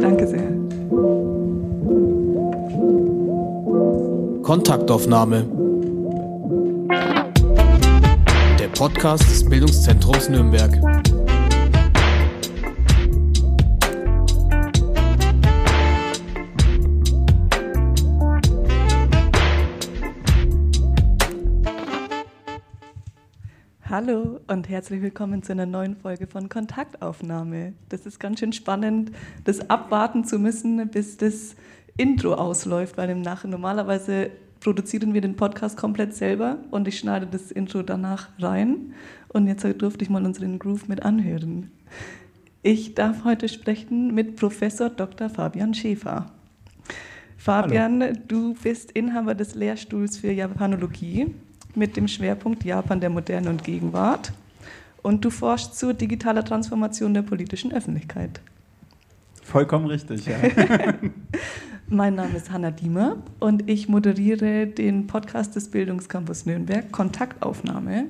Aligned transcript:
Danke 0.00 0.26
sehr. 0.26 0.50
Kontaktaufnahme. 4.42 5.44
Der 8.58 8.68
Podcast 8.68 9.24
des 9.24 9.44
Bildungszentrums 9.44 10.28
Nürnberg. 10.30 11.09
Hallo 24.02 24.40
und 24.46 24.70
herzlich 24.70 25.02
willkommen 25.02 25.42
zu 25.42 25.52
einer 25.52 25.66
neuen 25.66 25.94
Folge 25.94 26.26
von 26.26 26.48
Kontaktaufnahme. 26.48 27.74
Das 27.90 28.06
ist 28.06 28.18
ganz 28.18 28.40
schön 28.40 28.54
spannend, 28.54 29.12
das 29.44 29.68
abwarten 29.68 30.24
zu 30.24 30.38
müssen, 30.38 30.88
bis 30.88 31.18
das 31.18 31.54
Intro 31.98 32.32
ausläuft, 32.32 32.96
weil 32.96 33.10
im 33.10 33.20
Nachhinein 33.20 33.50
normalerweise 33.50 34.30
produzieren 34.60 35.12
wir 35.12 35.20
den 35.20 35.36
Podcast 35.36 35.76
komplett 35.76 36.14
selber 36.14 36.56
und 36.70 36.88
ich 36.88 36.98
schneide 36.98 37.26
das 37.26 37.50
Intro 37.50 37.82
danach 37.82 38.30
rein. 38.38 38.94
Und 39.28 39.46
jetzt 39.48 39.66
durfte 39.82 40.02
ich 40.02 40.08
mal 40.08 40.24
unseren 40.24 40.58
Groove 40.58 40.88
mit 40.88 41.02
anhören. 41.02 41.70
Ich 42.62 42.94
darf 42.94 43.24
heute 43.24 43.50
sprechen 43.50 44.14
mit 44.14 44.36
Professor 44.36 44.88
Dr. 44.88 45.28
Fabian 45.28 45.74
Schäfer. 45.74 46.32
Fabian, 47.36 48.00
Hallo. 48.00 48.14
du 48.28 48.54
bist 48.54 48.92
Inhaber 48.92 49.34
des 49.34 49.54
Lehrstuhls 49.54 50.16
für 50.16 50.32
Japanologie 50.32 51.34
mit 51.76 51.96
dem 51.96 52.08
Schwerpunkt 52.08 52.64
Japan 52.64 53.00
der 53.00 53.10
Moderne 53.10 53.50
und 53.50 53.64
Gegenwart. 53.64 54.32
Und 55.02 55.24
du 55.24 55.30
forschst 55.30 55.78
zur 55.78 55.94
digitaler 55.94 56.44
Transformation 56.44 57.14
der 57.14 57.22
politischen 57.22 57.72
Öffentlichkeit. 57.72 58.40
Vollkommen 59.42 59.86
richtig, 59.86 60.26
ja. 60.26 60.36
mein 61.88 62.14
Name 62.14 62.36
ist 62.36 62.52
Hanna 62.52 62.70
Diemer 62.70 63.16
und 63.40 63.68
ich 63.68 63.88
moderiere 63.88 64.66
den 64.66 65.06
Podcast 65.06 65.56
des 65.56 65.70
Bildungscampus 65.70 66.46
Nürnberg, 66.46 66.92
Kontaktaufnahme. 66.92 68.06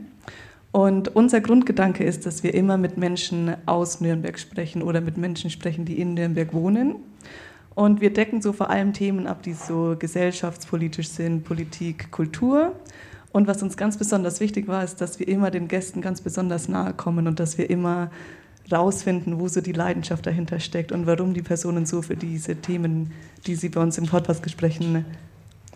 Und 0.72 1.17
unser 1.17 1.41
Grundgedanke 1.41 2.05
ist, 2.05 2.27
dass 2.27 2.42
wir 2.42 2.55
immer 2.55 2.77
mit 2.77 2.97
Menschen 2.97 3.56
aus 3.67 4.00
Nürnberg 4.00 4.39
sprechen 4.39 4.83
oder 4.83 5.00
mit 5.00 5.17
Menschen 5.17 5.50
sprechen, 5.50 5.84
die 5.84 5.98
in 5.98 6.14
Nürnberg 6.14 6.52
wohnen. 6.52 6.97
Und 7.74 8.00
wir 8.00 8.12
decken 8.12 8.42
so 8.42 8.52
vor 8.52 8.70
allem 8.70 8.92
Themen 8.92 9.27
ab, 9.27 9.42
die 9.42 9.55
so 9.55 9.97
gesellschaftspolitisch 9.98 11.08
sind, 11.08 11.45
Politik, 11.45 12.11
Kultur. 12.11 12.72
Und 13.33 13.47
was 13.47 13.62
uns 13.62 13.77
ganz 13.77 13.97
besonders 13.97 14.41
wichtig 14.41 14.67
war, 14.67 14.83
ist, 14.83 15.00
dass 15.00 15.19
wir 15.19 15.28
immer 15.28 15.50
den 15.50 15.69
Gästen 15.69 16.00
ganz 16.00 16.20
besonders 16.20 16.69
nahe 16.69 16.92
kommen 16.92 17.28
und 17.28 17.39
dass 17.39 17.59
wir 17.59 17.70
immer 17.70 18.11
rausfinden, 18.73 19.41
wo 19.41 19.48
so 19.48 19.61
die 19.61 19.73
Leidenschaft 19.73 20.27
dahinter 20.27 20.61
steckt 20.61 20.92
und 20.92 21.06
warum 21.06 21.34
die 21.34 21.42
Personen 21.42 21.86
so 21.86 22.03
für 22.03 22.17
diese 22.17 22.56
Themen, 22.56 23.12
die 23.47 23.55
sie 23.55 23.69
bei 23.69 23.81
uns 23.81 23.98
im 23.98 24.06
Podcast 24.06 24.42
besprechen, 24.42 25.05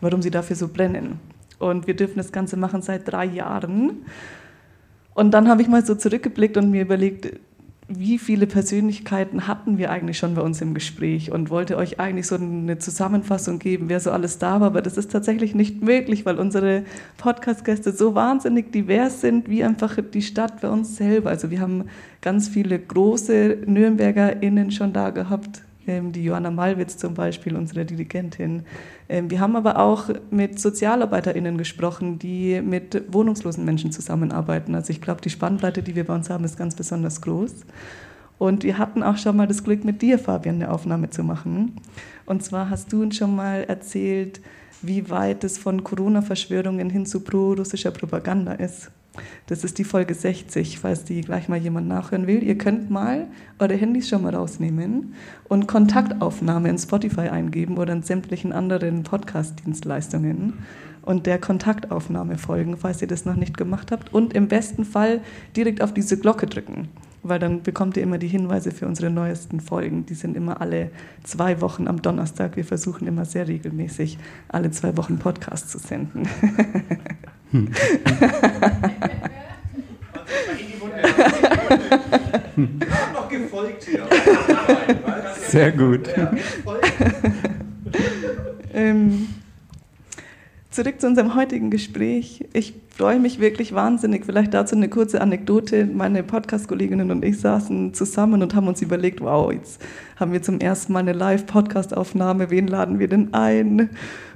warum 0.01 0.23
sie 0.23 0.31
dafür 0.31 0.57
so 0.57 0.69
brennen. 0.69 1.19
Und 1.59 1.87
wir 1.87 1.95
dürfen 1.95 2.17
das 2.17 2.33
Ganze 2.33 2.57
machen 2.57 2.83
seit 2.83 3.11
drei 3.11 3.25
Jahren. 3.25 4.05
Und 5.15 5.31
dann 5.33 5.49
habe 5.49 5.63
ich 5.63 5.69
mal 5.69 5.85
so 5.85 5.95
zurückgeblickt 5.95 6.57
und 6.57 6.71
mir 6.71 6.83
überlegt, 6.83 7.39
wie 7.89 8.19
viele 8.19 8.47
Persönlichkeiten 8.47 9.47
hatten 9.47 9.77
wir 9.77 9.91
eigentlich 9.91 10.17
schon 10.17 10.35
bei 10.35 10.43
uns 10.43 10.61
im 10.63 10.73
Gespräch 10.73 11.31
und 11.31 11.51
wollte 11.51 11.77
euch 11.77 12.01
eigentlich 12.01 12.27
so 12.27 12.37
eine 12.37 12.79
Zusammenfassung 12.79 13.59
geben, 13.59 13.89
wer 13.89 14.01
so 14.01 14.11
alles 14.11 14.39
da 14.39 14.61
war. 14.61 14.69
Aber 14.69 14.81
das 14.81 14.97
ist 14.97 15.13
tatsächlich 15.13 15.55
nicht 15.55 15.83
möglich, 15.83 16.25
weil 16.25 16.39
unsere 16.39 16.85
Podcast-Gäste 17.19 17.93
so 17.93 18.15
wahnsinnig 18.15 18.73
divers 18.73 19.21
sind, 19.21 19.51
wie 19.51 19.63
einfach 19.65 19.99
die 20.13 20.23
Stadt 20.23 20.63
bei 20.63 20.71
uns 20.71 20.97
selber. 20.97 21.29
Also 21.29 21.51
wir 21.51 21.61
haben 21.61 21.85
ganz 22.23 22.49
viele 22.49 22.79
große 22.79 23.59
NürnbergerInnen 23.67 24.71
schon 24.71 24.95
da 24.95 25.11
gehabt, 25.11 25.61
die 25.87 26.25
Johanna 26.25 26.51
Malwitz 26.51 26.97
zum 26.97 27.15
Beispiel, 27.15 27.57
unsere 27.57 27.85
Dirigentin. 27.85 28.63
Ähm, 29.09 29.31
wir 29.31 29.41
haben 29.41 29.57
aber 29.57 29.79
auch 29.79 30.09
mit 30.31 30.59
SozialarbeiterInnen 30.59 31.59
gesprochen, 31.59 32.19
die 32.19 32.61
mit 32.61 33.05
wohnungslosen 33.13 33.65
Menschen 33.65 33.93
zusammenarbeiten. 33.93 34.75
Also 34.75 34.91
ich 34.91 35.01
glaube, 35.01 35.21
die 35.21 35.31
Spannbreite, 35.31 35.83
die 35.83 35.95
wir 35.95 36.05
bei 36.05 36.15
uns 36.15 36.31
haben, 36.31 36.45
ist 36.45 36.57
ganz 36.57 36.75
besonders 36.75 37.21
groß. 37.21 37.65
Und 38.39 38.65
wir 38.65 38.79
hatten 38.79 39.03
auch 39.03 39.17
schon 39.17 39.37
mal 39.37 39.47
das 39.47 39.63
Glück, 39.63 39.85
mit 39.85 40.03
dir, 40.03 40.19
Fabian, 40.19 40.57
eine 40.57 40.71
Aufnahme 40.71 41.11
zu 41.11 41.23
machen. 41.23 41.77
Und 42.27 42.43
zwar 42.43 42.71
hast 42.71 42.93
du 42.93 43.03
uns 43.03 43.17
schon 43.17 43.37
mal 43.37 43.65
erzählt, 43.65 44.41
wie 44.83 45.09
weit 45.09 45.45
es 45.45 45.57
von 45.59 45.85
Corona-Verschwörungen 45.85 46.91
hin 46.91 47.07
zu 47.07 47.21
pro-russischer 47.21 47.91
Propaganda 47.91 48.53
ist. 48.53 48.91
Das 49.47 49.65
ist 49.65 49.79
die 49.79 49.85
Folge 49.85 50.15
60, 50.15 50.79
falls 50.79 51.05
die 51.05 51.21
gleich 51.21 51.49
mal 51.49 51.59
jemand 51.59 51.89
nachhören 51.89 52.27
will. 52.27 52.43
Ihr 52.43 52.59
könnt 52.59 52.91
mal 52.91 53.29
eure 53.59 53.75
Handys 53.75 54.09
schon 54.09 54.23
mal 54.23 54.35
rausnehmen 54.35 55.15
und 55.49 55.67
Kontaktaufnahme 55.67 56.69
in 56.69 56.79
Spotify 56.79 57.29
eingeben 57.29 57.79
oder 57.79 57.93
in 57.93 58.03
sämtlichen 58.03 58.53
anderen 58.53 59.03
Podcast-Dienstleistungen 59.03 60.55
und 61.03 61.27
der 61.27 61.39
Kontaktaufnahme 61.39 62.39
folgen, 62.39 62.77
falls 62.77 63.03
ihr 63.03 63.09
das 63.09 63.25
noch 63.25 63.37
nicht 63.37 63.57
gemacht 63.57 63.93
habt. 63.93 64.13
Und 64.13 64.33
im 64.33 64.49
besten 64.49 64.85
Fall 64.85 65.21
direkt 65.57 65.83
auf 65.83 65.93
diese 65.93 66.19
Glocke 66.19 66.47
drücken, 66.47 66.89
weil 67.23 67.39
dann 67.39 67.63
bekommt 67.63 67.97
ihr 67.97 68.03
immer 68.03 68.19
die 68.19 68.29
Hinweise 68.29 68.71
für 68.71 68.87
unsere 68.87 69.11
neuesten 69.11 69.61
Folgen. 69.61 70.07
Die 70.07 70.15
sind 70.15 70.37
immer 70.37 70.61
alle 70.61 70.91
zwei 71.23 71.61
Wochen 71.61 71.89
am 71.89 72.01
Donnerstag. 72.01 72.57
Wir 72.57 72.65
versuchen 72.65 73.07
immer 73.07 73.25
sehr 73.25 73.49
regelmäßig 73.49 74.19
alle 74.49 74.71
zwei 74.71 74.97
Wochen 74.97 75.19
Podcasts 75.19 75.71
zu 75.71 75.79
senden. 75.79 76.27
Noch 83.13 83.29
gefolgt 83.29 83.85
hier. 83.85 84.09
Sehr 85.49 85.71
gut. 85.71 86.09
ähm, 88.75 89.29
zurück 90.71 91.01
zu 91.01 91.07
unserem 91.07 91.37
heutigen 91.37 91.71
Gespräch. 91.71 92.45
Ich 92.53 92.75
freue 92.97 93.19
mich 93.19 93.41
wirklich 93.41 93.75
wahnsinnig. 93.75 94.25
Vielleicht 94.25 94.55
dazu 94.55 94.77
eine 94.77 94.89
kurze 94.89 95.21
Anekdote. 95.21 95.87
Meine 95.87 96.23
Podcast-Kolleginnen 96.23 97.11
und 97.11 97.25
ich 97.25 97.41
saßen 97.41 97.93
zusammen 97.93 98.43
und 98.43 98.55
haben 98.55 98.69
uns 98.69 98.83
überlegt, 98.83 99.21
wow, 99.21 99.53
jetzt 99.53 99.83
haben 100.17 100.33
wir 100.33 100.43
zum 100.43 100.61
ersten 100.61 100.93
Mal 100.93 101.01
eine 101.01 101.13
Live-Podcast-Aufnahme. 101.13 102.51
Wen 102.51 102.69
laden 102.69 102.99
wir 102.99 103.09
denn 103.09 103.35
ein? 103.35 103.91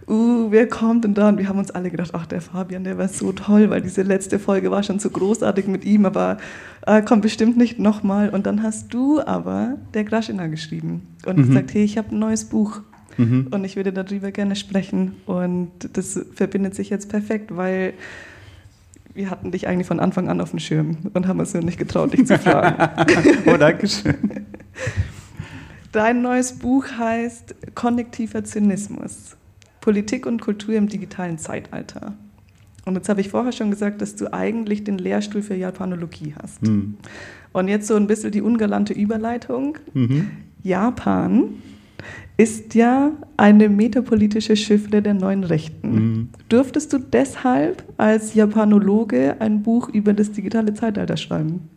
uh, 0.09 0.51
wer 0.51 0.69
kommt 0.69 1.05
denn 1.05 1.15
da? 1.15 1.29
Und 1.29 1.39
wir 1.39 1.49
haben 1.49 1.59
uns 1.59 1.71
alle 1.71 1.91
gedacht, 1.91 2.11
ach, 2.15 2.27
der 2.27 2.41
Fabian, 2.41 2.85
der 2.85 2.99
war 2.99 3.09
so 3.09 3.33
toll, 3.33 3.71
weil 3.71 3.81
diese 3.81 4.03
letzte 4.03 4.39
Folge 4.39 4.71
war 4.71 4.83
schon 4.83 4.99
so 4.99 5.11
großartig 5.11 5.67
mit 5.67 5.85
ihm, 5.85 6.07
aber 6.07 6.39
äh, 6.87 7.03
kommt 7.03 7.23
bestimmt 7.23 7.57
nicht 7.57 7.79
nochmal. 7.79 8.31
Und 8.31 8.47
dann 8.47 8.63
hast 8.63 8.93
du 8.93 9.21
aber 9.21 9.77
der 9.95 10.05
Graschina 10.05 10.47
geschrieben 10.49 11.07
und 11.27 11.39
mhm. 11.39 11.47
gesagt, 11.47 11.75
hey, 11.75 11.85
ich 11.85 11.99
habe 11.99 12.15
ein 12.15 12.19
neues 12.19 12.47
Buch. 12.47 12.81
Mhm. 13.19 13.49
Und 13.51 13.65
ich 13.65 13.77
würde 13.77 13.93
darüber 13.93 14.31
gerne 14.31 14.57
sprechen. 14.57 15.17
Und 15.27 15.71
das 15.93 16.21
verbindet 16.35 16.75
sich 16.75 16.91
jetzt 16.91 17.09
perfekt, 17.09 17.57
weil 17.57 17.95
wir 19.19 19.31
hatten 19.31 19.51
dich 19.51 19.67
eigentlich 19.67 19.89
von 19.89 19.99
Anfang 19.99 20.29
an 20.29 20.41
auf 20.41 20.51
dem 20.51 20.61
Schirm 20.61 20.97
und 21.13 21.27
haben 21.27 21.41
uns 21.41 21.53
nur 21.53 21.65
nicht 21.65 21.77
getraut, 21.77 22.13
dich 22.13 22.25
zu 22.25 22.39
fragen. 22.39 23.13
oh, 23.47 23.57
danke 23.57 23.89
schön. 23.89 24.47
Dein 25.91 26.23
neues 26.23 26.53
Buch 26.53 26.85
heißt 26.97 27.75
Konnektiver 27.75 28.45
Zynismus. 28.45 29.37
Politik 29.81 30.25
und 30.25 30.41
Kultur 30.41 30.77
im 30.77 30.89
digitalen 30.89 31.37
Zeitalter. 31.37 32.15
Und 32.85 32.95
jetzt 32.95 33.09
habe 33.09 33.21
ich 33.21 33.29
vorher 33.29 33.51
schon 33.51 33.71
gesagt, 33.71 34.01
dass 34.01 34.15
du 34.15 34.33
eigentlich 34.33 34.85
den 34.85 34.99
Lehrstuhl 34.99 35.43
für 35.43 35.57
Japanologie 35.57 36.35
hast. 36.41 36.63
Mhm. 36.63 36.99
Und 37.53 37.67
jetzt 37.67 37.89
so 37.89 37.97
ein 37.97 38.07
bisschen 38.07 38.31
die 38.31 38.41
ungalante 38.41 38.93
Überleitung. 38.93 39.79
Mhm. 39.95 40.31
Japan 40.63 41.55
ist 42.37 42.75
ja 42.75 43.13
eine 43.37 43.69
metapolitische 43.69 44.57
Chiffre 44.57 45.03
der 45.03 45.15
neuen 45.15 45.45
Rechten. 45.45 45.91
Mhm. 45.91 46.29
Dürftest 46.51 46.93
du 46.93 46.99
deshalb 46.99 47.83
als 47.97 48.35
Japanologe 48.35 49.41
ein 49.41 49.63
Buch 49.63 49.89
über 49.89 50.13
das 50.13 50.31
digitale 50.33 50.73
Zeitalter 50.75 51.17
schreiben? 51.17 51.69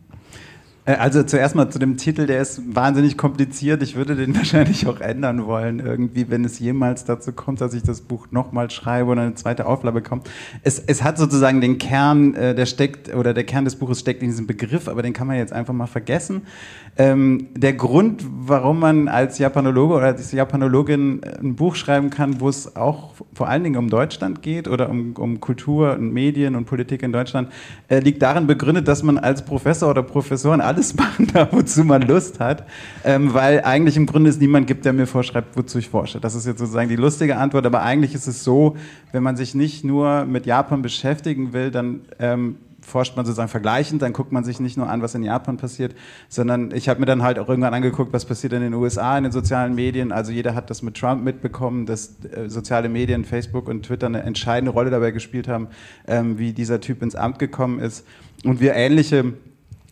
Äh, 0.84 0.94
also 0.94 1.22
zuerst 1.22 1.54
mal 1.54 1.70
zu 1.70 1.78
dem 1.78 1.96
Titel, 1.96 2.26
der 2.26 2.40
ist 2.40 2.74
wahnsinnig 2.74 3.16
kompliziert. 3.16 3.82
Ich 3.82 3.96
würde 3.96 4.16
den 4.16 4.34
wahrscheinlich 4.36 4.86
auch 4.86 5.00
ändern 5.00 5.46
wollen, 5.46 5.80
irgendwie, 5.80 6.28
wenn 6.30 6.44
es 6.44 6.58
jemals 6.58 7.04
dazu 7.04 7.32
kommt, 7.32 7.60
dass 7.60 7.74
ich 7.74 7.82
das 7.82 8.00
Buch 8.02 8.28
nochmal 8.30 8.70
schreibe 8.70 9.10
oder 9.10 9.22
eine 9.22 9.34
zweite 9.34 9.66
Auflage 9.66 10.02
kommt. 10.02 10.28
Es, 10.62 10.78
es 10.78 11.02
hat 11.02 11.18
sozusagen 11.18 11.60
den 11.60 11.78
Kern, 11.78 12.34
äh, 12.34 12.54
der 12.54 12.66
steckt, 12.66 13.14
oder 13.14 13.34
der 13.34 13.44
Kern 13.44 13.64
des 13.64 13.76
Buches 13.76 14.00
steckt 14.00 14.22
in 14.22 14.28
diesem 14.28 14.46
Begriff, 14.46 14.88
aber 14.88 15.02
den 15.02 15.12
kann 15.12 15.26
man 15.26 15.36
jetzt 15.36 15.52
einfach 15.52 15.74
mal 15.74 15.86
vergessen. 15.86 16.42
Ähm, 16.98 17.48
der 17.54 17.72
Grund, 17.72 18.22
warum 18.22 18.80
man 18.80 19.08
als 19.08 19.38
Japanologe 19.38 19.94
oder 19.94 20.06
als 20.06 20.30
Japanologin 20.30 21.22
ein 21.42 21.56
Buch 21.56 21.74
schreiben 21.74 22.10
kann, 22.10 22.38
wo 22.38 22.50
es 22.50 22.76
auch 22.76 23.14
vor 23.32 23.48
allen 23.48 23.64
Dingen 23.64 23.76
um 23.76 23.88
Deutschland 23.88 24.42
geht 24.42 24.68
oder 24.68 24.90
um, 24.90 25.14
um 25.16 25.40
Kultur 25.40 25.94
und 25.94 26.12
Medien 26.12 26.54
und 26.54 26.66
Politik 26.66 27.02
in 27.02 27.10
Deutschland, 27.10 27.50
äh, 27.88 28.00
liegt 28.00 28.20
darin 28.20 28.46
begründet, 28.46 28.88
dass 28.88 29.02
man 29.02 29.16
als 29.16 29.42
Professor 29.42 29.88
oder 29.88 30.02
Professorin 30.02 30.60
alles 30.60 30.94
machen 30.96 31.28
darf, 31.32 31.48
wozu 31.52 31.82
man 31.82 32.02
Lust 32.02 32.40
hat, 32.40 32.66
ähm, 33.04 33.32
weil 33.32 33.62
eigentlich 33.62 33.96
im 33.96 34.04
Grunde 34.04 34.28
es 34.28 34.38
niemand 34.38 34.66
gibt, 34.66 34.84
der 34.84 34.92
mir 34.92 35.06
vorschreibt, 35.06 35.56
wozu 35.56 35.78
ich 35.78 35.88
forsche. 35.88 36.20
Das 36.20 36.34
ist 36.34 36.44
jetzt 36.44 36.58
sozusagen 36.58 36.90
die 36.90 36.96
lustige 36.96 37.38
Antwort, 37.38 37.64
aber 37.64 37.80
eigentlich 37.80 38.14
ist 38.14 38.26
es 38.26 38.44
so, 38.44 38.76
wenn 39.12 39.22
man 39.22 39.36
sich 39.36 39.54
nicht 39.54 39.82
nur 39.82 40.26
mit 40.26 40.44
Japan 40.44 40.82
beschäftigen 40.82 41.54
will, 41.54 41.70
dann 41.70 42.02
ähm, 42.18 42.56
forscht 42.82 43.16
man 43.16 43.24
sozusagen 43.24 43.48
vergleichend, 43.48 44.02
dann 44.02 44.12
guckt 44.12 44.32
man 44.32 44.44
sich 44.44 44.60
nicht 44.60 44.76
nur 44.76 44.88
an, 44.88 45.02
was 45.02 45.14
in 45.14 45.22
Japan 45.22 45.56
passiert, 45.56 45.94
sondern 46.28 46.72
ich 46.74 46.88
habe 46.88 47.00
mir 47.00 47.06
dann 47.06 47.22
halt 47.22 47.38
auch 47.38 47.48
irgendwann 47.48 47.74
angeguckt, 47.74 48.12
was 48.12 48.24
passiert 48.24 48.52
in 48.52 48.60
den 48.60 48.74
USA 48.74 49.16
in 49.16 49.24
den 49.24 49.32
sozialen 49.32 49.74
Medien. 49.74 50.12
Also 50.12 50.32
jeder 50.32 50.54
hat 50.54 50.70
das 50.70 50.82
mit 50.82 50.96
Trump 50.96 51.24
mitbekommen, 51.24 51.86
dass 51.86 52.16
äh, 52.24 52.48
soziale 52.48 52.88
Medien, 52.88 53.24
Facebook 53.24 53.68
und 53.68 53.84
Twitter 53.84 54.06
eine 54.06 54.22
entscheidende 54.22 54.72
Rolle 54.72 54.90
dabei 54.90 55.10
gespielt 55.10 55.48
haben, 55.48 55.68
ähm, 56.06 56.38
wie 56.38 56.52
dieser 56.52 56.80
Typ 56.80 57.02
ins 57.02 57.14
Amt 57.14 57.38
gekommen 57.38 57.78
ist. 57.78 58.04
Und 58.44 58.60
wir 58.60 58.74
ähnliche 58.74 59.34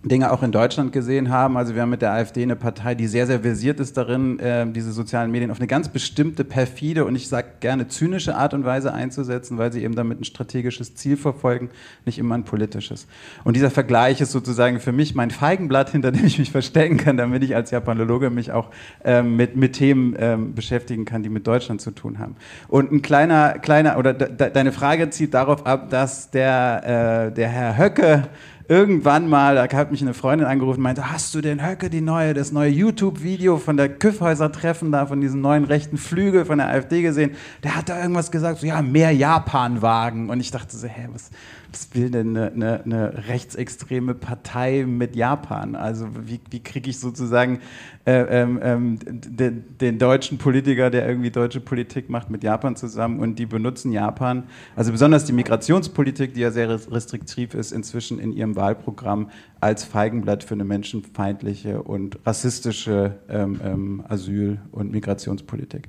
Dinge 0.02 0.32
auch 0.32 0.42
in 0.42 0.50
Deutschland 0.50 0.92
gesehen 0.92 1.28
haben. 1.28 1.58
Also 1.58 1.74
wir 1.74 1.82
haben 1.82 1.90
mit 1.90 2.00
der 2.00 2.12
AfD 2.12 2.42
eine 2.42 2.56
Partei, 2.56 2.94
die 2.94 3.06
sehr, 3.06 3.26
sehr 3.26 3.40
versiert 3.40 3.80
ist 3.80 3.98
darin, 3.98 4.38
äh, 4.38 4.66
diese 4.70 4.92
sozialen 4.92 5.30
Medien 5.30 5.50
auf 5.50 5.58
eine 5.58 5.66
ganz 5.66 5.90
bestimmte 5.90 6.42
perfide 6.42 7.04
und 7.04 7.14
ich 7.16 7.28
sage 7.28 7.48
gerne 7.60 7.86
zynische 7.86 8.34
Art 8.34 8.54
und 8.54 8.64
Weise 8.64 8.94
einzusetzen, 8.94 9.58
weil 9.58 9.72
sie 9.72 9.84
eben 9.84 9.94
damit 9.94 10.18
ein 10.18 10.24
strategisches 10.24 10.94
Ziel 10.94 11.18
verfolgen, 11.18 11.68
nicht 12.06 12.18
immer 12.18 12.34
ein 12.34 12.44
politisches. 12.44 13.06
Und 13.44 13.56
dieser 13.56 13.70
Vergleich 13.70 14.22
ist 14.22 14.32
sozusagen 14.32 14.80
für 14.80 14.92
mich 14.92 15.14
mein 15.14 15.30
Feigenblatt, 15.30 15.90
hinter 15.90 16.12
dem 16.12 16.24
ich 16.24 16.38
mich 16.38 16.50
verstecken 16.50 16.96
kann, 16.96 17.18
damit 17.18 17.42
ich 17.42 17.54
als 17.54 17.70
Japanologe 17.70 18.30
mich 18.30 18.52
auch 18.52 18.70
ähm, 19.04 19.36
mit, 19.36 19.56
mit 19.56 19.74
Themen 19.74 20.16
ähm, 20.18 20.54
beschäftigen 20.54 21.04
kann, 21.04 21.22
die 21.22 21.28
mit 21.28 21.46
Deutschland 21.46 21.82
zu 21.82 21.90
tun 21.90 22.18
haben. 22.18 22.36
Und 22.68 22.90
ein 22.90 23.02
kleiner, 23.02 23.58
kleiner, 23.58 23.98
oder 23.98 24.14
de, 24.14 24.50
deine 24.50 24.72
Frage 24.72 25.10
zielt 25.10 25.34
darauf 25.34 25.66
ab, 25.66 25.90
dass 25.90 26.30
der, 26.30 27.26
äh, 27.28 27.34
der 27.34 27.48
Herr 27.48 27.76
Höcke 27.76 28.28
irgendwann 28.70 29.28
mal, 29.28 29.56
da 29.56 29.76
hat 29.76 29.90
mich 29.90 30.00
eine 30.00 30.14
Freundin 30.14 30.46
angerufen 30.46 30.80
meinte, 30.80 31.10
hast 31.10 31.34
du 31.34 31.40
den 31.40 31.60
Höcke, 31.60 31.90
die 31.90 32.00
neue, 32.00 32.34
das 32.34 32.52
neue 32.52 32.70
YouTube-Video 32.70 33.58
von 33.58 33.76
der 33.76 33.88
Küffhäuser-Treffen 33.88 34.92
da, 34.92 35.06
von 35.06 35.20
diesem 35.20 35.40
neuen 35.40 35.64
rechten 35.64 35.98
Flügel 35.98 36.44
von 36.44 36.58
der 36.58 36.68
AfD 36.68 37.02
gesehen? 37.02 37.32
Der 37.64 37.74
hat 37.74 37.88
da 37.88 38.00
irgendwas 38.00 38.30
gesagt, 38.30 38.60
so 38.60 38.66
ja, 38.68 38.80
mehr 38.80 39.10
Japan-Wagen. 39.10 40.30
Und 40.30 40.38
ich 40.38 40.52
dachte 40.52 40.76
so, 40.76 40.86
hä, 40.86 41.08
was, 41.12 41.30
was 41.72 41.94
will 41.94 42.10
denn 42.10 42.36
eine, 42.36 42.52
eine, 42.52 42.84
eine, 42.84 43.28
rechtsextreme 43.28 44.14
Partei 44.14 44.84
mit 44.86 45.14
Japan? 45.16 45.74
Also 45.74 46.08
wie, 46.24 46.40
wie 46.50 46.60
kriege 46.60 46.90
ich 46.90 46.98
sozusagen 46.98 47.60
äh, 48.06 48.42
ähm, 48.42 48.58
ähm, 48.62 48.98
den, 49.04 49.78
den, 49.78 49.98
deutschen 49.98 50.38
Politiker, 50.38 50.90
der 50.90 51.08
irgendwie 51.08 51.30
deutsche 51.30 51.60
Politik 51.60 52.10
macht, 52.10 52.30
mit 52.30 52.42
Japan 52.42 52.76
zusammen 52.76 53.20
und 53.20 53.38
die 53.38 53.46
benutzen 53.46 53.92
Japan, 53.92 54.44
also 54.74 54.92
besonders 54.92 55.24
die 55.24 55.32
Migrationspolitik, 55.32 56.34
die 56.34 56.40
ja 56.40 56.50
sehr 56.50 56.68
restriktiv 56.90 57.54
ist, 57.54 57.72
inzwischen 57.72 58.18
in 58.18 58.32
ihrem 58.32 58.56
Wahlprogramm 58.56 59.30
als 59.60 59.84
Feigenblatt 59.84 60.42
für 60.42 60.54
eine 60.54 60.64
menschenfeindliche 60.64 61.82
und 61.82 62.18
rassistische 62.26 63.18
ähm, 63.28 63.60
ähm 63.62 64.04
Asyl- 64.08 64.58
und 64.72 64.90
Migrationspolitik. 64.92 65.88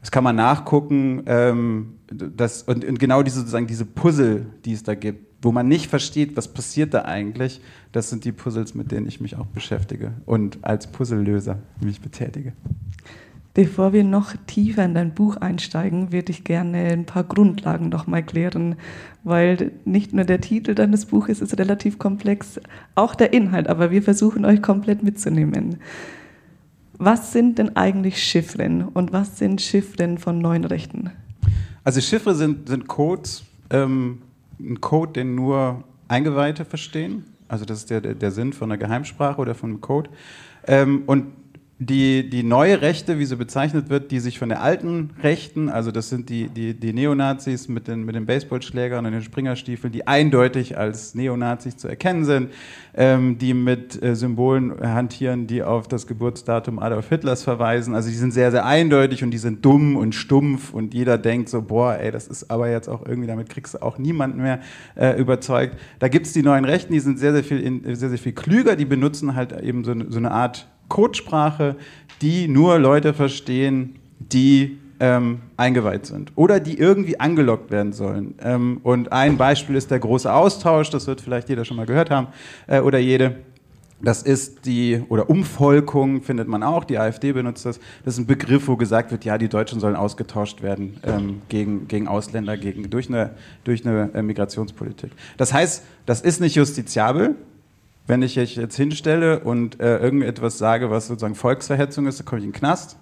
Das 0.00 0.10
kann 0.10 0.24
man 0.24 0.36
nachgucken. 0.36 1.22
Ähm, 1.26 1.94
das, 2.12 2.62
und, 2.62 2.84
und, 2.84 2.98
genau 2.98 3.22
diese, 3.22 3.40
sozusagen 3.40 3.66
diese 3.66 3.84
Puzzle, 3.84 4.46
die 4.64 4.72
es 4.72 4.82
da 4.82 4.94
gibt, 4.94 5.26
wo 5.42 5.52
man 5.52 5.66
nicht 5.66 5.88
versteht, 5.88 6.36
was 6.36 6.48
passiert 6.48 6.94
da 6.94 7.02
eigentlich, 7.04 7.60
das 7.90 8.10
sind 8.10 8.24
die 8.24 8.32
Puzzles, 8.32 8.74
mit 8.74 8.92
denen 8.92 9.06
ich 9.06 9.20
mich 9.20 9.36
auch 9.36 9.46
beschäftige 9.46 10.12
und 10.24 10.58
als 10.62 10.86
Puzzlelöser 10.86 11.58
mich 11.80 12.00
betätige. 12.00 12.52
Bevor 13.54 13.92
wir 13.92 14.02
noch 14.02 14.34
tiefer 14.46 14.82
in 14.82 14.94
dein 14.94 15.12
Buch 15.12 15.36
einsteigen, 15.36 16.10
würde 16.10 16.32
ich 16.32 16.42
gerne 16.42 16.78
ein 16.84 17.04
paar 17.04 17.24
Grundlagen 17.24 17.90
noch 17.90 18.06
mal 18.06 18.22
klären, 18.22 18.76
weil 19.24 19.72
nicht 19.84 20.14
nur 20.14 20.24
der 20.24 20.40
Titel 20.40 20.74
deines 20.74 21.04
Buches 21.04 21.42
ist 21.42 21.58
relativ 21.58 21.98
komplex, 21.98 22.58
auch 22.94 23.14
der 23.14 23.34
Inhalt, 23.34 23.68
aber 23.68 23.90
wir 23.90 24.02
versuchen 24.02 24.46
euch 24.46 24.62
komplett 24.62 25.02
mitzunehmen. 25.02 25.76
Was 26.96 27.32
sind 27.32 27.58
denn 27.58 27.76
eigentlich 27.76 28.22
Chiffren 28.22 28.84
und 28.84 29.12
was 29.12 29.36
sind 29.36 29.60
Chiffren 29.60 30.16
von 30.16 30.38
neuen 30.38 30.64
Rechten? 30.64 31.10
Also 31.84 32.00
Chiffre 32.00 32.34
sind, 32.34 32.68
sind 32.68 32.86
Codes, 32.86 33.44
ähm, 33.70 34.22
ein 34.60 34.80
Code, 34.80 35.12
den 35.12 35.34
nur 35.34 35.82
Eingeweihte 36.08 36.64
verstehen. 36.64 37.24
Also 37.48 37.64
das 37.64 37.78
ist 37.78 37.90
der, 37.90 38.00
der 38.00 38.30
Sinn 38.30 38.52
von 38.52 38.70
einer 38.70 38.78
Geheimsprache 38.78 39.40
oder 39.40 39.54
von 39.54 39.70
einem 39.70 39.80
Code. 39.80 40.10
Ähm, 40.66 41.02
und 41.06 41.32
die, 41.86 42.28
die 42.28 42.42
neue 42.42 42.82
Rechte, 42.82 43.18
wie 43.18 43.24
sie 43.24 43.36
bezeichnet 43.36 43.88
wird, 43.88 44.10
die 44.10 44.20
sich 44.20 44.38
von 44.38 44.48
der 44.48 44.62
alten 44.62 45.10
Rechten, 45.22 45.68
also 45.68 45.90
das 45.90 46.08
sind 46.08 46.28
die, 46.28 46.48
die, 46.48 46.74
die 46.74 46.92
Neonazis 46.92 47.68
mit 47.68 47.88
den, 47.88 48.04
mit 48.04 48.14
den 48.14 48.26
Baseballschlägern 48.26 49.06
und 49.06 49.12
den 49.12 49.22
Springerstiefeln, 49.22 49.92
die 49.92 50.06
eindeutig 50.06 50.76
als 50.76 51.14
Neonazis 51.14 51.76
zu 51.76 51.88
erkennen 51.88 52.24
sind, 52.24 52.50
ähm, 52.94 53.38
die 53.38 53.54
mit 53.54 54.02
äh, 54.02 54.14
Symbolen 54.14 54.80
hantieren, 54.80 55.46
die 55.46 55.62
auf 55.62 55.88
das 55.88 56.06
Geburtsdatum 56.06 56.78
Adolf 56.78 57.08
Hitlers 57.08 57.42
verweisen. 57.42 57.94
Also 57.94 58.10
die 58.10 58.16
sind 58.16 58.32
sehr, 58.32 58.50
sehr 58.50 58.66
eindeutig 58.66 59.24
und 59.24 59.30
die 59.30 59.38
sind 59.38 59.64
dumm 59.64 59.96
und 59.96 60.14
stumpf 60.14 60.74
und 60.74 60.94
jeder 60.94 61.16
denkt 61.16 61.48
so, 61.48 61.62
boah, 61.62 61.94
ey, 61.94 62.10
das 62.10 62.28
ist 62.28 62.50
aber 62.50 62.70
jetzt 62.70 62.88
auch 62.88 63.06
irgendwie, 63.06 63.28
damit 63.28 63.48
kriegst 63.48 63.74
du 63.74 63.82
auch 63.82 63.98
niemanden 63.98 64.42
mehr 64.42 64.60
äh, 64.94 65.18
überzeugt. 65.18 65.78
Da 65.98 66.08
gibt 66.08 66.26
es 66.26 66.32
die 66.32 66.42
neuen 66.42 66.64
Rechten, 66.64 66.92
die 66.92 67.00
sind 67.00 67.18
sehr, 67.18 67.32
sehr 67.32 67.44
viel, 67.44 67.60
in, 67.60 67.94
sehr, 67.94 68.10
sehr 68.10 68.18
viel 68.18 68.32
klüger, 68.32 68.76
die 68.76 68.84
benutzen 68.84 69.34
halt 69.34 69.58
eben 69.62 69.84
so, 69.84 69.94
so 70.08 70.18
eine 70.18 70.30
Art 70.30 70.68
Codesprache, 70.88 71.76
die 72.20 72.48
nur 72.48 72.78
Leute 72.78 73.14
verstehen, 73.14 73.96
die 74.18 74.78
ähm, 75.00 75.40
eingeweiht 75.56 76.06
sind 76.06 76.32
oder 76.36 76.60
die 76.60 76.78
irgendwie 76.78 77.18
angelockt 77.18 77.72
werden 77.72 77.92
sollen. 77.92 78.34
Ähm, 78.40 78.80
und 78.84 79.10
ein 79.10 79.36
Beispiel 79.36 79.74
ist 79.74 79.90
der 79.90 79.98
große 79.98 80.32
Austausch, 80.32 80.90
das 80.90 81.08
wird 81.08 81.20
vielleicht 81.20 81.48
jeder 81.48 81.64
schon 81.64 81.76
mal 81.76 81.86
gehört 81.86 82.10
haben 82.10 82.28
äh, 82.68 82.80
oder 82.80 82.98
jede. 82.98 83.36
Das 84.00 84.22
ist 84.22 84.66
die, 84.66 85.00
oder 85.08 85.30
Umvolkung 85.30 86.22
findet 86.22 86.48
man 86.48 86.64
auch, 86.64 86.82
die 86.84 86.98
AfD 86.98 87.32
benutzt 87.32 87.64
das. 87.66 87.78
Das 88.04 88.14
ist 88.14 88.20
ein 88.20 88.26
Begriff, 88.26 88.66
wo 88.66 88.76
gesagt 88.76 89.12
wird, 89.12 89.24
ja, 89.24 89.38
die 89.38 89.48
Deutschen 89.48 89.78
sollen 89.78 89.94
ausgetauscht 89.94 90.60
werden 90.60 90.98
ähm, 91.04 91.42
gegen, 91.48 91.86
gegen 91.86 92.08
Ausländer, 92.08 92.56
gegen, 92.56 92.90
durch 92.90 93.08
eine, 93.08 93.30
durch 93.62 93.86
eine 93.86 94.10
äh, 94.12 94.22
Migrationspolitik. 94.22 95.12
Das 95.36 95.52
heißt, 95.52 95.84
das 96.04 96.20
ist 96.20 96.40
nicht 96.40 96.56
justiziabel, 96.56 97.36
wenn 98.12 98.20
ich 98.20 98.36
mich 98.36 98.56
jetzt 98.56 98.76
hinstelle 98.76 99.40
und 99.40 99.80
äh, 99.80 99.96
irgendetwas 99.96 100.58
sage, 100.58 100.90
was 100.90 101.06
sozusagen 101.06 101.34
Volksverhetzung 101.34 102.06
ist, 102.06 102.18
dann 102.18 102.26
komme 102.26 102.40
ich 102.40 102.44
in 102.44 102.52
den 102.52 102.58
Knast. 102.58 102.98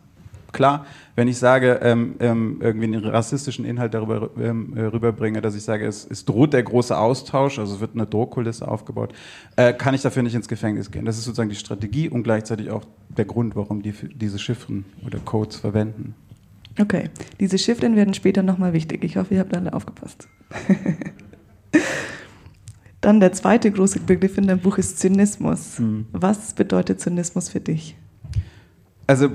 Klar, 0.52 0.86
wenn 1.16 1.26
ich 1.26 1.36
sage, 1.36 1.80
ähm, 1.82 2.14
ähm, 2.20 2.58
irgendwie 2.60 2.84
einen 2.84 3.04
rassistischen 3.04 3.64
Inhalt 3.64 3.92
darüber 3.92 4.30
ähm, 4.40 4.76
äh, 4.76 4.82
rüberbringe, 4.82 5.40
dass 5.40 5.56
ich 5.56 5.64
sage, 5.64 5.84
es, 5.84 6.06
es, 6.08 6.26
droht 6.26 6.52
der 6.52 6.62
große 6.62 6.96
Austausch, 6.96 7.58
also 7.58 7.74
es 7.74 7.80
wird 7.80 7.94
eine 7.94 8.06
Drohkulisse 8.06 8.68
aufgebaut, 8.68 9.12
äh, 9.56 9.72
kann 9.72 9.94
ich 9.94 10.02
dafür 10.02 10.22
nicht 10.22 10.36
ins 10.36 10.46
Gefängnis 10.46 10.92
gehen. 10.92 11.06
Das 11.06 11.18
ist 11.18 11.24
sozusagen 11.24 11.50
die 11.50 11.56
Strategie 11.56 12.08
und 12.08 12.22
gleichzeitig 12.22 12.70
auch 12.70 12.84
der 13.08 13.24
Grund, 13.24 13.56
warum 13.56 13.82
die 13.82 13.92
diese 13.92 14.38
Chiffren 14.38 14.84
oder 15.04 15.18
Codes 15.18 15.56
verwenden. 15.56 16.14
Okay, 16.78 17.10
diese 17.40 17.58
Chiffren 17.58 17.96
werden 17.96 18.14
später 18.14 18.44
nochmal 18.44 18.72
wichtig. 18.74 19.02
Ich 19.02 19.16
hoffe, 19.16 19.34
ihr 19.34 19.40
habt 19.40 19.56
alle 19.56 19.72
aufgepasst. 19.72 20.28
Dann 23.00 23.20
der 23.20 23.32
zweite 23.32 23.70
große 23.70 24.00
Begriff 24.00 24.37
in 24.37 24.47
deinem 24.47 24.61
Buch 24.61 24.79
ist 24.79 24.99
Zynismus. 24.99 25.79
Mhm. 25.79 26.06
Was 26.12 26.52
bedeutet 26.52 27.00
Zynismus 27.00 27.49
für 27.49 27.61
dich? 27.61 27.97
Also 29.06 29.31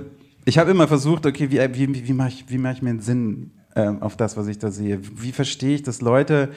ich 0.46 0.58
habe 0.58 0.72
immer 0.72 0.88
versucht, 0.88 1.26
okay, 1.26 1.50
wie, 1.50 1.60
wie, 1.76 2.08
wie 2.08 2.14
mache 2.14 2.30
ich, 2.30 2.46
mach 2.58 2.74
ich 2.74 2.82
mir 2.82 2.92
einen 2.92 3.00
Sinn 3.00 3.52
ähm, 3.76 4.02
auf 4.02 4.16
das, 4.16 4.38
was 4.38 4.48
ich 4.48 4.60
da 4.60 4.72
sehe? 4.72 5.00
Wie 5.02 5.32
verstehe 5.32 5.76
ich, 5.76 5.84
dass 5.84 6.02
Leute 6.02 6.50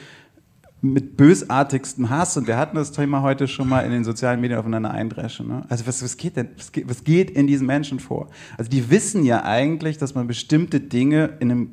mit 0.81 1.17
bösartigstem 1.17 2.09
Hass, 2.09 2.37
und 2.37 2.47
wir 2.47 2.57
hatten 2.57 2.77
das 2.77 2.91
Thema 2.91 3.21
heute 3.21 3.47
schon 3.47 3.67
mal 3.67 3.81
in 3.81 3.91
den 3.91 4.05
sozialen 4.05 4.39
Medien 4.39 4.59
aufeinander 4.59 4.91
eindreschen. 4.91 5.47
Ne? 5.47 5.63
Also 5.67 5.85
was, 5.85 6.01
was 6.01 6.15
geht 6.15 6.37
denn, 6.37 6.49
was 6.57 6.71
geht, 6.71 6.87
was 6.87 7.03
geht 7.03 7.31
in 7.31 7.47
diesen 7.47 7.67
Menschen 7.67 7.99
vor? 7.99 8.29
Also 8.57 8.69
die 8.69 8.89
wissen 8.89 9.25
ja 9.25 9.43
eigentlich, 9.43 9.97
dass 9.97 10.15
man 10.15 10.27
bestimmte 10.27 10.79
Dinge 10.79 11.37
in 11.39 11.51
einem 11.51 11.71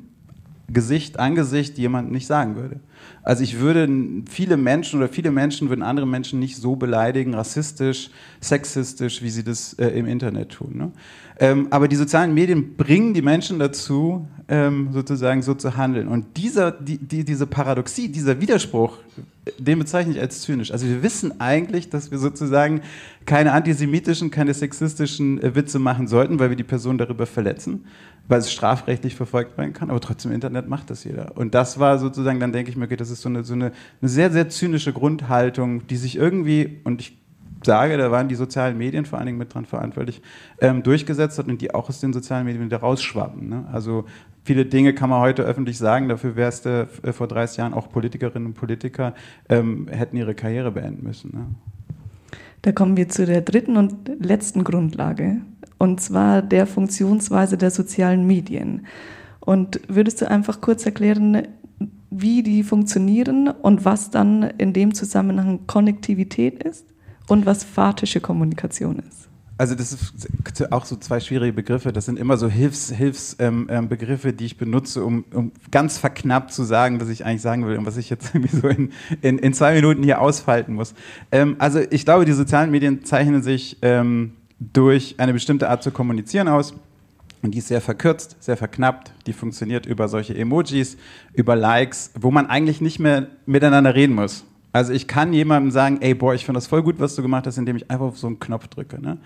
Gesicht, 0.69 1.19
Angesicht 1.19 1.77
jemand 1.77 2.11
nicht 2.11 2.27
sagen 2.27 2.55
würde. 2.55 2.79
Also 3.23 3.43
ich 3.43 3.59
würde 3.59 3.87
viele 4.29 4.57
Menschen 4.57 4.99
oder 4.99 5.07
viele 5.07 5.31
Menschen 5.31 5.69
würden 5.69 5.81
andere 5.81 6.05
Menschen 6.05 6.39
nicht 6.39 6.57
so 6.57 6.75
beleidigen, 6.75 7.33
rassistisch, 7.33 8.09
sexistisch, 8.41 9.21
wie 9.21 9.29
sie 9.29 9.43
das 9.43 9.73
äh, 9.73 9.87
im 9.87 10.05
Internet 10.05 10.51
tun. 10.51 10.77
Ne? 10.77 10.91
Ähm, 11.39 11.67
aber 11.69 11.87
die 11.87 11.95
sozialen 11.95 12.33
Medien 12.33 12.75
bringen 12.75 13.13
die 13.13 13.21
Menschen 13.21 13.59
dazu, 13.59 14.27
ähm, 14.49 14.89
sozusagen 14.91 15.41
so 15.41 15.53
zu 15.53 15.77
handeln. 15.77 16.07
Und 16.07 16.35
dieser, 16.35 16.71
die, 16.71 16.97
die, 16.97 17.23
diese 17.23 17.47
Paradoxie, 17.47 18.09
dieser 18.09 18.41
Widerspruch, 18.41 18.97
den 19.57 19.79
bezeichne 19.79 20.13
ich 20.13 20.19
als 20.19 20.41
zynisch. 20.41 20.71
Also 20.71 20.87
wir 20.87 21.03
wissen 21.03 21.39
eigentlich, 21.39 21.89
dass 21.89 22.11
wir 22.11 22.17
sozusagen 22.17 22.81
keine 23.25 23.53
antisemitischen, 23.53 24.31
keine 24.31 24.53
sexistischen 24.53 25.41
äh, 25.41 25.55
Witze 25.55 25.79
machen 25.79 26.07
sollten, 26.07 26.39
weil 26.39 26.49
wir 26.49 26.57
die 26.57 26.63
Person 26.63 26.97
darüber 26.97 27.25
verletzen 27.25 27.85
weil 28.27 28.39
es 28.39 28.51
strafrechtlich 28.51 29.15
verfolgt 29.15 29.57
werden 29.57 29.73
kann, 29.73 29.89
aber 29.89 30.01
trotzdem 30.01 30.31
im 30.31 30.35
Internet 30.35 30.67
macht 30.67 30.89
das 30.89 31.03
jeder. 31.03 31.37
Und 31.37 31.55
das 31.55 31.79
war 31.79 31.97
sozusagen, 31.97 32.39
dann 32.39 32.51
denke 32.51 32.69
ich 32.69 32.77
mir, 32.77 32.85
okay, 32.85 32.97
das 32.97 33.09
ist 33.09 33.21
so 33.21 33.29
eine, 33.29 33.43
so 33.43 33.53
eine, 33.53 33.71
eine 34.01 34.09
sehr, 34.09 34.31
sehr 34.31 34.49
zynische 34.49 34.93
Grundhaltung, 34.93 35.87
die 35.87 35.95
sich 35.95 36.17
irgendwie, 36.17 36.81
und 36.83 37.01
ich 37.01 37.17
sage, 37.63 37.97
da 37.97 38.11
waren 38.11 38.27
die 38.27 38.35
sozialen 38.35 38.77
Medien 38.77 39.05
vor 39.05 39.17
allen 39.17 39.27
Dingen 39.27 39.37
mit 39.37 39.53
dran 39.53 39.65
verantwortlich, 39.65 40.21
ähm, 40.59 40.83
durchgesetzt 40.83 41.39
hat 41.39 41.47
und 41.47 41.61
die 41.61 41.73
auch 41.73 41.89
aus 41.89 41.99
den 41.99 42.13
sozialen 42.13 42.45
Medien 42.45 42.65
wieder 42.65 42.77
rausschwappen. 42.77 43.49
Ne? 43.49 43.65
Also 43.71 44.05
viele 44.47 44.65
Dinge 44.65 44.93
kann 44.93 45.09
man 45.09 45.19
heute 45.19 45.43
öffentlich 45.43 45.77
sagen, 45.77 46.07
dafür 46.07 46.35
wärst 46.35 46.65
du 46.65 46.87
äh, 47.03 47.11
vor 47.11 47.27
30 47.27 47.57
Jahren 47.57 47.73
auch 47.73 47.89
Politikerinnen 47.89 48.47
und 48.47 48.53
Politiker 48.53 49.13
ähm, 49.49 49.87
hätten 49.89 50.15
ihre 50.15 50.33
Karriere 50.33 50.71
beenden 50.71 51.03
müssen. 51.03 51.31
Ne? 51.33 51.45
Da 52.61 52.71
kommen 52.71 52.97
wir 52.97 53.09
zu 53.09 53.25
der 53.25 53.41
dritten 53.41 53.77
und 53.77 54.09
letzten 54.19 54.63
Grundlage, 54.63 55.41
und 55.77 56.01
zwar 56.01 56.41
der 56.41 56.65
Funktionsweise 56.65 57.57
der 57.57 57.71
sozialen 57.71 58.25
Medien. 58.25 58.87
Und 59.41 59.81
würdest 59.87 60.21
du 60.21 60.29
einfach 60.29 60.61
kurz 60.61 60.85
erklären, 60.85 61.47
wie 62.09 62.41
die 62.41 62.63
funktionieren 62.63 63.49
und 63.49 63.85
was 63.85 64.11
dann 64.11 64.43
in 64.43 64.71
dem 64.71 64.93
Zusammenhang 64.93 65.67
Konnektivität 65.67 66.63
ist 66.63 66.85
und 67.27 67.45
was 67.45 67.63
phatische 67.65 68.21
Kommunikation 68.21 68.99
ist. 68.99 69.26
Also 69.59 69.73
das 69.73 69.91
ist 69.91 70.71
auch 70.71 70.85
so 70.85 70.95
zwei 70.97 71.19
schwierige 71.19 71.53
Begriffe. 71.53 71.91
Das 71.91 72.05
sind 72.05 72.19
immer 72.19 72.37
so 72.37 72.47
Hilfsbegriffe, 72.47 73.03
Hilfs, 73.03 73.35
ähm, 73.39 73.67
ähm, 73.69 73.89
die 74.37 74.45
ich 74.45 74.57
benutze, 74.57 75.03
um, 75.03 75.25
um, 75.33 75.51
ganz 75.71 75.97
verknappt 75.97 76.53
zu 76.53 76.63
sagen, 76.63 77.01
was 77.01 77.09
ich 77.09 77.25
eigentlich 77.25 77.41
sagen 77.41 77.65
will 77.65 77.77
und 77.77 77.85
was 77.85 77.97
ich 77.97 78.09
jetzt 78.09 78.29
irgendwie 78.35 78.55
so 78.55 78.67
in, 78.67 78.91
in, 79.21 79.39
in 79.39 79.53
zwei 79.53 79.73
Minuten 79.73 80.03
hier 80.03 80.21
ausfalten 80.21 80.73
muss. 80.73 80.93
Ähm, 81.31 81.55
also 81.57 81.79
ich 81.89 82.05
glaube, 82.05 82.25
die 82.25 82.33
sozialen 82.33 82.69
Medien 82.69 83.03
zeichnen 83.03 83.41
sich 83.41 83.77
ähm, 83.81 84.33
durch 84.59 85.15
eine 85.17 85.33
bestimmte 85.33 85.69
Art 85.69 85.81
zu 85.81 85.91
kommunizieren 85.91 86.47
aus. 86.47 86.75
Und 87.41 87.53
die 87.53 87.59
ist 87.59 87.67
sehr 87.67 87.81
verkürzt, 87.81 88.35
sehr 88.39 88.57
verknappt. 88.57 89.13
Die 89.25 89.33
funktioniert 89.33 89.85
über 89.85 90.07
solche 90.07 90.35
Emojis, 90.35 90.97
über 91.33 91.55
Likes, 91.55 92.11
wo 92.19 92.31
man 92.31 92.47
eigentlich 92.47 92.81
nicht 92.81 92.99
mehr 92.99 93.27
miteinander 93.45 93.95
reden 93.95 94.15
muss. 94.15 94.43
Also 94.71 94.93
ich 94.93 95.07
kann 95.07 95.33
jemandem 95.33 95.71
sagen, 95.71 95.99
ey, 96.01 96.13
boah, 96.13 96.33
ich 96.33 96.45
finde 96.45 96.57
das 96.57 96.67
voll 96.67 96.83
gut, 96.83 96.99
was 96.99 97.15
du 97.15 97.21
gemacht 97.21 97.47
hast, 97.47 97.57
indem 97.57 97.77
ich 97.77 97.89
einfach 97.89 98.07
auf 98.07 98.17
so 98.17 98.27
einen 98.27 98.39
Knopf 98.39 98.67
drücke. 98.67 99.01
Ne? 99.01 99.17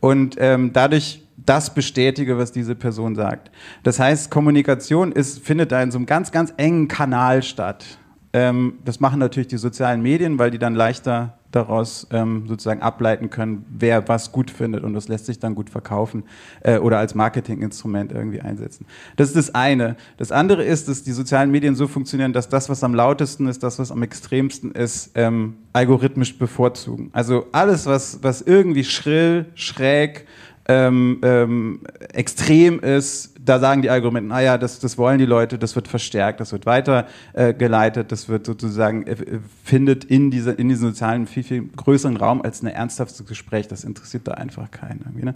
Und 0.00 0.36
ähm, 0.38 0.72
dadurch 0.72 1.22
das 1.36 1.74
bestätige, 1.74 2.38
was 2.38 2.52
diese 2.52 2.74
Person 2.74 3.14
sagt. 3.14 3.50
Das 3.82 3.98
heißt, 3.98 4.30
Kommunikation 4.30 5.12
ist, 5.12 5.44
findet 5.44 5.72
da 5.72 5.82
in 5.82 5.90
so 5.90 5.98
einem 5.98 6.06
ganz, 6.06 6.32
ganz 6.32 6.54
engen 6.56 6.88
Kanal 6.88 7.42
statt. 7.42 7.98
Ähm, 8.32 8.74
das 8.84 9.00
machen 9.00 9.18
natürlich 9.18 9.48
die 9.48 9.58
sozialen 9.58 10.02
Medien, 10.02 10.38
weil 10.38 10.50
die 10.50 10.58
dann 10.58 10.74
leichter 10.74 11.38
daraus 11.56 12.06
ähm, 12.12 12.44
sozusagen 12.46 12.82
ableiten 12.82 13.30
können, 13.30 13.64
wer 13.68 14.06
was 14.08 14.30
gut 14.30 14.50
findet 14.50 14.84
und 14.84 14.94
das 14.94 15.08
lässt 15.08 15.26
sich 15.26 15.38
dann 15.38 15.54
gut 15.54 15.70
verkaufen 15.70 16.24
äh, 16.60 16.78
oder 16.78 16.98
als 16.98 17.14
Marketinginstrument 17.14 18.12
irgendwie 18.12 18.40
einsetzen. 18.40 18.86
Das 19.16 19.28
ist 19.28 19.36
das 19.36 19.54
eine. 19.54 19.96
Das 20.18 20.30
andere 20.30 20.62
ist, 20.62 20.88
dass 20.88 21.02
die 21.02 21.12
sozialen 21.12 21.50
Medien 21.50 21.74
so 21.74 21.88
funktionieren, 21.88 22.32
dass 22.32 22.48
das, 22.48 22.68
was 22.68 22.84
am 22.84 22.94
lautesten 22.94 23.48
ist, 23.48 23.62
das, 23.62 23.78
was 23.78 23.90
am 23.90 24.02
extremsten 24.02 24.72
ist, 24.72 25.10
ähm, 25.14 25.56
algorithmisch 25.72 26.38
bevorzugen. 26.38 27.10
Also 27.12 27.46
alles, 27.52 27.86
was, 27.86 28.22
was 28.22 28.42
irgendwie 28.42 28.84
schrill, 28.84 29.46
schräg, 29.54 30.26
ähm, 30.68 31.20
ähm, 31.22 31.80
extrem 32.12 32.80
ist, 32.80 33.34
da 33.40 33.60
sagen 33.60 33.82
die 33.82 33.90
Argumente, 33.90 34.28
naja, 34.28 34.58
das, 34.58 34.80
das 34.80 34.98
wollen 34.98 35.18
die 35.18 35.26
Leute, 35.26 35.58
das 35.58 35.76
wird 35.76 35.86
verstärkt, 35.86 36.40
das 36.40 36.50
wird 36.50 36.66
weitergeleitet, 36.66 38.06
äh, 38.06 38.08
das 38.08 38.28
wird 38.28 38.46
sozusagen, 38.46 39.06
äh, 39.06 39.16
findet 39.64 40.04
in, 40.04 40.30
diese, 40.32 40.50
in 40.52 40.68
diesem 40.68 40.88
sozialen 40.88 41.26
viel, 41.28 41.44
viel 41.44 41.68
größeren 41.68 42.16
Raum 42.16 42.42
als 42.42 42.62
ein 42.62 42.66
ernsthaftes 42.66 43.24
Gespräch. 43.26 43.68
Das 43.68 43.84
interessiert 43.84 44.26
da 44.26 44.32
einfach 44.32 44.70
keinen. 44.70 45.04
Ne? 45.14 45.34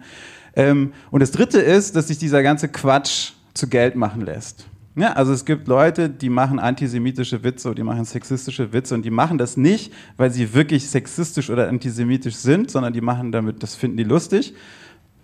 Ähm, 0.56 0.92
und 1.12 1.20
das 1.20 1.30
Dritte 1.30 1.60
ist, 1.60 1.94
dass 1.94 2.08
sich 2.08 2.18
dieser 2.18 2.42
ganze 2.42 2.68
Quatsch 2.68 3.32
zu 3.54 3.68
Geld 3.68 3.94
machen 3.94 4.22
lässt. 4.22 4.66
Ja, 4.96 5.12
also 5.12 5.32
es 5.32 5.44
gibt 5.44 5.68
Leute, 5.68 6.10
die 6.10 6.28
machen 6.28 6.58
antisemitische 6.58 7.44
Witze 7.44 7.68
und 7.68 7.78
die 7.78 7.84
machen 7.84 8.04
sexistische 8.04 8.72
Witze 8.72 8.96
und 8.96 9.02
die 9.02 9.10
machen 9.10 9.38
das 9.38 9.56
nicht, 9.56 9.92
weil 10.16 10.32
sie 10.32 10.52
wirklich 10.52 10.90
sexistisch 10.90 11.48
oder 11.48 11.68
antisemitisch 11.68 12.34
sind, 12.34 12.72
sondern 12.72 12.92
die 12.92 13.00
machen 13.00 13.30
damit, 13.30 13.62
das 13.62 13.76
finden 13.76 13.96
die 13.96 14.04
lustig 14.04 14.54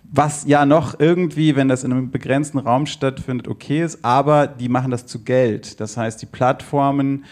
was 0.09 0.45
ja 0.45 0.65
noch 0.65 0.99
irgendwie, 0.99 1.55
wenn 1.55 1.67
das 1.67 1.83
in 1.83 1.91
einem 1.91 2.11
begrenzten 2.11 2.59
Raum 2.59 2.85
stattfindet, 2.85 3.47
okay 3.47 3.83
ist, 3.83 4.03
aber 4.05 4.47
die 4.47 4.69
machen 4.69 4.91
das 4.91 5.05
zu 5.05 5.23
Geld. 5.23 5.79
Das 5.79 5.97
heißt, 5.97 6.21
die 6.21 6.25
Plattformen, 6.25 7.25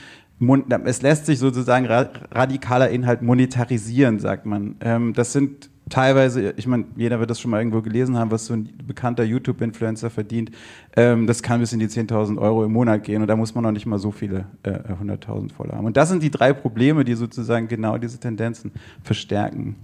es 0.84 1.02
lässt 1.02 1.26
sich 1.26 1.40
sozusagen 1.40 1.86
radikaler 1.86 2.90
Inhalt 2.90 3.22
monetarisieren, 3.22 4.20
sagt 4.20 4.46
man. 4.46 4.76
Ähm, 4.82 5.14
das 5.14 5.32
sind 5.32 5.70
teilweise, 5.90 6.54
ich 6.58 6.68
meine, 6.68 6.86
jeder 6.96 7.20
wird 7.20 7.30
das 7.30 7.40
schon 7.40 7.52
mal 7.52 7.60
irgendwo 7.60 7.82
gelesen 7.82 8.18
haben, 8.18 8.32
was 8.32 8.48
so 8.48 8.54
ein 8.54 8.70
bekannter 8.86 9.24
YouTube-Influencer 9.24 10.10
verdient. 10.10 10.52
Ähm, 10.96 11.28
das 11.28 11.42
kann 11.44 11.60
bis 11.60 11.72
in 11.74 11.80
die 11.80 11.88
10.000 11.88 12.38
Euro 12.38 12.66
im 12.66 12.74
Monat 12.74 13.04
gehen 13.04 13.22
und 13.22 13.28
da 13.28 13.36
muss 13.36 13.56
man 13.56 13.64
noch 13.64 13.72
nicht 13.72 13.86
mal 13.86 14.00
so 14.00 14.12
viele 14.12 14.46
äh, 14.64 14.72
100.000 14.72 15.54
voll 15.54 15.70
haben. 15.72 15.86
Und 15.86 15.96
das 15.96 16.10
sind 16.10 16.24
die 16.24 16.32
drei 16.32 16.54
Probleme, 16.54 17.06
die 17.06 17.14
sozusagen 17.14 17.68
genau 17.68 17.98
diese 17.98 18.20
Tendenzen 18.20 18.72
verstärken. 19.04 19.76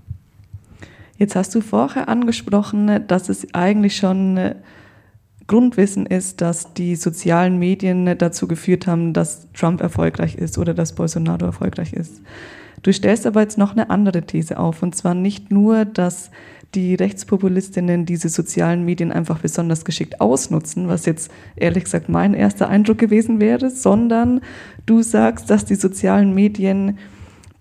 Jetzt 1.22 1.36
hast 1.36 1.54
du 1.54 1.62
vorher 1.62 2.10
angesprochen, 2.10 3.06
dass 3.06 3.30
es 3.30 3.54
eigentlich 3.54 3.96
schon 3.96 4.38
äh, 4.38 4.56
Grundwissen 5.46 6.08
ist, 6.08 6.42
dass 6.42 6.74
die 6.74 6.96
sozialen 6.96 7.60
Medien 7.60 8.18
dazu 8.18 8.48
geführt 8.48 8.88
haben, 8.88 9.14
dass 9.14 9.48
Trump 9.54 9.82
erfolgreich 9.82 10.34
ist 10.34 10.58
oder 10.58 10.74
dass 10.74 10.96
Bolsonaro 10.96 11.46
erfolgreich 11.46 11.94
ist. 11.94 12.24
Du 12.82 12.92
stellst 12.92 13.28
aber 13.28 13.42
jetzt 13.42 13.60
noch 13.60 13.74
eine 13.74 13.92
andere 13.92 14.24
These 14.24 14.58
auf, 14.58 14.82
und 14.82 14.96
zwar 14.96 15.14
nicht 15.14 15.52
nur, 15.52 15.86
dass 15.86 16.32
die 16.74 16.96
Rechtspopulistinnen 16.96 18.08
diese 18.08 18.30
sozialen 18.30 18.84
Medien 18.84 19.12
einfach 19.12 19.42
besonders 19.42 19.86
geschickt 19.86 20.22
ausnutzen, 20.22 20.88
was 20.88 21.06
jetzt 21.06 21.30
ehrlich 21.56 21.84
gesagt 21.84 22.10
mein 22.10 22.34
erster 22.34 22.68
Eindruck 22.68 22.98
gewesen 22.98 23.40
wäre, 23.40 23.70
sondern 23.70 24.42
du 24.88 25.04
sagst, 25.04 25.52
dass 25.52 25.66
die 25.66 25.76
sozialen 25.76 26.34
Medien 26.34 26.98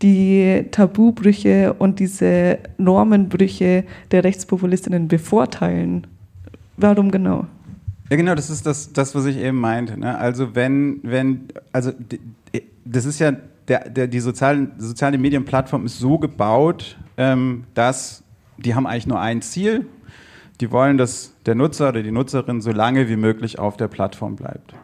die 0.03 0.67
Tabubrüche 0.71 1.75
und 1.75 1.99
diese 1.99 2.59
Normenbrüche 2.79 3.85
der 4.11 4.25
Rechtspopulistinnen 4.25 5.09
bevorteilen. 5.09 6.07
Warum 6.77 7.11
genau? 7.11 7.47
Ja, 8.09 8.17
genau, 8.17 8.35
das 8.35 8.51
ist 8.51 8.67
das, 8.67 8.93
das 8.93 9.15
was 9.15 9.27
ich 9.27 9.37
eben 9.37 9.59
meinte. 9.59 9.99
Ne? 9.99 10.19
Also 10.19 10.55
wenn, 10.55 11.01
wenn, 11.03 11.45
also 11.73 11.93
das 12.85 13.05
ist 13.05 13.21
ja, 13.21 13.33
der, 13.69 13.89
der, 13.89 14.09
die 14.09 14.21
sozialen, 14.21 14.73
soziale 14.79 15.19
Medienplattform 15.19 15.87
ist 15.87 15.99
so 15.99 16.19
gebaut, 16.19 16.97
ähm, 17.17 17.65
dass 17.75 18.25
die 18.57 18.75
haben 18.75 18.87
eigentlich 18.87 19.07
nur 19.07 19.21
ein 19.21 19.43
Ziel. 19.43 19.87
Die 20.61 20.71
wollen, 20.71 20.99
dass 20.99 21.33
der 21.47 21.55
Nutzer 21.55 21.91
oder 21.91 22.03
die 22.03 22.11
Nutzerin 22.11 22.61
so 22.61 22.73
lange 22.73 23.09
wie 23.09 23.17
möglich 23.17 23.59
auf 23.59 23.77
der 23.77 23.89
Plattform 23.89 24.37
bleibt. 24.37 24.75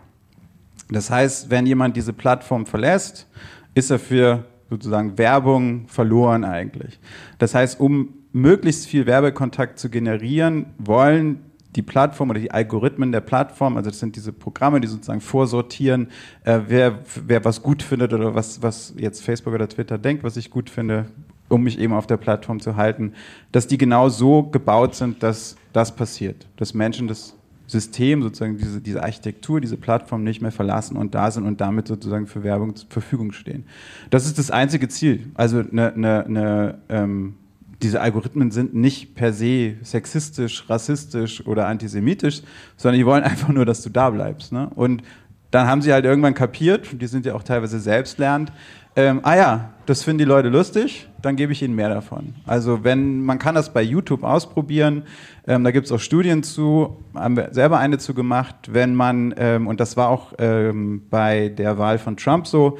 Das 0.88 1.10
heißt, 1.10 1.50
wenn 1.50 1.66
jemand 1.66 1.96
diese 1.96 2.12
Plattform 2.12 2.64
verlässt, 2.64 3.26
ist 3.74 3.90
er 3.90 3.98
für 3.98 4.44
sozusagen 4.70 5.18
Werbung 5.18 5.86
verloren 5.88 6.44
eigentlich. 6.44 6.98
Das 7.38 7.54
heißt, 7.54 7.78
um 7.80 8.14
möglichst 8.32 8.86
viel 8.86 9.06
Werbekontakt 9.06 9.78
zu 9.78 9.88
generieren, 9.88 10.66
wollen 10.78 11.40
die 11.76 11.82
Plattform 11.82 12.30
oder 12.30 12.40
die 12.40 12.50
Algorithmen 12.50 13.12
der 13.12 13.20
Plattform, 13.20 13.76
also 13.76 13.90
das 13.90 14.00
sind 14.00 14.16
diese 14.16 14.32
Programme, 14.32 14.80
die 14.80 14.88
sozusagen 14.88 15.20
vorsortieren, 15.20 16.08
äh, 16.44 16.60
wer, 16.66 17.00
wer 17.26 17.44
was 17.44 17.62
gut 17.62 17.82
findet 17.82 18.12
oder 18.14 18.34
was, 18.34 18.62
was 18.62 18.94
jetzt 18.96 19.22
Facebook 19.22 19.54
oder 19.54 19.68
Twitter 19.68 19.98
denkt, 19.98 20.24
was 20.24 20.36
ich 20.36 20.50
gut 20.50 20.70
finde, 20.70 21.06
um 21.48 21.62
mich 21.62 21.78
eben 21.78 21.92
auf 21.92 22.06
der 22.06 22.16
Plattform 22.16 22.60
zu 22.60 22.76
halten, 22.76 23.12
dass 23.52 23.66
die 23.66 23.78
genau 23.78 24.08
so 24.08 24.44
gebaut 24.44 24.94
sind, 24.94 25.22
dass 25.22 25.56
das 25.72 25.94
passiert, 25.94 26.48
dass 26.56 26.74
Menschen 26.74 27.08
das 27.08 27.35
System, 27.66 28.22
sozusagen 28.22 28.58
diese, 28.58 28.80
diese 28.80 29.02
Architektur, 29.02 29.60
diese 29.60 29.76
Plattform 29.76 30.22
nicht 30.22 30.40
mehr 30.40 30.52
verlassen 30.52 30.96
und 30.96 31.14
da 31.14 31.30
sind 31.30 31.46
und 31.46 31.60
damit 31.60 31.88
sozusagen 31.88 32.26
für 32.26 32.44
Werbung 32.44 32.76
zur 32.76 32.88
Verfügung 32.88 33.32
stehen. 33.32 33.64
Das 34.10 34.26
ist 34.26 34.38
das 34.38 34.50
einzige 34.50 34.88
Ziel. 34.88 35.30
Also 35.34 35.58
eine, 35.58 35.92
eine, 35.92 36.24
eine, 36.24 36.78
ähm, 36.88 37.34
diese 37.82 38.00
Algorithmen 38.00 38.50
sind 38.50 38.74
nicht 38.74 39.14
per 39.14 39.32
se 39.32 39.74
sexistisch, 39.82 40.68
rassistisch 40.70 41.46
oder 41.46 41.66
antisemitisch, 41.66 42.42
sondern 42.76 42.98
die 42.98 43.06
wollen 43.06 43.24
einfach 43.24 43.48
nur, 43.48 43.64
dass 43.64 43.82
du 43.82 43.90
da 43.90 44.10
bleibst. 44.10 44.52
Ne? 44.52 44.70
Und 44.74 45.02
dann 45.50 45.66
haben 45.66 45.82
sie 45.82 45.92
halt 45.92 46.04
irgendwann 46.04 46.34
kapiert, 46.34 46.88
die 47.00 47.06
sind 47.06 47.26
ja 47.26 47.34
auch 47.34 47.42
teilweise 47.42 47.80
selbstlernend, 47.80 48.52
ähm, 48.96 49.20
ah 49.22 49.36
ja, 49.36 49.70
das 49.84 50.02
finden 50.02 50.18
die 50.18 50.24
Leute 50.24 50.48
lustig, 50.48 51.06
dann 51.22 51.36
gebe 51.36 51.52
ich 51.52 51.62
ihnen 51.62 51.74
mehr 51.74 51.90
davon. 51.90 52.34
Also 52.46 52.82
wenn 52.82 53.22
man 53.22 53.38
kann 53.38 53.54
das 53.54 53.72
bei 53.72 53.82
YouTube 53.82 54.24
ausprobieren, 54.24 55.04
ähm, 55.46 55.64
da 55.64 55.70
gibt 55.70 55.86
es 55.86 55.92
auch 55.92 56.00
Studien 56.00 56.42
zu, 56.42 56.96
haben 57.14 57.36
wir 57.36 57.50
selber 57.52 57.78
eine 57.78 57.98
zu 57.98 58.14
gemacht, 58.14 58.56
wenn 58.72 58.94
man, 58.94 59.34
ähm, 59.38 59.66
und 59.66 59.78
das 59.78 59.96
war 59.96 60.08
auch 60.08 60.32
ähm, 60.38 61.02
bei 61.08 61.50
der 61.50 61.78
Wahl 61.78 61.98
von 61.98 62.16
Trump 62.16 62.46
so, 62.46 62.78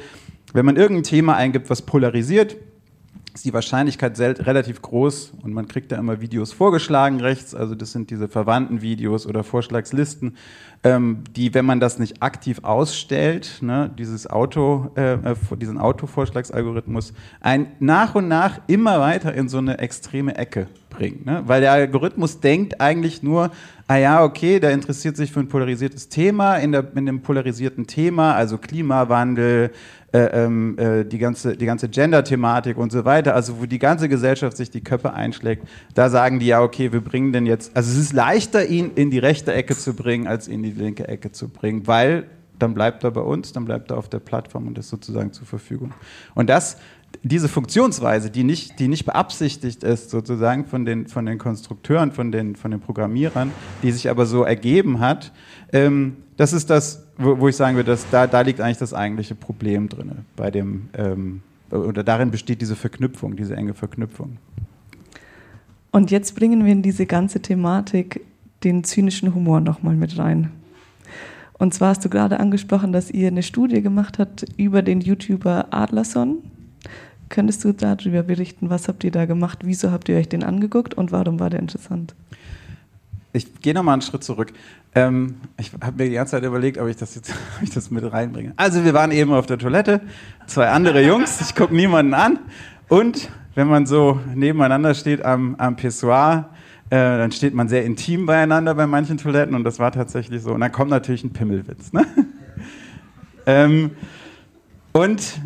wenn 0.53 0.65
man 0.65 0.75
irgendein 0.75 1.03
Thema 1.03 1.35
eingibt, 1.35 1.69
was 1.69 1.81
polarisiert, 1.81 2.57
ist 3.37 3.45
die 3.45 3.53
Wahrscheinlichkeit 3.53 4.19
relativ 4.19 4.81
groß 4.81 5.33
und 5.43 5.53
man 5.53 5.67
kriegt 5.67 5.91
da 5.91 5.97
immer 5.97 6.21
Videos 6.21 6.53
vorgeschlagen 6.53 7.21
rechts, 7.21 7.53
also 7.53 7.75
das 7.75 7.91
sind 7.91 8.09
diese 8.09 8.27
verwandten 8.27 8.81
Videos 8.81 9.27
oder 9.27 9.43
Vorschlagslisten, 9.43 10.35
ähm, 10.83 11.23
die, 11.35 11.53
wenn 11.53 11.63
man 11.63 11.79
das 11.79 11.99
nicht 11.99 12.23
aktiv 12.23 12.63
ausstellt, 12.63 13.59
ne, 13.61 13.91
dieses 13.95 14.27
Auto, 14.27 14.89
äh, 14.95 15.13
äh 15.13 15.35
diesen 15.55 15.77
Autovorschlagsalgorithmus, 15.77 17.13
ein 17.39 17.67
nach 17.79 18.15
und 18.15 18.27
nach 18.27 18.59
immer 18.65 18.99
weiter 18.99 19.35
in 19.35 19.49
so 19.49 19.59
eine 19.59 19.77
extreme 19.77 20.35
Ecke 20.35 20.67
bringt. 20.89 21.27
Ne? 21.27 21.43
Weil 21.45 21.61
der 21.61 21.73
Algorithmus 21.73 22.39
denkt 22.39 22.81
eigentlich 22.81 23.21
nur, 23.21 23.51
ah 23.87 23.97
ja, 23.97 24.23
okay, 24.23 24.59
der 24.59 24.71
interessiert 24.71 25.15
sich 25.15 25.31
für 25.31 25.41
ein 25.41 25.47
polarisiertes 25.47 26.09
Thema, 26.09 26.55
in, 26.55 26.71
der, 26.71 26.87
in 26.95 27.05
dem 27.05 27.21
polarisierten 27.21 27.85
Thema, 27.85 28.33
also 28.33 28.57
Klimawandel, 28.57 29.71
äh, 30.17 30.45
ähm, 30.45 30.77
äh, 30.79 31.05
die 31.05 31.19
ganze, 31.19 31.55
die 31.55 31.67
ganze 31.67 31.89
Gender-Thematik 31.89 32.77
und 32.77 32.91
so 32.91 33.05
weiter, 33.05 33.35
also 33.35 33.59
wo 33.59 33.65
die 33.67 33.77
ganze 33.77 34.09
Gesellschaft 34.09 34.57
sich 34.57 34.71
die 34.71 34.81
Köpfe 34.81 35.13
einschlägt, 35.13 35.67
da 35.93 36.09
sagen 36.09 36.39
die 36.39 36.47
ja, 36.47 36.61
okay, 36.63 36.91
wir 36.91 37.01
bringen 37.01 37.33
den 37.33 37.45
jetzt, 37.45 37.75
also 37.77 37.91
es 37.91 37.97
ist 37.97 38.13
leichter, 38.13 38.65
ihn 38.65 38.91
in 38.95 39.11
die 39.11 39.19
rechte 39.19 39.53
Ecke 39.53 39.77
zu 39.77 39.93
bringen, 39.93 40.25
als 40.25 40.47
in 40.47 40.63
die 40.63 40.71
linke 40.71 41.07
Ecke 41.07 41.31
zu 41.31 41.49
bringen, 41.49 41.85
weil 41.85 42.25
dann 42.57 42.73
bleibt 42.73 43.03
er 43.03 43.11
bei 43.11 43.21
uns, 43.21 43.53
dann 43.53 43.65
bleibt 43.65 43.91
er 43.91 43.97
auf 43.97 44.09
der 44.09 44.17
Plattform 44.17 44.65
und 44.65 44.79
ist 44.79 44.89
sozusagen 44.89 45.33
zur 45.33 45.45
Verfügung. 45.45 45.93
Und 46.33 46.49
das 46.49 46.77
diese 47.23 47.49
Funktionsweise, 47.49 48.29
die 48.29 48.43
nicht, 48.43 48.79
die 48.79 48.87
nicht 48.87 49.05
beabsichtigt 49.05 49.83
ist, 49.83 50.09
sozusagen 50.09 50.65
von 50.65 50.85
den, 50.85 51.07
von 51.07 51.25
den 51.25 51.37
Konstrukteuren, 51.37 52.11
von 52.11 52.31
den, 52.31 52.55
von 52.55 52.71
den 52.71 52.79
Programmierern, 52.79 53.51
die 53.83 53.91
sich 53.91 54.09
aber 54.09 54.25
so 54.25 54.43
ergeben 54.43 54.99
hat, 54.99 55.31
ähm, 55.73 56.17
das 56.37 56.53
ist 56.53 56.69
das, 56.69 57.03
wo, 57.17 57.39
wo 57.39 57.47
ich 57.47 57.55
sagen 57.55 57.75
würde, 57.75 57.91
dass 57.91 58.09
da, 58.09 58.27
da 58.27 58.41
liegt 58.41 58.61
eigentlich 58.61 58.77
das 58.77 58.93
eigentliche 58.93 59.35
Problem 59.35 59.89
drin, 59.89 60.11
bei 60.35 60.51
dem, 60.51 60.89
ähm, 60.93 61.41
oder 61.69 62.03
darin 62.03 62.31
besteht 62.31 62.61
diese 62.61 62.75
Verknüpfung, 62.75 63.35
diese 63.35 63.55
enge 63.55 63.73
Verknüpfung. 63.73 64.37
Und 65.91 66.11
jetzt 66.11 66.35
bringen 66.35 66.63
wir 66.63 66.71
in 66.71 66.81
diese 66.81 67.05
ganze 67.05 67.41
Thematik 67.41 68.21
den 68.63 68.83
zynischen 68.83 69.33
Humor 69.33 69.61
nochmal 69.61 69.95
mit 69.95 70.17
rein. 70.17 70.51
Und 71.53 71.73
zwar 71.73 71.89
hast 71.89 72.05
du 72.05 72.09
gerade 72.09 72.39
angesprochen, 72.39 72.91
dass 72.91 73.09
ihr 73.09 73.27
eine 73.27 73.43
Studie 73.43 73.81
gemacht 73.81 74.19
habt 74.19 74.45
über 74.57 74.81
den 74.81 75.01
YouTuber 75.01 75.67
Adlerson. 75.71 76.37
Könntest 77.29 77.63
du 77.63 77.73
darüber 77.73 78.23
berichten, 78.23 78.69
was 78.69 78.87
habt 78.87 79.03
ihr 79.03 79.11
da 79.11 79.25
gemacht, 79.25 79.59
wieso 79.63 79.91
habt 79.91 80.07
ihr 80.07 80.17
euch 80.17 80.29
den 80.29 80.43
angeguckt 80.43 80.93
und 80.93 81.11
warum 81.11 81.39
war 81.39 81.49
der 81.49 81.59
interessant? 81.59 82.15
Ich 83.37 83.61
gehe 83.61 83.75
nochmal 83.75 83.93
einen 83.93 84.01
Schritt 84.01 84.23
zurück. 84.23 84.51
Ähm, 84.95 85.35
ich 85.59 85.71
habe 85.73 86.03
mir 86.03 86.09
die 86.09 86.15
ganze 86.15 86.31
Zeit 86.31 86.43
überlegt, 86.43 86.79
ob 86.79 86.87
ich 86.87 86.95
das 86.95 87.13
jetzt 87.13 87.29
ob 87.57 87.63
ich 87.63 87.69
das 87.69 87.91
mit 87.91 88.11
reinbringe. 88.11 88.53
Also 88.55 88.83
wir 88.83 88.93
waren 88.95 89.11
eben 89.11 89.31
auf 89.31 89.45
der 89.45 89.59
Toilette, 89.59 90.01
zwei 90.47 90.69
andere 90.69 91.05
Jungs, 91.05 91.39
ich 91.41 91.53
gucke 91.53 91.75
niemanden 91.75 92.15
an 92.15 92.39
und 92.87 93.29
wenn 93.53 93.67
man 93.67 93.85
so 93.85 94.19
nebeneinander 94.33 94.95
steht 94.95 95.23
am, 95.23 95.55
am 95.55 95.75
Pissoir, 95.75 96.49
äh, 96.89 96.95
dann 96.95 97.31
steht 97.31 97.53
man 97.53 97.69
sehr 97.69 97.85
intim 97.85 98.25
beieinander 98.25 98.73
bei 98.73 98.87
manchen 98.87 99.17
Toiletten 99.17 99.55
und 99.55 99.63
das 99.63 99.77
war 99.77 99.91
tatsächlich 99.91 100.41
so. 100.41 100.53
Und 100.53 100.61
dann 100.61 100.71
kommt 100.71 100.89
natürlich 100.89 101.23
ein 101.23 101.33
Pimmelwitz. 101.33 101.93
Ne? 101.93 102.05
ähm, 103.45 103.91
und 104.93 105.39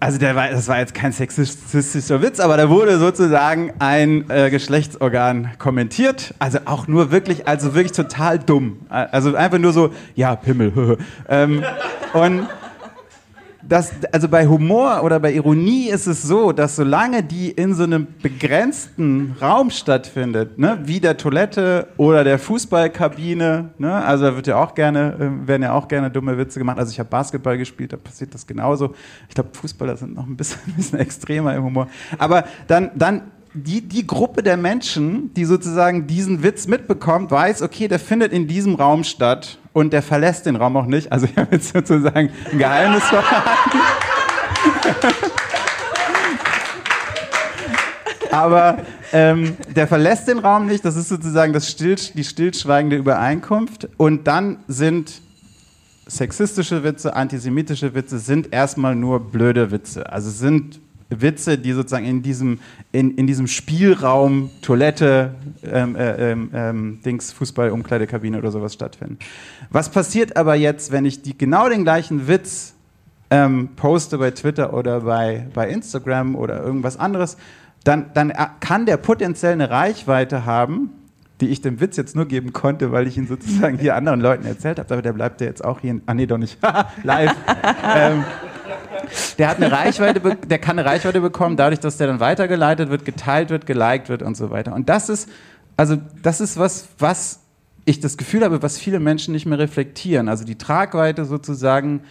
also 0.00 0.18
der 0.18 0.34
war, 0.34 0.48
das 0.48 0.66
war 0.66 0.78
jetzt 0.78 0.94
kein 0.94 1.12
sexistischer 1.12 2.22
Witz, 2.22 2.40
aber 2.40 2.56
da 2.56 2.70
wurde 2.70 2.98
sozusagen 2.98 3.74
ein 3.80 4.24
äh, 4.30 4.48
Geschlechtsorgan 4.48 5.50
kommentiert. 5.58 6.34
Also 6.38 6.60
auch 6.64 6.88
nur 6.88 7.10
wirklich, 7.10 7.46
also 7.46 7.74
wirklich 7.74 7.92
total 7.92 8.38
dumm. 8.38 8.78
Also 8.88 9.34
einfach 9.34 9.58
nur 9.58 9.74
so, 9.74 9.90
ja, 10.14 10.36
Pimmel. 10.36 10.96
ähm, 11.28 11.62
und 12.14 12.48
das, 13.62 13.92
also 14.12 14.28
bei 14.28 14.46
Humor 14.46 15.02
oder 15.02 15.20
bei 15.20 15.32
Ironie 15.32 15.88
ist 15.88 16.06
es 16.06 16.22
so, 16.22 16.52
dass 16.52 16.76
solange 16.76 17.22
die 17.22 17.50
in 17.50 17.74
so 17.74 17.82
einem 17.84 18.06
begrenzten 18.22 19.36
Raum 19.40 19.70
stattfindet, 19.70 20.58
ne, 20.58 20.78
wie 20.84 21.00
der 21.00 21.16
Toilette 21.16 21.88
oder 21.96 22.24
der 22.24 22.38
Fußballkabine, 22.38 23.70
ne, 23.78 23.94
also 24.04 24.24
da 24.24 24.36
wird 24.36 24.46
ja 24.46 24.56
auch 24.56 24.74
gerne, 24.74 25.14
äh, 25.14 25.48
werden 25.48 25.62
ja 25.62 25.72
auch 25.72 25.88
gerne 25.88 26.10
dumme 26.10 26.38
Witze 26.38 26.58
gemacht. 26.58 26.78
Also 26.78 26.90
ich 26.90 26.98
habe 26.98 27.08
Basketball 27.08 27.58
gespielt, 27.58 27.92
da 27.92 27.96
passiert 27.96 28.34
das 28.34 28.46
genauso. 28.46 28.94
Ich 29.28 29.34
glaube, 29.34 29.50
Fußballer 29.52 29.96
sind 29.96 30.14
noch 30.14 30.26
ein 30.26 30.36
bisschen, 30.36 30.60
ein 30.66 30.74
bisschen 30.74 30.98
extremer 30.98 31.54
im 31.54 31.64
Humor. 31.64 31.88
Aber 32.18 32.44
dann, 32.66 32.90
dann 32.94 33.22
die, 33.52 33.80
die 33.80 34.06
Gruppe 34.06 34.42
der 34.42 34.56
Menschen, 34.56 35.34
die 35.34 35.44
sozusagen 35.44 36.06
diesen 36.06 36.42
Witz 36.42 36.66
mitbekommt, 36.68 37.30
weiß, 37.30 37.62
okay, 37.62 37.88
der 37.88 37.98
findet 37.98 38.32
in 38.32 38.46
diesem 38.46 38.76
Raum 38.76 39.04
statt 39.04 39.58
und 39.72 39.92
der 39.92 40.02
verlässt 40.02 40.46
den 40.46 40.56
Raum 40.56 40.76
auch 40.76 40.86
nicht. 40.86 41.10
Also 41.10 41.26
ich 41.26 41.36
habe 41.36 41.56
jetzt 41.56 41.72
sozusagen 41.72 42.30
ein 42.52 42.58
Geheimnis 42.58 43.04
verraten. 43.04 43.78
Aber 48.30 48.78
ähm, 49.12 49.56
der 49.74 49.88
verlässt 49.88 50.28
den 50.28 50.38
Raum 50.38 50.66
nicht. 50.66 50.84
Das 50.84 50.94
ist 50.94 51.08
sozusagen 51.08 51.52
das 51.52 51.68
still, 51.68 51.96
die 52.14 52.22
stillschweigende 52.22 52.96
Übereinkunft. 52.96 53.88
Und 53.96 54.28
dann 54.28 54.58
sind 54.68 55.20
sexistische 56.06 56.84
Witze, 56.84 57.14
antisemitische 57.14 57.94
Witze 57.94 58.20
sind 58.20 58.52
erstmal 58.52 58.94
nur 58.94 59.18
blöde 59.18 59.72
Witze. 59.72 60.12
Also 60.12 60.30
sind 60.30 60.80
Witze, 61.10 61.58
die 61.58 61.72
sozusagen 61.72 62.06
in 62.06 62.22
diesem, 62.22 62.60
in, 62.92 63.16
in 63.16 63.26
diesem 63.26 63.46
Spielraum, 63.46 64.50
Toilette, 64.62 65.34
ähm, 65.64 65.96
äh, 65.96 66.32
ähm, 66.32 66.50
ähm, 66.54 67.00
Dings, 67.04 67.32
Fußball, 67.32 67.70
Umkleidekabine 67.70 68.38
oder 68.38 68.50
sowas 68.50 68.74
stattfinden. 68.74 69.18
Was 69.70 69.90
passiert 69.90 70.36
aber 70.36 70.54
jetzt, 70.54 70.92
wenn 70.92 71.04
ich 71.04 71.22
die, 71.22 71.36
genau 71.36 71.68
den 71.68 71.84
gleichen 71.84 72.28
Witz 72.28 72.74
ähm, 73.30 73.70
poste 73.76 74.18
bei 74.18 74.30
Twitter 74.30 74.72
oder 74.74 75.00
bei, 75.00 75.48
bei 75.52 75.68
Instagram 75.68 76.36
oder 76.36 76.62
irgendwas 76.62 76.98
anderes, 76.98 77.36
dann, 77.84 78.10
dann 78.14 78.32
kann 78.60 78.86
der 78.86 78.96
potenziell 78.96 79.52
eine 79.52 79.70
Reichweite 79.70 80.44
haben, 80.44 80.90
die 81.40 81.48
ich 81.48 81.62
dem 81.62 81.80
Witz 81.80 81.96
jetzt 81.96 82.14
nur 82.14 82.26
geben 82.26 82.52
konnte, 82.52 82.92
weil 82.92 83.06
ich 83.06 83.16
ihn 83.16 83.26
sozusagen 83.26 83.78
hier 83.78 83.96
anderen 83.96 84.20
Leuten 84.20 84.44
erzählt 84.44 84.78
habe. 84.78 84.92
Aber 84.92 85.02
der 85.02 85.14
bleibt 85.14 85.40
ja 85.40 85.46
jetzt 85.46 85.64
auch 85.64 85.80
hier. 85.80 85.92
In, 85.92 86.02
ah, 86.06 86.14
nee, 86.14 86.26
doch 86.26 86.38
nicht. 86.38 86.58
Live. 87.02 87.34
der 89.38 89.48
hat 89.48 89.56
eine 89.56 89.72
Reichweite, 89.72 90.36
der 90.36 90.58
kann 90.58 90.78
eine 90.78 90.88
Reichweite 90.88 91.20
bekommen, 91.20 91.56
dadurch, 91.56 91.80
dass 91.80 91.96
der 91.96 92.06
dann 92.06 92.20
weitergeleitet 92.20 92.90
wird, 92.90 93.04
geteilt 93.04 93.50
wird, 93.50 93.66
geliked 93.66 94.08
wird 94.08 94.22
und 94.22 94.36
so 94.36 94.50
weiter. 94.50 94.74
Und 94.74 94.88
das 94.88 95.08
ist, 95.08 95.28
also 95.76 95.96
das 96.22 96.40
ist 96.40 96.58
was, 96.58 96.88
was 96.98 97.40
ich 97.84 98.00
das 98.00 98.16
Gefühl 98.16 98.44
habe, 98.44 98.62
was 98.62 98.78
viele 98.78 99.00
Menschen 99.00 99.32
nicht 99.32 99.46
mehr 99.46 99.58
reflektieren. 99.58 100.28
Also 100.28 100.44
die 100.44 100.58
Tragweite 100.58 101.24
sozusagen 101.24 102.02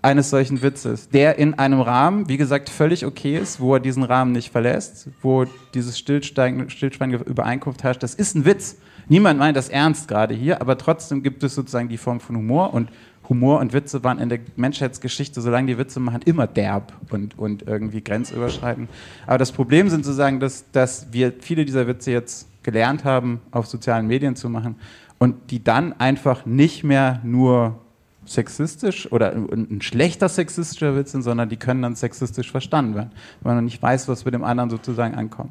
eines 0.00 0.30
solchen 0.30 0.62
Witzes, 0.62 1.08
der 1.08 1.38
in 1.38 1.54
einem 1.54 1.80
Rahmen, 1.80 2.28
wie 2.28 2.36
gesagt, 2.36 2.70
völlig 2.70 3.04
okay 3.04 3.36
ist, 3.36 3.60
wo 3.60 3.74
er 3.74 3.80
diesen 3.80 4.04
Rahmen 4.04 4.32
nicht 4.32 4.50
verlässt, 4.50 5.08
wo 5.22 5.44
dieses 5.74 5.98
stillschweigende 5.98 7.24
Übereinkunft 7.24 7.82
herrscht. 7.82 8.02
Das 8.02 8.14
ist 8.14 8.36
ein 8.36 8.44
Witz. 8.44 8.76
Niemand 9.08 9.38
meint 9.38 9.56
das 9.56 9.68
ernst 9.68 10.06
gerade 10.06 10.34
hier, 10.34 10.60
aber 10.60 10.78
trotzdem 10.78 11.22
gibt 11.22 11.42
es 11.42 11.54
sozusagen 11.54 11.88
die 11.88 11.96
Form 11.96 12.20
von 12.20 12.36
Humor 12.36 12.74
und 12.74 12.90
Humor 13.28 13.60
und 13.60 13.72
Witze 13.72 14.02
waren 14.04 14.18
in 14.18 14.28
der 14.28 14.40
Menschheitsgeschichte, 14.56 15.40
solange 15.40 15.66
die 15.66 15.78
Witze 15.78 16.00
machen, 16.00 16.22
immer 16.24 16.46
derb 16.46 16.92
und, 17.10 17.38
und 17.38 17.62
irgendwie 17.66 18.02
grenzüberschreitend. 18.02 18.88
Aber 19.26 19.38
das 19.38 19.52
Problem 19.52 19.88
sind 19.90 20.04
sozusagen, 20.04 20.40
dass, 20.40 20.70
dass 20.72 21.12
wir 21.12 21.32
viele 21.40 21.64
dieser 21.64 21.86
Witze 21.86 22.10
jetzt 22.10 22.48
gelernt 22.62 23.04
haben, 23.04 23.40
auf 23.50 23.66
sozialen 23.66 24.06
Medien 24.06 24.36
zu 24.36 24.48
machen 24.48 24.76
und 25.18 25.50
die 25.50 25.62
dann 25.62 25.92
einfach 26.00 26.46
nicht 26.46 26.84
mehr 26.84 27.20
nur 27.22 27.78
sexistisch 28.24 29.10
oder 29.10 29.32
ein 29.32 29.80
schlechter 29.80 30.28
sexistischer 30.28 30.94
Witz 30.96 31.12
sind, 31.12 31.22
sondern 31.22 31.48
die 31.48 31.56
können 31.56 31.82
dann 31.82 31.94
sexistisch 31.94 32.50
verstanden 32.50 32.94
werden, 32.94 33.10
weil 33.40 33.54
man 33.54 33.64
nicht 33.64 33.82
weiß, 33.82 34.06
was 34.08 34.24
mit 34.24 34.34
dem 34.34 34.44
anderen 34.44 34.70
sozusagen 34.70 35.14
ankommt. 35.14 35.50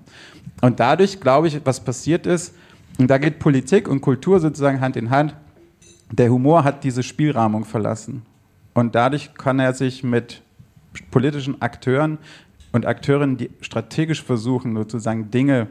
Und 0.62 0.80
dadurch, 0.80 1.20
glaube 1.20 1.48
ich, 1.48 1.60
was 1.64 1.80
passiert 1.80 2.28
ist, 2.28 2.54
und 3.00 3.10
da 3.10 3.18
geht 3.18 3.40
Politik 3.40 3.88
und 3.88 4.02
Kultur 4.02 4.40
sozusagen 4.40 4.82
Hand 4.82 4.96
in 4.96 5.10
Hand, 5.10 5.36
der 6.12 6.32
Humor 6.32 6.64
hat 6.64 6.84
diese 6.84 7.04
Spielrahmung 7.04 7.66
verlassen. 7.66 8.24
Und 8.74 8.96
dadurch 8.96 9.34
kann 9.34 9.60
er 9.60 9.74
sich 9.74 10.04
mit 10.04 10.42
politischen 11.12 11.62
Akteuren 11.62 12.18
und 12.72 12.86
Akteurinnen, 12.86 13.38
die 13.38 13.50
strategisch 13.62 14.24
versuchen, 14.24 14.76
sozusagen 14.76 15.32
Dinge 15.32 15.68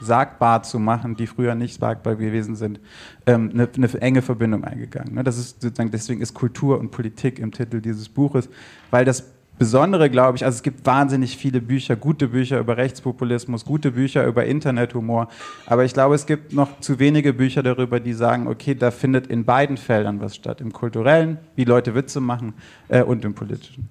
sagbar 0.00 0.62
zu 0.62 0.78
machen, 0.78 1.16
die 1.16 1.26
früher 1.26 1.54
nicht 1.54 1.80
sagbar 1.80 2.16
gewesen 2.16 2.56
sind, 2.56 2.80
ähm, 3.26 3.50
eine, 3.52 3.68
eine, 3.74 4.00
enge 4.00 4.22
Verbindung 4.22 4.64
eingegangen. 4.64 5.14
Ne? 5.14 5.24
Das 5.24 5.38
ist 5.38 5.62
sozusagen, 5.62 5.90
deswegen 5.90 6.20
ist 6.20 6.34
Kultur 6.34 6.78
und 6.78 6.90
Politik 6.90 7.38
im 7.38 7.52
Titel 7.52 7.80
dieses 7.80 8.08
Buches, 8.08 8.48
weil 8.90 9.04
das 9.04 9.33
Besondere, 9.56 10.10
glaube 10.10 10.36
ich, 10.36 10.44
also 10.44 10.56
es 10.56 10.62
gibt 10.64 10.84
wahnsinnig 10.84 11.36
viele 11.36 11.60
Bücher, 11.60 11.94
gute 11.94 12.28
Bücher 12.28 12.58
über 12.58 12.76
Rechtspopulismus, 12.76 13.64
gute 13.64 13.92
Bücher 13.92 14.26
über 14.26 14.44
Internethumor, 14.44 15.28
aber 15.66 15.84
ich 15.84 15.92
glaube, 15.92 16.16
es 16.16 16.26
gibt 16.26 16.52
noch 16.52 16.80
zu 16.80 16.98
wenige 16.98 17.32
Bücher 17.32 17.62
darüber, 17.62 18.00
die 18.00 18.14
sagen, 18.14 18.48
okay, 18.48 18.74
da 18.74 18.90
findet 18.90 19.28
in 19.28 19.44
beiden 19.44 19.76
Feldern 19.76 20.20
was 20.20 20.34
statt, 20.34 20.60
im 20.60 20.72
kulturellen, 20.72 21.38
wie 21.54 21.62
Leute 21.62 21.94
Witze 21.94 22.20
machen, 22.20 22.54
äh, 22.88 23.02
und 23.02 23.24
im 23.24 23.34
politischen. 23.34 23.88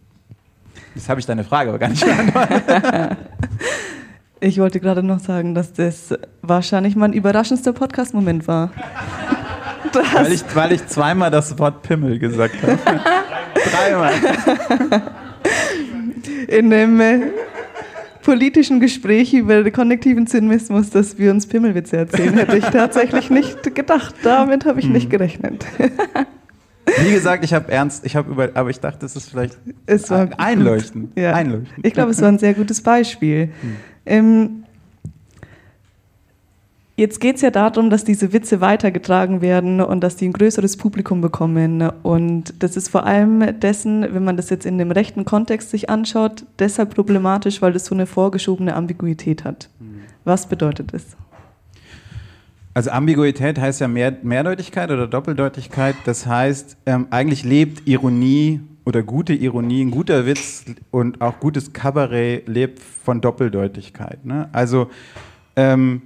Jetzt 0.95 1.07
habe 1.07 1.21
ich 1.21 1.25
deine 1.25 1.45
Frage 1.45 1.69
aber 1.69 1.79
gar 1.79 1.89
nicht 1.89 2.03
beantwortet. 2.03 3.17
ich 4.41 4.59
wollte 4.59 4.81
gerade 4.81 5.01
noch 5.01 5.19
sagen, 5.19 5.55
dass 5.55 5.71
das 5.71 6.13
wahrscheinlich 6.41 6.97
mein 6.97 7.13
überraschendster 7.13 7.71
Podcast-Moment 7.71 8.49
war. 8.49 8.71
weil, 10.13 10.33
ich, 10.33 10.43
weil 10.53 10.73
ich 10.73 10.85
zweimal 10.87 11.31
das 11.31 11.57
Wort 11.57 11.83
Pimmel 11.83 12.19
gesagt 12.19 12.55
habe. 12.61 12.77
Dreimal 13.71 14.11
in 16.47 16.73
einem 16.73 16.99
äh, 16.99 17.19
politischen 18.23 18.79
Gespräch 18.79 19.33
über 19.33 19.63
den 19.63 19.73
konnektiven 19.73 20.27
Zynismus, 20.27 20.89
dass 20.89 21.17
wir 21.17 21.31
uns 21.31 21.45
Pimmelwitze 21.45 21.97
erzählen, 21.97 22.33
hätte 22.33 22.57
ich 22.57 22.65
tatsächlich 22.65 23.29
nicht 23.29 23.75
gedacht. 23.75 24.15
Damit 24.23 24.65
habe 24.65 24.79
ich 24.79 24.87
nicht 24.87 25.05
hm. 25.05 25.09
gerechnet. 25.09 25.65
Wie 26.99 27.11
gesagt, 27.11 27.43
ich 27.43 27.53
habe 27.53 27.71
ernst, 27.71 28.05
ich 28.05 28.15
habe 28.15 28.31
über, 28.31 28.49
aber 28.53 28.69
ich 28.69 28.79
dachte, 28.79 29.05
es 29.05 29.15
ist 29.15 29.29
vielleicht 29.29 29.57
es 29.85 30.09
war 30.09 30.29
einleuchtend. 30.37 31.17
Ja. 31.17 31.33
einleuchtend. 31.33 31.85
Ich 31.85 31.93
glaube, 31.93 32.11
es 32.11 32.21
war 32.21 32.27
ein 32.27 32.39
sehr 32.39 32.53
gutes 32.53 32.81
Beispiel. 32.81 33.49
Hm. 33.61 33.75
Ähm, 34.05 34.62
Jetzt 36.95 37.19
geht 37.19 37.37
es 37.37 37.41
ja 37.41 37.49
darum, 37.49 37.89
dass 37.89 38.03
diese 38.03 38.33
Witze 38.33 38.61
weitergetragen 38.61 39.41
werden 39.41 39.81
und 39.81 40.01
dass 40.01 40.15
die 40.15 40.27
ein 40.27 40.33
größeres 40.33 40.77
Publikum 40.77 41.21
bekommen. 41.21 41.89
Und 42.03 42.53
das 42.61 42.77
ist 42.77 42.89
vor 42.89 43.07
allem 43.07 43.59
dessen, 43.59 44.13
wenn 44.13 44.23
man 44.23 44.37
das 44.37 44.51
jetzt 44.51 44.67
in 44.67 44.77
dem 44.77 44.91
rechten 44.91 45.25
Kontext 45.25 45.71
sich 45.71 45.89
anschaut, 45.89 46.45
deshalb 46.59 46.93
problematisch, 46.93 47.63
weil 47.63 47.73
das 47.73 47.85
so 47.85 47.95
eine 47.95 48.05
vorgeschobene 48.05 48.75
Ambiguität 48.75 49.43
hat. 49.43 49.69
Mhm. 49.79 50.01
Was 50.23 50.45
bedeutet 50.45 50.93
das? 50.93 51.17
Also 52.75 52.91
Ambiguität 52.91 53.59
heißt 53.59 53.81
ja 53.81 53.87
Mehr, 53.87 54.15
Mehrdeutigkeit 54.21 54.91
oder 54.91 55.07
Doppeldeutigkeit. 55.07 55.95
Das 56.05 56.27
heißt, 56.27 56.77
ähm, 56.85 57.07
eigentlich 57.09 57.43
lebt 57.43 57.87
Ironie 57.87 58.61
oder 58.85 59.01
gute 59.01 59.33
Ironie, 59.33 59.83
ein 59.83 59.91
guter 59.91 60.27
Witz 60.27 60.65
und 60.91 61.21
auch 61.21 61.39
gutes 61.39 61.73
Kabarett 61.73 62.47
lebt 62.47 62.79
von 62.79 63.19
Doppeldeutigkeit. 63.19 64.25
Ne? 64.25 64.49
Also 64.51 64.91
ähm, 65.55 66.03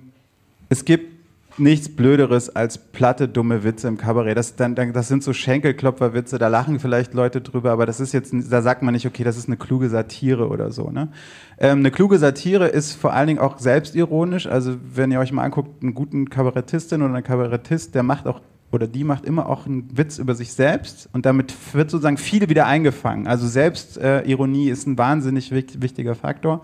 es 0.69 0.85
gibt 0.85 1.17
nichts 1.59 1.89
Blöderes 1.89 2.55
als 2.55 2.77
platte, 2.77 3.27
dumme 3.27 3.63
Witze 3.63 3.87
im 3.87 3.97
Kabarett. 3.97 4.37
Das, 4.37 4.55
dann, 4.55 4.75
das 4.75 5.07
sind 5.07 5.23
so 5.23 5.33
Schenkelklopferwitze, 5.33 6.37
da 6.37 6.47
lachen 6.47 6.79
vielleicht 6.79 7.13
Leute 7.13 7.41
drüber, 7.41 7.71
aber 7.71 7.85
das 7.85 7.99
ist 7.99 8.13
jetzt, 8.13 8.33
da 8.51 8.61
sagt 8.61 8.83
man 8.83 8.93
nicht, 8.93 9.07
okay, 9.07 9.23
das 9.23 9.37
ist 9.37 9.47
eine 9.47 9.57
kluge 9.57 9.89
Satire 9.89 10.49
oder 10.49 10.71
so. 10.71 10.91
Ne? 10.91 11.09
Ähm, 11.57 11.79
eine 11.79 11.91
kluge 11.91 12.19
Satire 12.19 12.67
ist 12.67 12.93
vor 12.93 13.13
allen 13.13 13.27
Dingen 13.27 13.39
auch 13.39 13.57
selbstironisch. 13.57 14.47
Also 14.47 14.75
wenn 14.93 15.11
ihr 15.11 15.19
euch 15.19 15.31
mal 15.31 15.43
anguckt, 15.43 15.81
einen 15.81 15.93
guten 15.93 16.29
Kabarettistin 16.29 17.01
oder 17.01 17.13
einen 17.13 17.23
Kabarettist, 17.23 17.95
der 17.95 18.03
macht 18.03 18.27
auch 18.27 18.41
oder 18.69 18.85
die 18.85 19.05
macht 19.05 19.25
immer 19.25 19.47
auch 19.47 19.65
einen 19.65 19.97
Witz 19.97 20.17
über 20.17 20.35
sich 20.35 20.51
selbst 20.51 21.07
und 21.13 21.25
damit 21.25 21.53
wird 21.73 21.89
sozusagen 21.89 22.17
viel 22.17 22.49
wieder 22.49 22.67
eingefangen. 22.67 23.25
Also 23.25 23.47
Selbstironie 23.47 24.67
äh, 24.67 24.71
ist 24.71 24.85
ein 24.87 24.97
wahnsinnig 24.97 25.51
wichtiger 25.51 26.15
Faktor. 26.15 26.63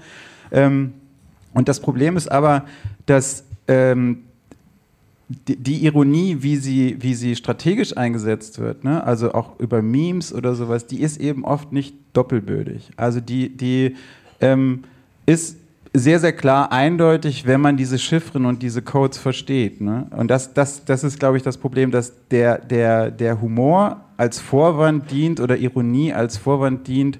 Ähm, 0.51 0.93
und 1.53 1.69
das 1.69 1.79
Problem 1.79 2.17
ist 2.17 2.29
aber, 2.29 2.65
dass 3.05 3.45
ähm, 3.67 4.23
die, 5.47 5.55
die, 5.55 5.85
Ironie, 5.85 6.37
wie 6.41 6.57
sie, 6.57 6.97
wie 6.99 7.13
sie 7.13 7.35
strategisch 7.35 7.95
eingesetzt 7.97 8.59
wird, 8.59 8.83
ne? 8.83 9.03
also 9.03 9.33
auch 9.33 9.59
über 9.59 9.81
Memes 9.81 10.33
oder 10.33 10.53
sowas, 10.53 10.85
die 10.85 11.01
ist 11.01 11.19
eben 11.19 11.45
oft 11.45 11.71
nicht 11.71 11.95
doppelbödig. 12.13 12.91
Also 12.97 13.19
die, 13.19 13.49
die 13.49 13.95
ähm, 14.41 14.83
ist 15.25 15.57
sehr, 15.93 16.19
sehr 16.19 16.33
klar 16.33 16.71
eindeutig, 16.71 17.45
wenn 17.45 17.61
man 17.61 17.77
diese 17.77 17.99
Chiffren 17.99 18.45
und 18.45 18.63
diese 18.63 18.81
Codes 18.81 19.17
versteht. 19.17 19.79
Ne? 19.79 20.07
Und 20.11 20.29
das, 20.29 20.53
das, 20.53 20.85
das 20.85 21.03
ist, 21.03 21.19
glaube 21.19 21.37
ich, 21.37 21.43
das 21.43 21.57
Problem, 21.57 21.91
dass 21.91 22.13
der, 22.29 22.57
der, 22.57 23.11
der 23.11 23.39
Humor 23.41 24.01
als 24.17 24.39
Vorwand 24.39 25.11
dient 25.11 25.39
oder 25.39 25.57
Ironie 25.57 26.11
als 26.11 26.37
Vorwand 26.37 26.87
dient, 26.87 27.19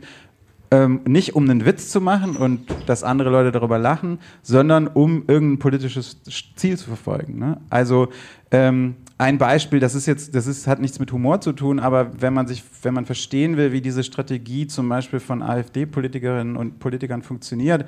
ähm, 0.73 1.01
nicht 1.05 1.35
um 1.35 1.47
einen 1.47 1.67
Witz 1.67 1.89
zu 1.89 2.01
machen 2.01 2.35
und 2.35 2.65
dass 2.87 3.03
andere 3.03 3.29
Leute 3.29 3.51
darüber 3.51 3.77
lachen, 3.77 4.17
sondern 4.41 4.87
um 4.87 5.23
irgendein 5.27 5.59
politisches 5.59 6.23
Ziel 6.55 6.79
zu 6.79 6.85
verfolgen. 6.85 7.37
Ne? 7.37 7.57
Also 7.69 8.07
ähm, 8.49 8.95
ein 9.19 9.37
Beispiel, 9.37 9.79
das 9.79 9.93
ist 9.93 10.07
jetzt, 10.07 10.33
das 10.33 10.47
ist, 10.47 10.65
hat 10.65 10.79
nichts 10.79 10.97
mit 10.97 11.11
Humor 11.11 11.41
zu 11.41 11.53
tun, 11.53 11.79
aber 11.79 12.19
wenn 12.19 12.33
man 12.33 12.47
sich, 12.47 12.63
wenn 12.81 12.95
man 12.95 13.05
verstehen 13.05 13.55
will, 13.55 13.71
wie 13.71 13.81
diese 13.81 14.03
Strategie 14.03 14.65
zum 14.65 14.89
Beispiel 14.89 15.19
von 15.19 15.43
AfD-Politikerinnen 15.43 16.57
und 16.57 16.79
Politikern 16.79 17.21
funktioniert, 17.21 17.85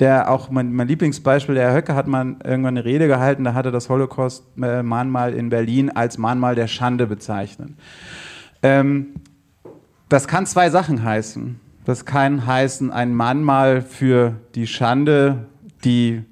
der 0.00 0.28
auch 0.28 0.50
mein, 0.50 0.72
mein, 0.72 0.88
Lieblingsbeispiel, 0.88 1.54
der 1.54 1.68
Herr 1.68 1.76
Höcke 1.76 1.94
hat 1.94 2.08
mal 2.08 2.34
irgendwann 2.42 2.76
eine 2.76 2.84
Rede 2.84 3.06
gehalten, 3.06 3.44
da 3.44 3.54
hat 3.54 3.66
er 3.66 3.70
das 3.70 3.88
Holocaust-Mahnmal 3.88 5.34
in 5.34 5.50
Berlin 5.50 5.88
als 5.90 6.18
Mahnmal 6.18 6.56
der 6.56 6.66
Schande 6.66 7.06
bezeichnet. 7.06 7.70
Ähm, 8.60 9.14
das 10.08 10.26
kann 10.26 10.46
zwei 10.46 10.68
Sachen 10.68 11.04
heißen. 11.04 11.60
Das 11.84 12.04
kann 12.04 12.46
heißen, 12.46 12.90
ein 12.90 13.14
Mahnmal 13.14 13.82
für 13.82 14.40
die 14.54 14.66
Schande, 14.66 15.46
die 15.84 16.24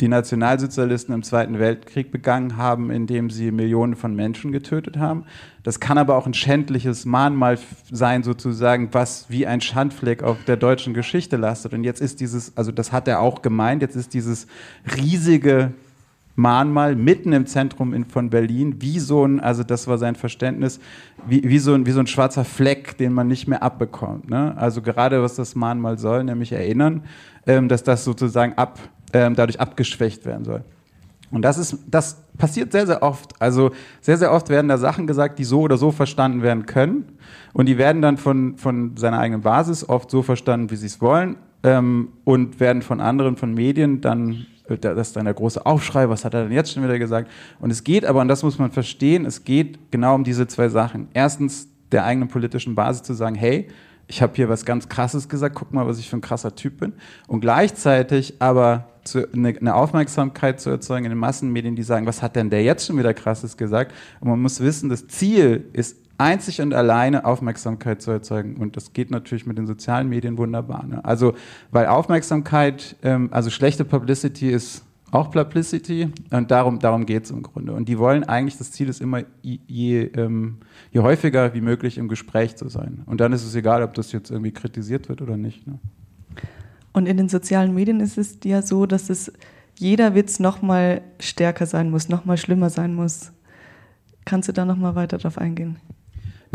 die 0.00 0.08
Nationalsozialisten 0.08 1.14
im 1.14 1.22
Zweiten 1.22 1.58
Weltkrieg 1.58 2.10
begangen 2.10 2.56
haben, 2.56 2.90
indem 2.90 3.30
sie 3.30 3.52
Millionen 3.52 3.94
von 3.94 4.14
Menschen 4.14 4.50
getötet 4.50 4.98
haben. 4.98 5.24
Das 5.62 5.78
kann 5.78 5.98
aber 5.98 6.16
auch 6.16 6.26
ein 6.26 6.34
schändliches 6.34 7.04
Mahnmal 7.04 7.58
sein, 7.90 8.24
sozusagen, 8.24 8.88
was 8.92 9.26
wie 9.28 9.46
ein 9.46 9.60
Schandfleck 9.60 10.22
auf 10.22 10.42
der 10.44 10.56
deutschen 10.56 10.94
Geschichte 10.94 11.36
lastet. 11.36 11.74
Und 11.74 11.84
jetzt 11.84 12.00
ist 12.00 12.20
dieses, 12.20 12.56
also 12.56 12.72
das 12.72 12.90
hat 12.90 13.06
er 13.06 13.20
auch 13.20 13.40
gemeint, 13.40 13.82
jetzt 13.82 13.94
ist 13.94 14.14
dieses 14.14 14.48
riesige 14.96 15.72
Mahnmal 16.36 16.96
mitten 16.96 17.32
im 17.32 17.46
Zentrum 17.46 17.94
in, 17.94 18.04
von 18.04 18.30
Berlin, 18.30 18.76
wie 18.80 18.98
so 18.98 19.24
ein, 19.24 19.40
also 19.40 19.62
das 19.62 19.86
war 19.86 19.98
sein 19.98 20.16
Verständnis, 20.16 20.80
wie, 21.26 21.42
wie, 21.44 21.58
so, 21.58 21.74
ein, 21.74 21.86
wie 21.86 21.92
so 21.92 22.00
ein 22.00 22.06
schwarzer 22.06 22.44
Fleck, 22.44 22.98
den 22.98 23.12
man 23.12 23.28
nicht 23.28 23.46
mehr 23.46 23.62
abbekommt. 23.62 24.28
Ne? 24.28 24.56
Also 24.56 24.82
gerade 24.82 25.22
was 25.22 25.36
das 25.36 25.54
Mahnmal 25.54 25.98
soll, 25.98 26.24
nämlich 26.24 26.52
erinnern, 26.52 27.04
ähm, 27.46 27.68
dass 27.68 27.84
das 27.84 28.04
sozusagen 28.04 28.54
ab, 28.54 28.78
ähm, 29.12 29.34
dadurch 29.36 29.60
abgeschwächt 29.60 30.26
werden 30.26 30.44
soll. 30.44 30.64
Und 31.30 31.42
das 31.42 31.58
ist, 31.58 31.78
das 31.88 32.22
passiert 32.38 32.70
sehr, 32.72 32.86
sehr 32.86 33.02
oft. 33.02 33.40
Also 33.40 33.72
sehr, 34.00 34.16
sehr 34.16 34.32
oft 34.32 34.50
werden 34.50 34.68
da 34.68 34.78
Sachen 34.78 35.06
gesagt, 35.06 35.38
die 35.38 35.44
so 35.44 35.62
oder 35.62 35.76
so 35.76 35.90
verstanden 35.90 36.42
werden 36.42 36.66
können. 36.66 37.18
Und 37.52 37.66
die 37.66 37.76
werden 37.78 38.02
dann 38.02 38.18
von, 38.18 38.56
von 38.56 38.96
seiner 38.96 39.18
eigenen 39.18 39.42
Basis 39.42 39.88
oft 39.88 40.10
so 40.10 40.22
verstanden, 40.22 40.70
wie 40.70 40.76
sie 40.76 40.86
es 40.86 41.00
wollen. 41.00 41.36
Ähm, 41.64 42.08
und 42.24 42.60
werden 42.60 42.82
von 42.82 43.00
anderen, 43.00 43.36
von 43.36 43.52
Medien 43.52 44.00
dann 44.00 44.46
das 44.66 45.08
ist 45.08 45.16
dann 45.16 45.26
der 45.26 45.34
große 45.34 45.64
Aufschrei, 45.64 46.08
was 46.08 46.24
hat 46.24 46.34
er 46.34 46.44
denn 46.44 46.52
jetzt 46.52 46.72
schon 46.72 46.82
wieder 46.82 46.98
gesagt? 46.98 47.30
Und 47.60 47.70
es 47.70 47.84
geht 47.84 48.04
aber, 48.06 48.20
und 48.20 48.28
das 48.28 48.42
muss 48.42 48.58
man 48.58 48.70
verstehen, 48.70 49.26
es 49.26 49.44
geht 49.44 49.90
genau 49.90 50.14
um 50.14 50.24
diese 50.24 50.46
zwei 50.46 50.68
Sachen. 50.68 51.08
Erstens 51.12 51.68
der 51.92 52.04
eigenen 52.04 52.28
politischen 52.28 52.74
Basis 52.74 53.02
zu 53.02 53.14
sagen, 53.14 53.34
hey, 53.34 53.68
ich 54.06 54.22
habe 54.22 54.32
hier 54.36 54.48
was 54.48 54.64
ganz 54.64 54.88
Krasses 54.88 55.28
gesagt, 55.28 55.54
guck 55.54 55.72
mal, 55.72 55.86
was 55.86 55.98
ich 55.98 56.08
für 56.08 56.16
ein 56.16 56.22
krasser 56.22 56.54
Typ 56.54 56.80
bin. 56.80 56.92
Und 57.26 57.40
gleichzeitig 57.40 58.34
aber 58.38 58.88
zu, 59.04 59.26
eine, 59.32 59.48
eine, 59.48 59.74
Aufmerksamkeit 59.74 60.60
zu 60.60 60.70
erzeugen 60.70 61.06
in 61.06 61.10
den 61.10 61.18
Massenmedien, 61.18 61.76
die 61.76 61.82
sagen, 61.82 62.06
was 62.06 62.22
hat 62.22 62.36
denn 62.36 62.50
der 62.50 62.62
jetzt 62.62 62.86
schon 62.86 62.98
wieder 62.98 63.14
Krasses 63.14 63.56
gesagt? 63.56 63.92
Und 64.20 64.28
man 64.28 64.40
muss 64.40 64.60
wissen, 64.60 64.88
das 64.88 65.06
Ziel 65.08 65.68
ist 65.72 65.96
einzig 66.18 66.60
und 66.60 66.74
alleine 66.74 67.24
Aufmerksamkeit 67.24 68.02
zu 68.02 68.10
erzeugen. 68.10 68.56
Und 68.56 68.76
das 68.76 68.92
geht 68.92 69.10
natürlich 69.10 69.46
mit 69.46 69.58
den 69.58 69.66
sozialen 69.66 70.08
Medien 70.08 70.38
wunderbar. 70.38 70.86
Ne? 70.86 71.04
Also, 71.04 71.34
weil 71.70 71.86
Aufmerksamkeit, 71.86 72.96
ähm, 73.02 73.28
also 73.32 73.50
schlechte 73.50 73.84
Publicity 73.84 74.50
ist 74.50 74.84
auch 75.10 75.30
Publicity 75.30 76.08
und 76.30 76.50
darum, 76.50 76.80
darum 76.80 77.06
geht 77.06 77.24
es 77.24 77.30
im 77.30 77.42
Grunde. 77.42 77.72
Und 77.72 77.88
die 77.88 77.98
wollen 77.98 78.24
eigentlich, 78.24 78.58
das 78.58 78.72
Ziel 78.72 78.88
ist 78.88 79.00
immer, 79.00 79.22
je, 79.42 80.02
ähm, 80.02 80.58
je, 80.90 81.00
häufiger 81.00 81.54
wie 81.54 81.60
möglich 81.60 81.98
im 81.98 82.08
Gespräch 82.08 82.56
zu 82.56 82.68
sein. 82.68 83.02
Und 83.06 83.20
dann 83.20 83.32
ist 83.32 83.44
es 83.44 83.54
egal, 83.54 83.84
ob 83.84 83.94
das 83.94 84.10
jetzt 84.10 84.30
irgendwie 84.30 84.50
kritisiert 84.50 85.08
wird 85.08 85.22
oder 85.22 85.36
nicht. 85.36 85.66
Ne? 85.68 85.78
Und 86.92 87.06
in 87.06 87.16
den 87.16 87.28
sozialen 87.28 87.74
Medien 87.74 88.00
ist 88.00 88.18
es 88.18 88.38
ja 88.44 88.62
so, 88.62 88.86
dass 88.86 89.08
es 89.08 89.32
jeder 89.78 90.14
Witz 90.16 90.40
noch 90.40 90.62
mal 90.62 91.02
stärker 91.20 91.66
sein 91.66 91.90
muss, 91.90 92.08
noch 92.08 92.24
mal 92.24 92.36
schlimmer 92.36 92.70
sein 92.70 92.94
muss. 92.94 93.32
Kannst 94.24 94.48
du 94.48 94.52
da 94.52 94.64
noch 94.64 94.76
mal 94.76 94.94
weiter 94.94 95.18
drauf 95.18 95.38
eingehen? 95.38 95.76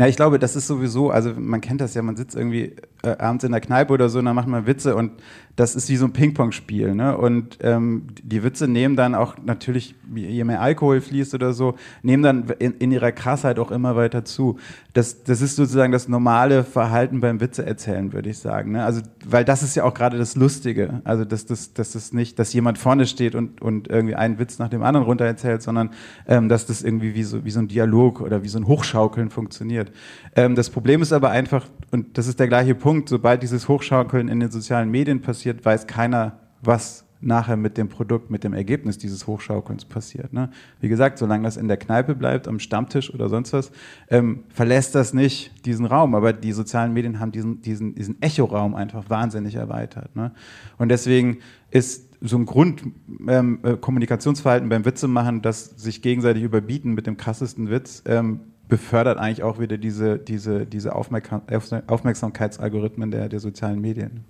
Na, 0.00 0.08
ich 0.08 0.16
glaube, 0.16 0.38
das 0.38 0.56
ist 0.56 0.66
sowieso, 0.66 1.10
also 1.10 1.34
man 1.36 1.60
kennt 1.60 1.82
das 1.82 1.92
ja, 1.92 2.00
man 2.00 2.16
sitzt 2.16 2.34
irgendwie 2.34 2.74
äh, 3.02 3.16
abends 3.18 3.44
in 3.44 3.52
der 3.52 3.60
Kneipe 3.60 3.92
oder 3.92 4.08
so 4.08 4.18
und 4.18 4.26
dann 4.26 4.36
macht 4.36 4.48
man 4.48 4.66
Witze 4.66 4.96
und 4.96 5.12
das 5.60 5.74
ist 5.74 5.90
wie 5.90 5.96
so 5.96 6.06
ein 6.06 6.12
Ping-Pong-Spiel. 6.12 6.94
Ne? 6.94 7.16
Und 7.16 7.58
ähm, 7.60 8.06
die 8.22 8.42
Witze 8.42 8.66
nehmen 8.66 8.96
dann 8.96 9.14
auch 9.14 9.36
natürlich, 9.44 9.94
je 10.14 10.42
mehr 10.44 10.62
Alkohol 10.62 11.02
fließt 11.02 11.34
oder 11.34 11.52
so, 11.52 11.74
nehmen 12.02 12.22
dann 12.22 12.48
in, 12.58 12.72
in, 12.78 12.92
ihrer 12.92 13.12
Krassheit 13.12 13.58
auch 13.58 13.70
immer 13.70 13.94
weiter 13.94 14.24
zu. 14.24 14.58
Das, 14.94 15.22
das 15.22 15.42
ist 15.42 15.56
sozusagen 15.56 15.92
das 15.92 16.08
normale 16.08 16.64
Verhalten 16.64 17.20
beim 17.20 17.40
Witze 17.40 17.66
erzählen, 17.66 18.12
würde 18.12 18.30
ich 18.30 18.38
sagen. 18.38 18.72
Ne? 18.72 18.84
Also, 18.84 19.02
weil 19.26 19.44
das 19.44 19.62
ist 19.62 19.74
ja 19.74 19.84
auch 19.84 19.92
gerade 19.92 20.16
das 20.16 20.34
Lustige. 20.34 21.02
Also, 21.04 21.26
dass 21.26 21.44
das, 21.44 21.74
dass 21.74 21.92
das 21.92 22.14
nicht, 22.14 22.38
dass 22.38 22.52
jemand 22.54 22.78
vorne 22.78 23.06
steht 23.06 23.34
und, 23.34 23.60
und 23.60 23.88
irgendwie 23.88 24.14
einen 24.14 24.38
Witz 24.38 24.58
nach 24.58 24.68
dem 24.68 24.82
anderen 24.82 25.04
runter 25.04 25.26
erzählt, 25.26 25.62
sondern 25.62 25.90
ähm, 26.26 26.48
dass 26.48 26.64
das 26.64 26.82
irgendwie 26.82 27.14
wie 27.14 27.22
so, 27.22 27.44
wie 27.44 27.50
so 27.50 27.60
ein 27.60 27.68
Dialog 27.68 28.22
oder 28.22 28.42
wie 28.42 28.48
so 28.48 28.58
ein 28.58 28.66
Hochschaukeln 28.66 29.28
funktioniert. 29.28 29.92
Ähm, 30.36 30.54
das 30.54 30.70
Problem 30.70 31.02
ist 31.02 31.12
aber 31.12 31.30
einfach, 31.30 31.66
und 31.90 32.16
das 32.16 32.28
ist 32.28 32.40
der 32.40 32.48
gleiche 32.48 32.74
Punkt, 32.74 32.89
sobald 33.06 33.42
dieses 33.42 33.68
Hochschaukeln 33.68 34.28
in 34.28 34.40
den 34.40 34.50
sozialen 34.50 34.90
Medien 34.90 35.20
passiert, 35.20 35.64
weiß 35.64 35.86
keiner, 35.86 36.40
was 36.62 37.04
nachher 37.20 37.56
mit 37.56 37.76
dem 37.76 37.88
Produkt, 37.88 38.30
mit 38.30 38.44
dem 38.44 38.54
Ergebnis 38.54 38.98
dieses 38.98 39.26
Hochschaukelns 39.26 39.84
passiert. 39.84 40.32
Ne? 40.32 40.50
Wie 40.80 40.88
gesagt, 40.88 41.18
solange 41.18 41.44
das 41.44 41.56
in 41.56 41.68
der 41.68 41.76
Kneipe 41.76 42.14
bleibt, 42.14 42.48
am 42.48 42.58
Stammtisch 42.58 43.12
oder 43.12 43.28
sonst 43.28 43.52
was, 43.52 43.70
ähm, 44.08 44.44
verlässt 44.48 44.94
das 44.94 45.12
nicht 45.12 45.66
diesen 45.66 45.86
Raum. 45.86 46.14
Aber 46.14 46.32
die 46.32 46.52
sozialen 46.52 46.92
Medien 46.92 47.20
haben 47.20 47.32
diesen, 47.32 47.60
diesen, 47.60 47.94
diesen 47.94 48.20
Echoraum 48.22 48.74
einfach 48.74 49.10
wahnsinnig 49.10 49.56
erweitert. 49.56 50.16
Ne? 50.16 50.32
Und 50.78 50.88
deswegen 50.88 51.38
ist 51.70 52.08
so 52.22 52.36
ein 52.36 52.46
Grundkommunikationsverhalten 52.46 54.66
ähm, 54.66 54.70
beim 54.70 54.84
Witze 54.84 55.08
machen, 55.08 55.42
das 55.42 55.66
sich 55.66 56.02
gegenseitig 56.02 56.42
überbieten 56.42 56.94
mit 56.94 57.06
dem 57.06 57.16
krassesten 57.16 57.70
Witz, 57.70 58.02
ähm, 58.06 58.40
befördert 58.70 59.18
eigentlich 59.18 59.42
auch 59.42 59.58
wieder 59.58 59.76
diese, 59.76 60.18
diese, 60.18 60.64
diese 60.64 60.94
Aufmerksamkeitsalgorithmen 60.94 63.10
der, 63.10 63.28
der 63.28 63.40
sozialen 63.40 63.80
Medien. 63.80 64.24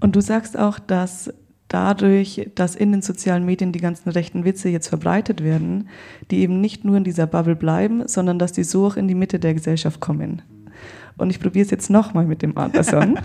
Und 0.00 0.14
du 0.14 0.20
sagst 0.20 0.58
auch, 0.58 0.78
dass 0.78 1.32
dadurch, 1.68 2.50
dass 2.54 2.76
in 2.76 2.92
den 2.92 3.02
sozialen 3.02 3.46
Medien 3.46 3.72
die 3.72 3.80
ganzen 3.80 4.10
rechten 4.10 4.44
Witze 4.44 4.68
jetzt 4.68 4.88
verbreitet 4.88 5.42
werden, 5.42 5.88
die 6.30 6.40
eben 6.40 6.60
nicht 6.60 6.84
nur 6.84 6.96
in 6.96 7.04
dieser 7.04 7.26
Bubble 7.26 7.56
bleiben, 7.56 8.06
sondern 8.06 8.38
dass 8.38 8.52
die 8.52 8.64
so 8.64 8.86
auch 8.86 8.96
in 8.96 9.08
die 9.08 9.14
Mitte 9.14 9.38
der 9.38 9.54
Gesellschaft 9.54 10.00
kommen. 10.00 10.42
Und 11.18 11.30
ich 11.30 11.40
probiere 11.40 11.64
es 11.64 11.70
jetzt 11.70 11.88
nochmal 11.88 12.26
mit 12.26 12.42
dem 12.42 12.58
Adlerson. 12.58 13.18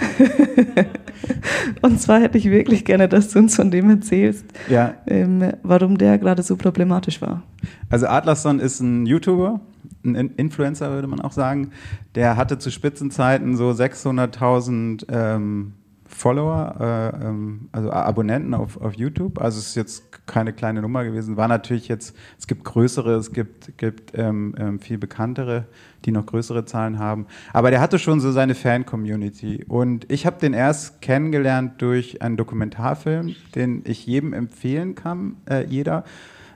und 1.81 1.99
zwar 1.99 2.21
hätte 2.21 2.37
ich 2.37 2.49
wirklich 2.49 2.85
gerne, 2.85 3.09
dass 3.09 3.29
du 3.29 3.39
uns 3.39 3.55
von 3.55 3.69
dem 3.69 3.89
erzählst, 3.89 4.45
ja. 4.69 4.93
ähm, 5.07 5.51
warum 5.61 5.97
der 5.97 6.17
gerade 6.17 6.41
so 6.41 6.55
problematisch 6.55 7.21
war. 7.21 7.43
Also 7.89 8.07
Adlerson 8.07 8.61
ist 8.61 8.79
ein 8.79 9.05
YouTuber, 9.05 9.59
ein 10.03 10.31
Influencer 10.37 10.91
würde 10.91 11.07
man 11.07 11.21
auch 11.21 11.31
sagen. 11.31 11.71
Der 12.15 12.37
hatte 12.37 12.57
zu 12.57 12.71
Spitzenzeiten 12.71 13.55
so 13.55 13.69
600.000 13.69 15.05
ähm, 15.09 15.73
Follower, 16.11 16.75
äh, 16.79 17.25
ähm, 17.25 17.69
also 17.71 17.91
Abonnenten 17.91 18.53
auf, 18.53 18.79
auf 18.79 18.93
YouTube. 18.93 19.41
Also 19.41 19.59
es 19.59 19.69
ist 19.69 19.75
jetzt 19.75 20.27
keine 20.27 20.53
kleine 20.53 20.81
Nummer 20.81 21.03
gewesen. 21.03 21.37
War 21.37 21.47
natürlich 21.47 21.87
jetzt, 21.87 22.15
es 22.37 22.47
gibt 22.47 22.63
größere, 22.63 23.15
es 23.15 23.31
gibt, 23.31 23.77
gibt 23.77 24.11
ähm, 24.15 24.53
ähm, 24.57 24.79
viel 24.79 24.97
bekanntere, 24.97 25.65
die 26.05 26.11
noch 26.11 26.25
größere 26.25 26.65
Zahlen 26.65 26.99
haben. 26.99 27.25
Aber 27.53 27.71
der 27.71 27.81
hatte 27.81 27.97
schon 27.97 28.19
so 28.19 28.31
seine 28.31 28.55
Fan-Community. 28.55 29.65
Und 29.67 30.11
ich 30.11 30.25
habe 30.25 30.37
den 30.39 30.53
erst 30.53 31.01
kennengelernt 31.01 31.81
durch 31.81 32.21
einen 32.21 32.37
Dokumentarfilm, 32.37 33.35
den 33.55 33.81
ich 33.85 34.05
jedem 34.05 34.33
empfehlen 34.33 34.95
kann, 34.95 35.37
äh, 35.49 35.65
jeder. 35.65 36.03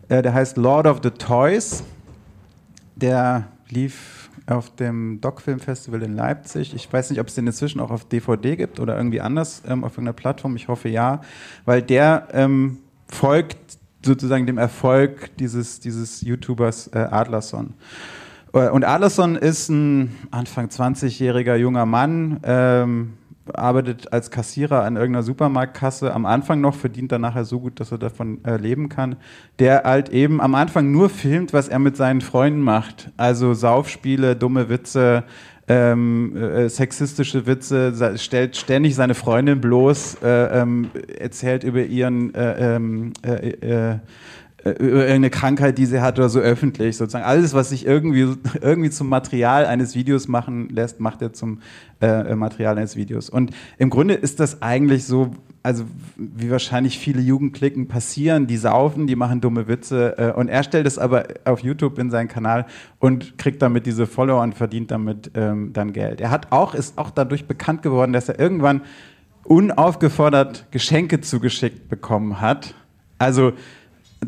Äh, 0.09 0.21
der 0.21 0.33
heißt 0.33 0.57
Lord 0.57 0.85
of 0.85 0.99
the 1.01 1.11
Toys. 1.11 1.83
Der 2.95 3.47
lief 3.69 4.29
auf 4.47 4.75
dem 4.75 5.19
Doc-Film 5.21 5.59
Festival 5.59 6.03
in 6.03 6.15
Leipzig. 6.15 6.73
Ich 6.75 6.91
weiß 6.91 7.09
nicht, 7.09 7.19
ob 7.19 7.27
es 7.27 7.35
den 7.35 7.47
inzwischen 7.47 7.79
auch 7.79 7.91
auf 7.91 8.05
DVD 8.05 8.55
gibt 8.55 8.79
oder 8.79 8.95
irgendwie 8.95 9.21
anders 9.21 9.63
ähm, 9.67 9.83
auf 9.83 9.93
irgendeiner 9.93 10.13
Plattform. 10.13 10.55
Ich 10.55 10.67
hoffe 10.67 10.89
ja, 10.89 11.21
weil 11.65 11.81
der 11.81 12.27
ähm, 12.31 12.77
folgt 13.07 13.79
sozusagen 14.03 14.45
dem 14.45 14.57
Erfolg 14.57 15.35
dieses, 15.37 15.79
dieses 15.79 16.21
YouTubers 16.21 16.87
äh, 16.93 16.99
Adlerson. 16.99 17.73
Äh, 18.53 18.69
und 18.69 18.83
Adlerson 18.83 19.35
ist 19.35 19.69
ein 19.69 20.15
Anfang 20.31 20.67
20-jähriger 20.67 21.55
junger 21.55 21.85
Mann, 21.85 22.39
ähm, 22.43 23.13
arbeitet 23.53 24.11
als 24.11 24.31
Kassierer 24.31 24.83
an 24.83 24.95
irgendeiner 24.95 25.23
Supermarktkasse, 25.23 26.13
am 26.13 26.25
Anfang 26.25 26.61
noch, 26.61 26.75
verdient 26.75 27.11
dann 27.11 27.21
nachher 27.21 27.45
so 27.45 27.59
gut, 27.59 27.79
dass 27.79 27.91
er 27.91 27.97
davon 27.97 28.43
äh, 28.43 28.57
leben 28.57 28.89
kann, 28.89 29.17
der 29.59 29.83
halt 29.83 30.09
eben 30.09 30.41
am 30.41 30.55
Anfang 30.55 30.91
nur 30.91 31.09
filmt, 31.09 31.53
was 31.53 31.67
er 31.67 31.79
mit 31.79 31.95
seinen 31.97 32.21
Freunden 32.21 32.61
macht. 32.61 33.11
Also 33.17 33.53
Saufspiele, 33.53 34.35
dumme 34.35 34.69
Witze, 34.69 35.23
ähm, 35.67 36.35
äh, 36.35 36.69
sexistische 36.69 37.47
Witze, 37.47 38.17
stellt 38.17 38.55
ständig 38.55 38.95
seine 38.95 39.15
Freundin 39.15 39.61
bloß, 39.61 40.17
äh, 40.23 40.61
ähm, 40.61 40.89
erzählt 41.17 41.63
über 41.63 41.83
ihren 41.83 42.33
äh, 42.35 43.99
äh, 44.65 44.71
äh, 44.71 44.73
äh, 44.73 44.87
irgendeine 44.87 45.29
Krankheit, 45.29 45.77
die 45.77 45.85
sie 45.85 46.01
hat 46.01 46.17
oder 46.17 46.27
so 46.27 46.39
öffentlich 46.39 46.97
sozusagen. 46.97 47.23
Alles, 47.23 47.53
was 47.53 47.69
sich 47.69 47.85
irgendwie, 47.85 48.35
irgendwie 48.61 48.89
zum 48.89 49.07
Material 49.09 49.65
eines 49.65 49.95
Videos 49.95 50.27
machen 50.27 50.69
lässt, 50.69 50.99
macht 50.99 51.21
er 51.21 51.33
zum 51.33 51.59
äh, 52.01 52.35
Material 52.35 52.77
eines 52.77 52.95
Videos. 52.95 53.29
Und 53.29 53.51
im 53.77 53.91
Grunde 53.91 54.15
ist 54.15 54.39
das 54.39 54.63
eigentlich 54.63 55.05
so, 55.05 55.31
also 55.61 55.85
wie 56.17 56.49
wahrscheinlich 56.49 56.97
viele 56.97 57.21
Jugendklicken 57.21 57.87
passieren, 57.87 58.47
die 58.47 58.57
saufen, 58.57 59.05
die 59.05 59.15
machen 59.15 59.39
dumme 59.39 59.67
Witze 59.67 60.17
äh, 60.17 60.31
und 60.31 60.47
er 60.47 60.63
stellt 60.63 60.87
es 60.87 60.97
aber 60.97 61.25
auf 61.45 61.59
YouTube 61.59 61.99
in 61.99 62.09
seinen 62.09 62.27
Kanal 62.27 62.65
und 62.97 63.37
kriegt 63.37 63.61
damit 63.61 63.85
diese 63.85 64.07
Follower 64.07 64.41
und 64.41 64.55
verdient 64.55 64.89
damit 64.89 65.31
ähm, 65.35 65.73
dann 65.73 65.93
Geld. 65.93 66.21
Er 66.21 66.31
hat 66.31 66.51
auch, 66.51 66.73
ist 66.73 66.97
auch 66.97 67.11
dadurch 67.11 67.45
bekannt 67.45 67.83
geworden, 67.83 68.13
dass 68.13 68.29
er 68.29 68.39
irgendwann 68.39 68.81
unaufgefordert 69.43 70.65
Geschenke 70.71 71.21
zugeschickt 71.21 71.87
bekommen 71.87 72.41
hat. 72.41 72.73
Also 73.19 73.53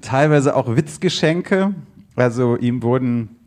teilweise 0.02 0.56
auch 0.56 0.76
Witzgeschenke. 0.76 1.74
Also 2.16 2.58
ihm 2.58 2.82
wurden 2.84 3.38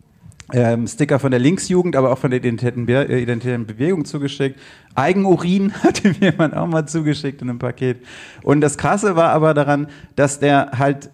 ähm, 0.52 0.86
Sticker 0.86 1.18
von 1.18 1.30
der 1.30 1.40
Linksjugend, 1.40 1.96
aber 1.96 2.12
auch 2.12 2.18
von 2.18 2.30
der 2.30 2.38
identitären, 2.38 2.88
äh, 2.88 3.64
Bewegung 3.64 4.04
zugeschickt. 4.04 4.58
Eigenurin 4.94 5.72
hat 5.82 6.04
ihm 6.04 6.14
jemand 6.18 6.54
auch 6.54 6.66
mal 6.66 6.86
zugeschickt 6.86 7.42
in 7.42 7.50
einem 7.50 7.58
Paket. 7.58 7.98
Und 8.42 8.60
das 8.60 8.76
Krasse 8.78 9.16
war 9.16 9.30
aber 9.30 9.54
daran, 9.54 9.88
dass 10.16 10.40
der 10.40 10.72
halt 10.78 11.10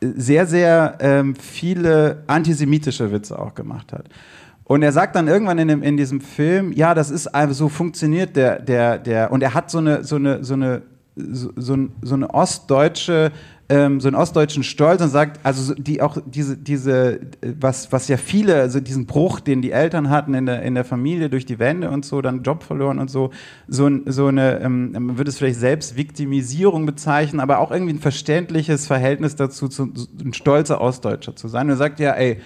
sehr, 0.00 0.46
sehr 0.46 0.98
ähm, 1.00 1.36
viele 1.36 2.24
antisemitische 2.26 3.12
Witze 3.12 3.38
auch 3.38 3.54
gemacht 3.54 3.92
hat. 3.92 4.06
Und 4.64 4.82
er 4.82 4.92
sagt 4.92 5.16
dann 5.16 5.28
irgendwann 5.28 5.58
in, 5.58 5.68
dem, 5.68 5.82
in 5.82 5.96
diesem 5.96 6.20
Film, 6.20 6.72
ja, 6.72 6.94
das 6.94 7.10
ist 7.10 7.28
einfach 7.28 7.54
so 7.54 7.68
funktioniert 7.68 8.36
der, 8.36 8.58
der, 8.60 8.98
der, 8.98 9.30
und 9.30 9.42
er 9.42 9.54
hat 9.54 9.70
so 9.70 9.78
eine, 9.78 10.04
so 10.04 10.16
eine, 10.16 10.44
so 10.44 10.54
eine, 10.54 10.82
so, 11.14 11.50
so, 11.56 12.14
eine 12.14 12.30
ostdeutsche 12.32 13.32
ähm, 13.72 14.00
so 14.00 14.08
einen 14.08 14.16
ostdeutschen 14.16 14.64
Stolz 14.64 15.00
und 15.00 15.08
sagt, 15.08 15.40
also 15.44 15.72
die 15.74 16.02
auch 16.02 16.18
diese, 16.26 16.58
diese, 16.58 17.20
was, 17.58 17.90
was 17.90 18.06
ja 18.06 18.18
viele, 18.18 18.56
also 18.56 18.80
diesen 18.80 19.06
Bruch, 19.06 19.40
den 19.40 19.62
die 19.62 19.70
Eltern 19.70 20.10
hatten 20.10 20.34
in 20.34 20.44
der, 20.44 20.60
in 20.60 20.74
der 20.74 20.84
Familie 20.84 21.30
durch 21.30 21.46
die 21.46 21.58
Wende 21.58 21.88
und 21.88 22.04
so, 22.04 22.20
dann 22.20 22.42
Job 22.42 22.64
verloren 22.64 22.98
und 22.98 23.10
so, 23.10 23.30
so, 23.68 23.88
so 24.04 24.26
eine, 24.26 24.60
ähm, 24.60 24.92
man 24.92 25.16
würde 25.16 25.30
es 25.30 25.38
vielleicht 25.38 25.58
selbst 25.58 25.96
Viktimisierung 25.96 26.84
bezeichnen, 26.84 27.40
aber 27.40 27.60
auch 27.60 27.70
irgendwie 27.70 27.94
ein 27.94 28.00
verständliches 28.00 28.86
Verhältnis 28.86 29.36
dazu, 29.36 29.68
zu, 29.68 29.90
ein 30.22 30.34
stolzer 30.34 30.78
Ostdeutscher 30.82 31.34
zu 31.34 31.48
sein. 31.48 31.66
Und 31.66 31.70
er 31.70 31.76
sagt 31.76 31.98
ja, 31.98 32.12
ey, 32.12 32.42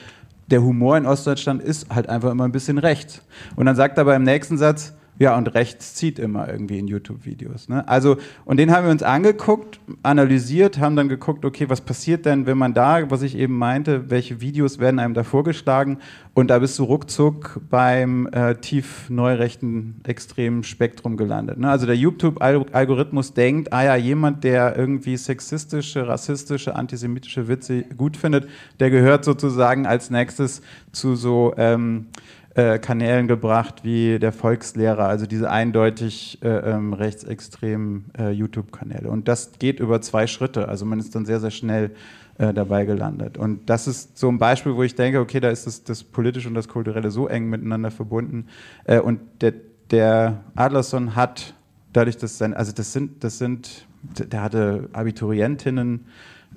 der 0.48 0.62
Humor 0.62 0.96
in 0.96 1.06
Ostdeutschland 1.06 1.60
ist 1.60 1.92
halt 1.92 2.08
einfach 2.08 2.30
immer 2.30 2.44
ein 2.44 2.52
bisschen 2.52 2.78
recht. 2.78 3.22
Und 3.56 3.66
dann 3.66 3.74
sagt 3.74 3.98
er 3.98 4.02
aber 4.02 4.14
im 4.14 4.22
nächsten 4.22 4.58
Satz, 4.58 4.94
ja, 5.18 5.36
und 5.36 5.54
rechts 5.54 5.94
zieht 5.94 6.18
immer 6.18 6.48
irgendwie 6.48 6.78
in 6.78 6.88
YouTube-Videos. 6.88 7.68
Ne? 7.68 7.88
Also, 7.88 8.18
und 8.44 8.58
den 8.58 8.70
haben 8.70 8.84
wir 8.84 8.90
uns 8.90 9.02
angeguckt, 9.02 9.80
analysiert, 10.02 10.78
haben 10.78 10.94
dann 10.94 11.08
geguckt, 11.08 11.44
okay, 11.44 11.70
was 11.70 11.80
passiert 11.80 12.26
denn, 12.26 12.46
wenn 12.46 12.58
man 12.58 12.74
da, 12.74 13.10
was 13.10 13.22
ich 13.22 13.36
eben 13.36 13.56
meinte, 13.56 14.10
welche 14.10 14.40
Videos 14.40 14.78
werden 14.78 14.98
einem 14.98 15.14
da 15.14 15.22
vorgeschlagen? 15.24 15.98
Und 16.34 16.48
da 16.48 16.58
bist 16.58 16.78
du 16.78 16.84
ruckzuck 16.84 17.62
beim 17.70 18.26
äh, 18.26 18.56
tief 18.56 19.08
neurechten 19.08 20.00
extremen 20.04 20.64
Spektrum 20.64 21.16
gelandet. 21.16 21.58
Ne? 21.58 21.70
Also 21.70 21.86
der 21.86 21.96
YouTube-Algorithmus 21.96 23.32
denkt, 23.32 23.72
ah 23.72 23.84
ja, 23.84 23.96
jemand, 23.96 24.44
der 24.44 24.76
irgendwie 24.76 25.16
sexistische, 25.16 26.06
rassistische, 26.06 26.76
antisemitische 26.76 27.48
Witze 27.48 27.84
gut 27.96 28.18
findet, 28.18 28.48
der 28.80 28.90
gehört 28.90 29.24
sozusagen 29.24 29.86
als 29.86 30.10
nächstes 30.10 30.60
zu 30.92 31.16
so 31.16 31.54
ähm, 31.56 32.08
äh, 32.56 32.78
Kanälen 32.78 33.28
gebracht 33.28 33.84
wie 33.84 34.18
der 34.18 34.32
Volkslehrer, 34.32 35.06
also 35.06 35.26
diese 35.26 35.50
eindeutig 35.50 36.38
äh, 36.42 36.48
ähm, 36.48 36.94
rechtsextremen 36.94 38.06
äh, 38.18 38.30
YouTube-Kanäle. 38.30 39.10
Und 39.10 39.28
das 39.28 39.52
geht 39.58 39.78
über 39.78 40.00
zwei 40.00 40.26
Schritte. 40.26 40.66
Also 40.66 40.86
man 40.86 40.98
ist 40.98 41.14
dann 41.14 41.26
sehr, 41.26 41.38
sehr 41.38 41.50
schnell 41.50 41.90
äh, 42.38 42.54
dabei 42.54 42.86
gelandet. 42.86 43.36
Und 43.36 43.68
das 43.68 43.86
ist 43.86 44.16
so 44.16 44.30
ein 44.30 44.38
Beispiel, 44.38 44.74
wo 44.74 44.82
ich 44.82 44.94
denke, 44.94 45.20
okay, 45.20 45.38
da 45.38 45.50
ist 45.50 45.66
das, 45.66 45.84
das 45.84 46.02
Politische 46.02 46.48
und 46.48 46.54
das 46.54 46.66
Kulturelle 46.66 47.10
so 47.10 47.28
eng 47.28 47.50
miteinander 47.50 47.90
verbunden. 47.90 48.46
Äh, 48.84 49.00
und 49.00 49.20
der, 49.42 49.52
der 49.90 50.40
Adlerson 50.54 51.14
hat 51.14 51.52
dadurch, 51.92 52.16
dass 52.16 52.38
sein, 52.38 52.54
also 52.54 52.72
das 52.72 52.90
sind, 52.90 53.22
das 53.22 53.36
sind, 53.36 53.86
der 54.02 54.40
hatte 54.40 54.88
Abiturientinnen, 54.94 56.06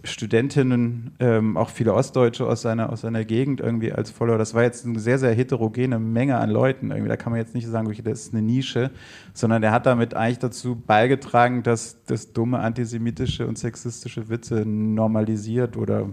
Studentinnen, 0.03 1.11
ähm, 1.19 1.57
auch 1.57 1.69
viele 1.69 1.93
Ostdeutsche 1.93 2.45
aus 2.45 2.61
seiner, 2.61 2.91
aus 2.91 3.01
seiner 3.01 3.25
Gegend 3.25 3.59
irgendwie 3.59 3.91
als 3.91 4.11
Follower. 4.11 4.37
Das 4.37 4.53
war 4.53 4.63
jetzt 4.63 4.85
eine 4.85 4.99
sehr, 4.99 5.19
sehr 5.19 5.33
heterogene 5.33 5.99
Menge 5.99 6.37
an 6.37 6.49
Leuten. 6.49 6.91
Irgendwie. 6.91 7.09
Da 7.09 7.17
kann 7.17 7.31
man 7.31 7.39
jetzt 7.39 7.53
nicht 7.53 7.67
sagen, 7.67 7.87
okay, 7.87 8.01
das 8.01 8.21
ist 8.21 8.33
eine 8.33 8.41
Nische, 8.41 8.91
sondern 9.33 9.61
der 9.61 9.71
hat 9.71 9.85
damit 9.85 10.13
eigentlich 10.13 10.39
dazu 10.39 10.75
beigetragen, 10.75 11.63
dass 11.63 12.03
das 12.05 12.31
dumme 12.33 12.59
antisemitische 12.59 13.45
und 13.47 13.57
sexistische 13.57 14.29
Witze 14.29 14.65
normalisiert 14.65 15.75
oder 15.75 16.09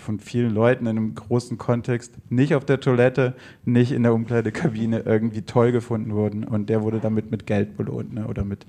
von 0.00 0.18
vielen 0.18 0.52
Leuten 0.52 0.86
in 0.86 0.96
einem 0.96 1.14
großen 1.14 1.58
Kontext 1.58 2.14
nicht 2.30 2.54
auf 2.54 2.64
der 2.64 2.80
Toilette, 2.80 3.34
nicht 3.64 3.92
in 3.92 4.02
der 4.02 4.14
Umkleidekabine 4.14 5.00
irgendwie 5.00 5.42
toll 5.42 5.72
gefunden 5.72 6.14
wurden. 6.14 6.44
Und 6.44 6.68
der 6.68 6.82
wurde 6.82 6.98
damit 6.98 7.30
mit 7.30 7.46
Geld 7.46 7.76
belohnt 7.76 8.14
ne? 8.14 8.26
oder 8.26 8.44
mit 8.44 8.66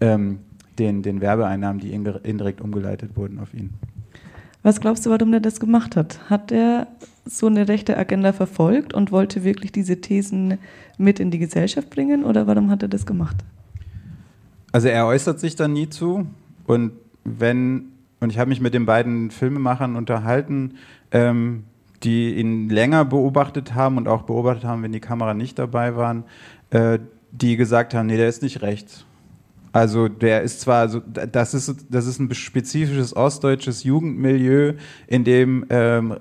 ähm, 0.00 0.40
den, 0.78 1.02
den 1.02 1.20
Werbeeinnahmen, 1.20 1.80
die 1.80 1.92
indirekt 1.92 2.60
umgeleitet 2.60 3.16
wurden 3.16 3.38
auf 3.38 3.54
ihn. 3.54 3.70
Was 4.62 4.80
glaubst 4.80 5.04
du, 5.04 5.10
warum 5.10 5.32
er 5.32 5.40
das 5.40 5.58
gemacht 5.58 5.96
hat? 5.96 6.30
Hat 6.30 6.52
er 6.52 6.86
so 7.24 7.46
eine 7.46 7.68
rechte 7.68 7.96
Agenda 7.96 8.32
verfolgt 8.32 8.94
und 8.94 9.12
wollte 9.12 9.44
wirklich 9.44 9.72
diese 9.72 10.00
Thesen 10.00 10.58
mit 10.98 11.20
in 11.20 11.30
die 11.30 11.38
Gesellschaft 11.38 11.90
bringen 11.90 12.24
oder 12.24 12.46
warum 12.46 12.70
hat 12.70 12.82
er 12.82 12.88
das 12.88 13.06
gemacht? 13.06 13.36
Also 14.70 14.88
er 14.88 15.06
äußert 15.06 15.40
sich 15.40 15.56
da 15.56 15.68
nie 15.68 15.88
zu 15.88 16.26
und 16.66 16.92
wenn, 17.24 17.92
und 18.20 18.30
ich 18.30 18.38
habe 18.38 18.48
mich 18.48 18.60
mit 18.60 18.74
den 18.74 18.86
beiden 18.86 19.30
Filmemachern 19.30 19.96
unterhalten, 19.96 20.74
ähm, 21.10 21.64
die 22.02 22.34
ihn 22.34 22.68
länger 22.68 23.04
beobachtet 23.04 23.74
haben 23.74 23.96
und 23.96 24.08
auch 24.08 24.22
beobachtet 24.22 24.64
haben, 24.64 24.82
wenn 24.82 24.92
die 24.92 25.00
Kamera 25.00 25.34
nicht 25.34 25.58
dabei 25.58 25.94
waren, 25.96 26.24
äh, 26.70 26.98
die 27.30 27.56
gesagt 27.56 27.94
haben, 27.94 28.06
nee, 28.06 28.16
der 28.16 28.28
ist 28.28 28.42
nicht 28.42 28.62
rechts. 28.62 29.04
Also 29.72 30.08
der 30.08 30.42
ist 30.42 30.60
zwar, 30.60 30.88
so, 30.88 31.00
das 31.00 31.54
ist, 31.54 31.86
das 31.88 32.06
ist 32.06 32.20
ein 32.20 32.32
spezifisches 32.34 33.16
ostdeutsches 33.16 33.84
Jugendmilieu, 33.84 34.74
in 35.06 35.24
dem 35.24 35.64
ähm, 35.70 36.16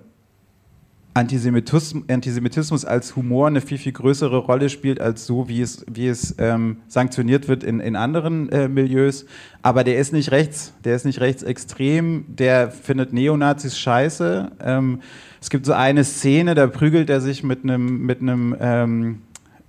Antisemitismus, 1.13 2.03
Antisemitismus 2.09 2.85
als 2.85 3.17
Humor 3.17 3.47
eine 3.47 3.59
viel, 3.59 3.77
viel 3.77 3.91
größere 3.91 4.37
Rolle 4.37 4.69
spielt, 4.69 5.01
als 5.01 5.25
so, 5.25 5.49
wie 5.49 5.59
es, 5.59 5.85
wie 5.91 6.07
es 6.07 6.35
ähm, 6.37 6.77
sanktioniert 6.87 7.49
wird 7.49 7.65
in, 7.65 7.81
in 7.81 7.97
anderen 7.97 8.47
äh, 8.49 8.69
Milieus. 8.69 9.25
Aber 9.61 9.83
der 9.83 9.97
ist 9.97 10.13
nicht 10.13 10.31
rechts, 10.31 10.73
der 10.85 10.95
ist 10.95 11.05
nicht 11.05 11.19
rechtsextrem, 11.19 12.25
der 12.29 12.71
findet 12.71 13.11
Neonazis 13.11 13.77
scheiße. 13.77 14.51
Ähm, 14.61 15.01
es 15.41 15.49
gibt 15.49 15.65
so 15.65 15.73
eine 15.73 16.05
Szene, 16.05 16.55
da 16.55 16.67
prügelt 16.67 17.09
er 17.09 17.19
sich 17.19 17.43
mit 17.43 17.63
einem 17.63 18.05
mit 18.05 18.21
einem 18.21 18.55
ähm, 18.61 19.21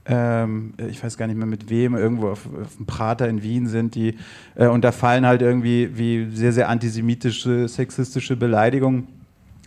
ähm, 0.07 0.75
ich 0.89 1.03
weiß 1.03 1.17
gar 1.17 1.27
nicht 1.27 1.37
mehr 1.37 1.47
mit 1.47 1.71
wem, 1.71 1.95
irgendwo 1.95 2.29
auf, 2.29 2.47
auf 2.47 2.77
dem 2.77 2.87
Prater 2.87 3.29
in 3.29 3.43
Wien 3.43 3.67
sind 3.67 3.95
die, 3.95 4.17
äh, 4.55 4.67
und 4.67 4.83
da 4.85 4.93
fallen 4.93 5.27
halt 5.27 5.43
irgendwie 5.43 5.91
wie 5.97 6.29
sehr, 6.35 6.53
sehr 6.53 6.69
antisemitische, 6.69 7.69
sexistische 7.69 8.37
Beleidigungen. 8.37 9.09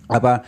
Aber 0.08 0.44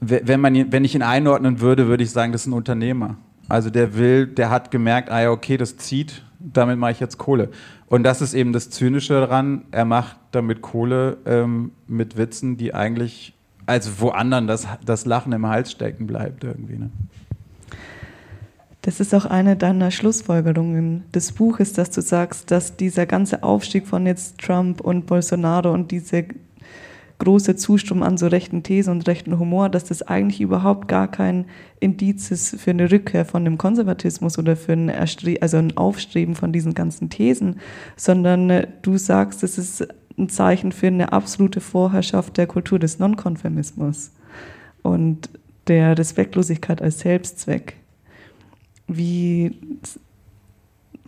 wenn, 0.00 0.40
man, 0.40 0.72
wenn 0.72 0.84
ich 0.84 0.94
ihn 0.94 1.02
einordnen 1.02 1.60
würde, 1.60 1.88
würde 1.88 2.02
ich 2.02 2.10
sagen, 2.10 2.32
das 2.32 2.42
ist 2.42 2.46
ein 2.46 2.52
Unternehmer. 2.52 3.16
Also 3.48 3.70
der 3.70 3.96
will, 3.96 4.26
der 4.26 4.50
hat 4.50 4.70
gemerkt, 4.70 5.10
ah 5.10 5.22
ja, 5.22 5.30
okay, 5.30 5.56
das 5.56 5.76
zieht, 5.76 6.22
damit 6.38 6.78
mache 6.78 6.92
ich 6.92 7.00
jetzt 7.00 7.18
Kohle. 7.18 7.50
Und 7.86 8.04
das 8.04 8.22
ist 8.22 8.34
eben 8.34 8.52
das 8.52 8.70
Zynische 8.70 9.14
daran, 9.14 9.64
er 9.72 9.84
macht 9.84 10.16
damit 10.30 10.62
Kohle 10.62 11.18
ähm, 11.26 11.72
mit 11.88 12.16
Witzen, 12.16 12.56
die 12.56 12.72
eigentlich, 12.72 13.34
also 13.66 13.90
wo 13.98 14.10
anderen 14.10 14.46
das, 14.46 14.68
das 14.84 15.06
Lachen 15.06 15.32
im 15.32 15.46
Hals 15.46 15.72
stecken 15.72 16.06
bleibt 16.06 16.44
irgendwie. 16.44 16.78
Ne? 16.78 16.90
Das 18.82 18.98
ist 18.98 19.14
auch 19.14 19.26
eine 19.26 19.56
deiner 19.56 19.90
Schlussfolgerungen 19.90 21.04
des 21.14 21.32
Buches, 21.32 21.74
dass 21.74 21.90
du 21.90 22.00
sagst, 22.00 22.50
dass 22.50 22.76
dieser 22.76 23.04
ganze 23.04 23.42
Aufstieg 23.42 23.86
von 23.86 24.06
jetzt 24.06 24.38
Trump 24.38 24.80
und 24.80 25.06
Bolsonaro 25.06 25.70
und 25.72 25.90
diese 25.90 26.24
große 27.20 27.54
Zustrom 27.56 28.02
an 28.02 28.16
so 28.16 28.26
rechten 28.26 28.62
Thesen 28.62 28.92
und 28.92 29.06
rechten 29.06 29.38
Humor, 29.38 29.68
dass 29.68 29.84
das 29.84 30.02
eigentlich 30.02 30.40
überhaupt 30.40 30.88
gar 30.88 31.08
kein 31.08 31.44
Indiz 31.78 32.30
ist 32.30 32.58
für 32.58 32.70
eine 32.70 32.90
Rückkehr 32.90 33.26
von 33.26 33.44
dem 33.44 33.58
Konservatismus 33.58 34.38
oder 34.38 34.56
für 34.56 34.72
ein, 34.72 34.88
Erstre 34.88 35.36
also 35.40 35.58
ein 35.58 35.76
Aufstreben 35.76 36.34
von 36.34 36.50
diesen 36.50 36.72
ganzen 36.72 37.10
Thesen, 37.10 37.60
sondern 37.96 38.50
äh, 38.50 38.66
du 38.82 38.96
sagst, 38.96 39.42
es 39.42 39.58
ist 39.58 39.86
ein 40.18 40.30
Zeichen 40.30 40.72
für 40.72 40.88
eine 40.88 41.12
absolute 41.12 41.60
Vorherrschaft 41.60 42.38
der 42.38 42.46
Kultur 42.46 42.78
des 42.78 42.98
Nonkonformismus 42.98 44.12
und 44.82 45.28
der 45.68 45.96
Respektlosigkeit 45.96 46.82
als 46.82 47.00
Selbstzweck. 47.00 47.76
Wie 48.92 49.56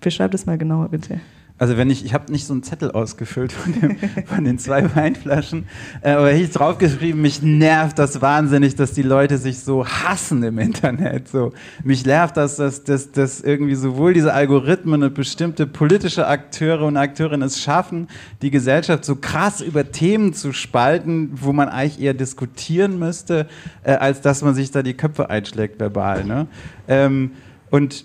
beschreib 0.00 0.32
das 0.32 0.46
mal 0.46 0.58
genauer 0.58 0.88
bitte. 0.88 1.20
Also 1.58 1.76
wenn 1.76 1.90
ich, 1.90 2.04
ich 2.04 2.12
habe 2.12 2.32
nicht 2.32 2.44
so 2.44 2.54
einen 2.54 2.64
Zettel 2.64 2.90
ausgefüllt 2.90 3.52
von, 3.52 3.72
dem, 3.80 3.96
von 4.26 4.44
den 4.44 4.58
zwei 4.58 4.96
Weinflaschen, 4.96 5.66
äh, 6.00 6.10
aber 6.10 6.32
ich 6.32 6.50
draufgeschrieben, 6.50 7.22
mich 7.22 7.40
nervt 7.40 8.00
das 8.00 8.20
wahnsinnig, 8.20 8.74
dass 8.74 8.94
die 8.94 9.02
Leute 9.02 9.38
sich 9.38 9.60
so 9.60 9.86
hassen 9.86 10.42
im 10.42 10.58
Internet. 10.58 11.28
So, 11.28 11.52
mich 11.84 12.04
nervt 12.04 12.36
das, 12.36 12.56
dass, 12.56 12.82
dass, 12.82 13.12
dass 13.12 13.40
irgendwie 13.42 13.76
sowohl 13.76 14.12
diese 14.12 14.34
Algorithmen 14.34 15.04
und 15.04 15.14
bestimmte 15.14 15.68
politische 15.68 16.26
Akteure 16.26 16.82
und 16.82 16.96
Akteurinnen 16.96 17.46
es 17.46 17.62
schaffen, 17.62 18.08
die 18.40 18.50
Gesellschaft 18.50 19.04
so 19.04 19.14
krass 19.14 19.60
über 19.60 19.92
Themen 19.92 20.34
zu 20.34 20.52
spalten, 20.52 21.30
wo 21.34 21.52
man 21.52 21.68
eigentlich 21.68 22.00
eher 22.00 22.14
diskutieren 22.14 22.98
müsste, 22.98 23.46
äh, 23.84 23.92
als 23.92 24.20
dass 24.20 24.42
man 24.42 24.56
sich 24.56 24.72
da 24.72 24.82
die 24.82 24.94
Köpfe 24.94 25.30
einschlägt 25.30 25.78
verbal. 25.78 26.24
Ne? 26.24 26.48
Ähm, 26.88 27.30
und 27.72 28.04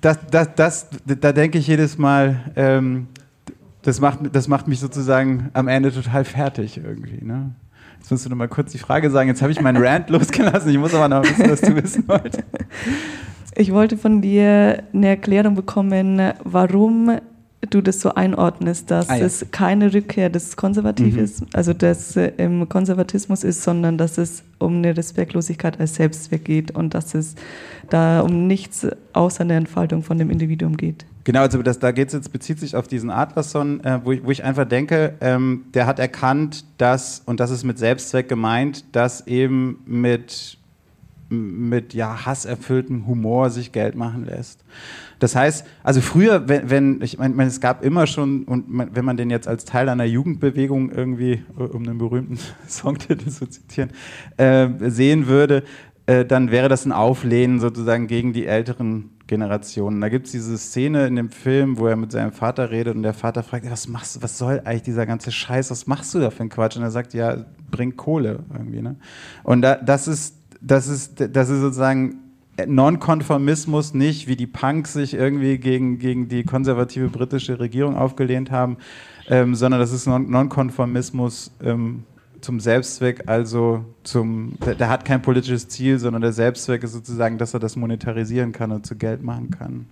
das, 0.00 0.18
das, 0.30 0.48
das, 0.56 0.86
da 1.04 1.32
denke 1.32 1.58
ich 1.58 1.66
jedes 1.66 1.98
Mal, 1.98 2.40
ähm, 2.56 3.08
das, 3.82 4.00
macht, 4.00 4.20
das 4.32 4.48
macht 4.48 4.68
mich 4.68 4.80
sozusagen 4.80 5.50
am 5.52 5.68
Ende 5.68 5.92
total 5.92 6.24
fertig 6.24 6.80
irgendwie. 6.82 7.22
Ne? 7.22 7.50
Jetzt 7.98 8.10
musst 8.10 8.24
du 8.24 8.30
noch 8.30 8.38
mal 8.38 8.48
kurz 8.48 8.72
die 8.72 8.78
Frage 8.78 9.10
sagen. 9.10 9.28
Jetzt 9.28 9.42
habe 9.42 9.52
ich 9.52 9.60
meinen 9.60 9.82
Rant 9.84 10.08
losgelassen. 10.10 10.70
Ich 10.70 10.78
muss 10.78 10.94
aber 10.94 11.08
noch 11.08 11.22
wissen, 11.22 11.50
was 11.50 11.60
du 11.60 11.76
wissen 11.76 12.08
wolltest. 12.08 12.42
Ich 13.54 13.70
wollte 13.70 13.98
von 13.98 14.22
dir 14.22 14.82
eine 14.94 15.08
Erklärung 15.08 15.54
bekommen, 15.54 16.32
warum 16.42 17.18
du 17.68 17.82
das 17.82 18.00
so 18.00 18.14
einordnest, 18.14 18.90
dass 18.90 19.10
ah, 19.10 19.16
ja. 19.16 19.26
es 19.26 19.46
keine 19.50 19.92
Rückkehr 19.92 20.30
des 20.30 20.56
Konservatives, 20.56 21.42
mhm. 21.42 21.46
also 21.52 21.74
des 21.74 22.16
äh, 22.16 22.32
im 22.38 22.68
Konservatismus 22.68 23.44
ist, 23.44 23.62
sondern 23.62 23.98
dass 23.98 24.16
es 24.16 24.42
um 24.58 24.76
eine 24.76 24.96
Respektlosigkeit 24.96 25.78
als 25.78 25.96
Selbstzweck 25.96 26.44
geht 26.44 26.70
und 26.70 26.94
dass 26.94 27.14
es 27.14 27.34
da 27.90 28.20
um 28.20 28.46
nichts 28.46 28.86
außer 29.12 29.42
eine 29.42 29.54
Entfaltung 29.54 30.02
von 30.02 30.16
dem 30.16 30.30
Individuum 30.30 30.76
geht. 30.76 31.04
Genau, 31.24 31.40
also 31.40 31.62
das, 31.62 31.78
da 31.78 31.90
geht's 31.92 32.14
jetzt, 32.14 32.32
bezieht 32.32 32.58
sich 32.58 32.76
auf 32.76 32.88
diesen 32.88 33.10
Adlerson, 33.10 33.84
äh, 33.84 34.00
wo, 34.04 34.12
ich, 34.12 34.24
wo 34.24 34.30
ich 34.30 34.42
einfach 34.42 34.64
denke, 34.64 35.14
ähm, 35.20 35.64
der 35.74 35.86
hat 35.86 35.98
erkannt, 35.98 36.64
dass, 36.78 37.22
und 37.26 37.40
das 37.40 37.50
ist 37.50 37.64
mit 37.64 37.78
Selbstzweck 37.78 38.28
gemeint, 38.28 38.84
dass 38.92 39.26
eben 39.26 39.82
mit, 39.84 40.56
mit 41.30 41.94
ja, 41.94 42.26
hasserfülltem 42.26 43.06
Humor 43.06 43.50
sich 43.50 43.72
Geld 43.72 43.94
machen 43.94 44.24
lässt. 44.26 44.64
Das 45.20 45.36
heißt, 45.36 45.64
also 45.82 46.00
früher, 46.00 46.48
wenn, 46.48 46.70
wenn 46.70 47.02
ich 47.02 47.18
meine, 47.18 47.44
es 47.44 47.60
gab 47.60 47.84
immer 47.84 48.06
schon, 48.06 48.44
und 48.44 48.64
wenn 48.68 49.04
man 49.04 49.16
den 49.16 49.30
jetzt 49.30 49.46
als 49.46 49.64
Teil 49.64 49.88
einer 49.88 50.04
Jugendbewegung 50.04 50.90
irgendwie, 50.90 51.44
um 51.56 51.82
einen 51.84 51.98
berühmten 51.98 52.38
Songtitel 52.68 53.30
zu 53.30 53.46
zitieren, 53.46 53.90
äh, 54.38 54.68
sehen 54.88 55.26
würde, 55.26 55.62
äh, 56.06 56.24
dann 56.24 56.50
wäre 56.50 56.68
das 56.68 56.84
ein 56.84 56.92
Auflehnen 56.92 57.60
sozusagen 57.60 58.08
gegen 58.08 58.32
die 58.32 58.46
älteren 58.46 59.10
Generationen. 59.28 60.00
Da 60.00 60.08
gibt 60.08 60.26
es 60.26 60.32
diese 60.32 60.58
Szene 60.58 61.06
in 61.06 61.14
dem 61.14 61.30
Film, 61.30 61.78
wo 61.78 61.86
er 61.86 61.94
mit 61.94 62.10
seinem 62.10 62.32
Vater 62.32 62.72
redet 62.72 62.96
und 62.96 63.04
der 63.04 63.14
Vater 63.14 63.44
fragt, 63.44 63.70
was 63.70 63.86
machst 63.86 64.20
was 64.22 64.36
soll 64.36 64.60
eigentlich 64.64 64.82
dieser 64.82 65.06
ganze 65.06 65.30
Scheiß, 65.30 65.70
was 65.70 65.86
machst 65.86 66.12
du 66.14 66.18
da 66.18 66.30
für 66.30 66.40
einen 66.40 66.50
Quatsch? 66.50 66.76
Und 66.76 66.82
er 66.82 66.90
sagt, 66.90 67.14
ja, 67.14 67.44
bring 67.70 67.96
Kohle 67.96 68.40
irgendwie. 68.52 68.82
Ne? 68.82 68.96
Und 69.44 69.62
da, 69.62 69.76
das 69.76 70.08
ist, 70.08 70.39
das 70.60 70.88
ist, 70.88 71.14
das 71.32 71.48
ist 71.48 71.60
sozusagen 71.60 72.18
Nonkonformismus 72.66 73.94
nicht, 73.94 74.28
wie 74.28 74.36
die 74.36 74.46
Punks 74.46 74.92
sich 74.92 75.14
irgendwie 75.14 75.58
gegen, 75.58 75.98
gegen 75.98 76.28
die 76.28 76.44
konservative 76.44 77.08
britische 77.08 77.58
Regierung 77.58 77.96
aufgelehnt 77.96 78.50
haben, 78.50 78.76
ähm, 79.28 79.54
sondern 79.54 79.80
das 79.80 79.92
ist 79.92 80.06
Nonkonformismus 80.06 81.52
ähm, 81.62 82.04
zum 82.40 82.60
Selbstzweck, 82.60 83.24
also 83.26 83.84
zum, 84.02 84.54
der, 84.64 84.74
der, 84.74 84.88
hat 84.88 85.04
kein 85.04 85.22
politisches 85.22 85.68
Ziel, 85.68 85.98
sondern 85.98 86.22
der 86.22 86.32
Selbstzweck 86.32 86.82
ist 86.82 86.92
sozusagen, 86.92 87.38
dass 87.38 87.54
er 87.54 87.60
das 87.60 87.76
monetarisieren 87.76 88.52
kann 88.52 88.72
und 88.72 88.86
zu 88.86 88.96
Geld 88.96 89.22
machen 89.22 89.50
kann. 89.50 89.86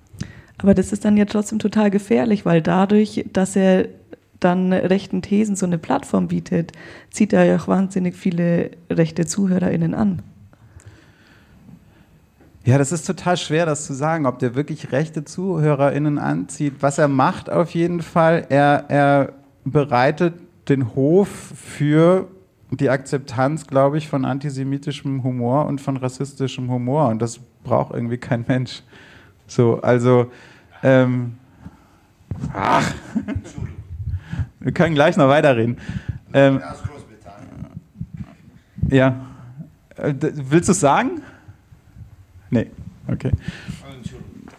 Aber 0.58 0.74
das 0.74 0.92
ist 0.92 1.04
dann 1.04 1.16
ja 1.16 1.24
trotzdem 1.24 1.58
total 1.58 1.90
gefährlich, 1.90 2.44
weil 2.44 2.62
dadurch, 2.62 3.24
dass 3.32 3.54
er 3.54 3.88
dann 4.40 4.72
rechten 4.72 5.20
Thesen 5.22 5.56
so 5.56 5.66
eine 5.66 5.78
Plattform 5.78 6.28
bietet, 6.28 6.72
zieht 7.10 7.32
er 7.32 7.44
ja 7.44 7.56
auch 7.56 7.68
wahnsinnig 7.68 8.16
viele 8.16 8.70
rechte 8.90 9.26
ZuhörerInnen 9.26 9.94
an. 9.94 10.22
Ja, 12.68 12.76
das 12.76 12.92
ist 12.92 13.06
total 13.06 13.38
schwer, 13.38 13.64
das 13.64 13.86
zu 13.86 13.94
sagen, 13.94 14.26
ob 14.26 14.40
der 14.40 14.54
wirklich 14.54 14.92
rechte 14.92 15.24
ZuhörerInnen 15.24 16.18
anzieht. 16.18 16.74
Was 16.80 16.98
er 16.98 17.08
macht 17.08 17.48
auf 17.48 17.70
jeden 17.70 18.02
Fall, 18.02 18.44
er, 18.50 18.84
er 18.88 19.32
bereitet 19.64 20.34
den 20.68 20.94
Hof 20.94 21.28
für 21.28 22.28
die 22.70 22.90
Akzeptanz, 22.90 23.68
glaube 23.68 23.96
ich, 23.96 24.06
von 24.06 24.26
antisemitischem 24.26 25.24
Humor 25.24 25.64
und 25.64 25.80
von 25.80 25.96
rassistischem 25.96 26.70
Humor. 26.70 27.08
Und 27.08 27.22
das 27.22 27.38
braucht 27.64 27.94
irgendwie 27.94 28.18
kein 28.18 28.44
Mensch. 28.46 28.82
So, 29.46 29.80
also, 29.80 30.30
ähm, 30.82 31.38
ach, 32.52 32.92
wir 34.60 34.72
können 34.72 34.94
gleich 34.94 35.16
noch 35.16 35.28
weiterreden. 35.28 35.78
Ähm, 36.34 36.60
ja, 38.90 39.24
äh, 39.96 40.12
willst 40.20 40.68
du 40.68 40.72
es 40.72 40.80
sagen? 40.80 41.22
Nee, 42.50 42.66
okay. 43.08 43.32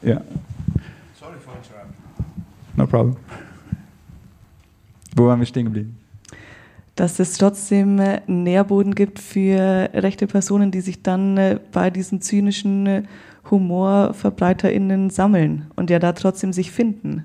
Ja. 0.01 0.21
Sorry 1.19 1.37
for 1.39 1.53
interrupting. 1.55 1.95
No 2.75 2.87
problem. 2.87 3.15
Wo 5.15 5.27
waren 5.27 5.39
wir 5.39 5.45
stehen 5.45 5.65
geblieben? 5.65 5.99
dass 6.99 7.17
es 7.19 7.37
trotzdem 7.37 7.97
äh, 7.99 8.21
einen 8.27 8.43
Nährboden 8.43 8.93
gibt 8.93 9.19
für 9.19 9.89
rechte 9.93 10.27
Personen, 10.27 10.69
die 10.71 10.81
sich 10.81 11.01
dann 11.01 11.37
äh, 11.37 11.59
bei 11.71 11.89
diesen 11.89 12.21
zynischen 12.21 12.85
äh, 12.87 13.03
HumorverbreiterInnen 13.49 15.09
sammeln 15.09 15.67
und 15.77 15.89
ja 15.89 15.99
da 15.99 16.11
trotzdem 16.11 16.51
sich 16.51 16.71
finden. 16.71 17.23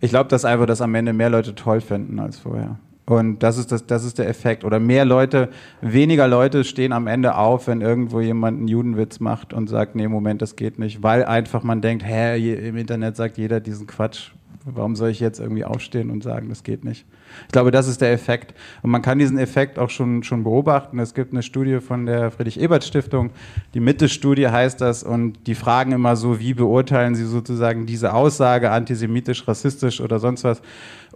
Ich 0.00 0.10
glaube, 0.10 0.28
dass 0.28 0.44
einfach 0.44 0.66
das 0.66 0.80
am 0.80 0.94
Ende 0.96 1.12
mehr 1.12 1.30
Leute 1.30 1.54
toll 1.54 1.80
finden 1.80 2.18
als 2.18 2.38
vorher. 2.38 2.78
Und 3.06 3.44
das 3.44 3.56
ist, 3.56 3.70
das, 3.70 3.86
das 3.86 4.04
ist 4.04 4.18
der 4.18 4.28
Effekt. 4.28 4.64
Oder 4.64 4.80
mehr 4.80 5.04
Leute, 5.04 5.48
weniger 5.80 6.26
Leute 6.26 6.64
stehen 6.64 6.92
am 6.92 7.06
Ende 7.06 7.36
auf, 7.36 7.68
wenn 7.68 7.80
irgendwo 7.80 8.20
jemand 8.20 8.58
einen 8.58 8.68
Judenwitz 8.68 9.20
macht 9.20 9.52
und 9.52 9.68
sagt, 9.68 9.94
nee, 9.94 10.08
Moment, 10.08 10.42
das 10.42 10.56
geht 10.56 10.80
nicht. 10.80 11.04
Weil 11.04 11.24
einfach 11.24 11.62
man 11.62 11.80
denkt, 11.80 12.04
hä, 12.04 12.68
im 12.68 12.76
Internet 12.76 13.16
sagt 13.16 13.38
jeder 13.38 13.60
diesen 13.60 13.86
Quatsch. 13.86 14.32
Warum 14.64 14.96
soll 14.96 15.10
ich 15.10 15.20
jetzt 15.20 15.38
irgendwie 15.38 15.64
aufstehen 15.64 16.10
und 16.10 16.24
sagen, 16.24 16.48
das 16.48 16.64
geht 16.64 16.84
nicht? 16.84 17.06
Ich 17.46 17.52
glaube, 17.52 17.70
das 17.70 17.88
ist 17.88 18.00
der 18.00 18.12
Effekt. 18.12 18.54
Und 18.82 18.90
man 18.90 19.02
kann 19.02 19.18
diesen 19.18 19.38
Effekt 19.38 19.78
auch 19.78 19.90
schon, 19.90 20.22
schon 20.22 20.44
beobachten. 20.44 20.98
Es 20.98 21.14
gibt 21.14 21.32
eine 21.32 21.42
Studie 21.42 21.80
von 21.80 22.06
der 22.06 22.30
Friedrich-Ebert-Stiftung. 22.30 23.30
Die 23.74 23.80
Mitte-Studie 23.80 24.48
heißt 24.48 24.80
das. 24.80 25.02
Und 25.02 25.46
die 25.46 25.54
fragen 25.54 25.92
immer 25.92 26.16
so, 26.16 26.40
wie 26.40 26.54
beurteilen 26.54 27.14
Sie 27.14 27.24
sozusagen 27.24 27.86
diese 27.86 28.14
Aussage 28.14 28.70
antisemitisch, 28.70 29.46
rassistisch 29.46 30.00
oder 30.00 30.18
sonst 30.18 30.44
was? 30.44 30.62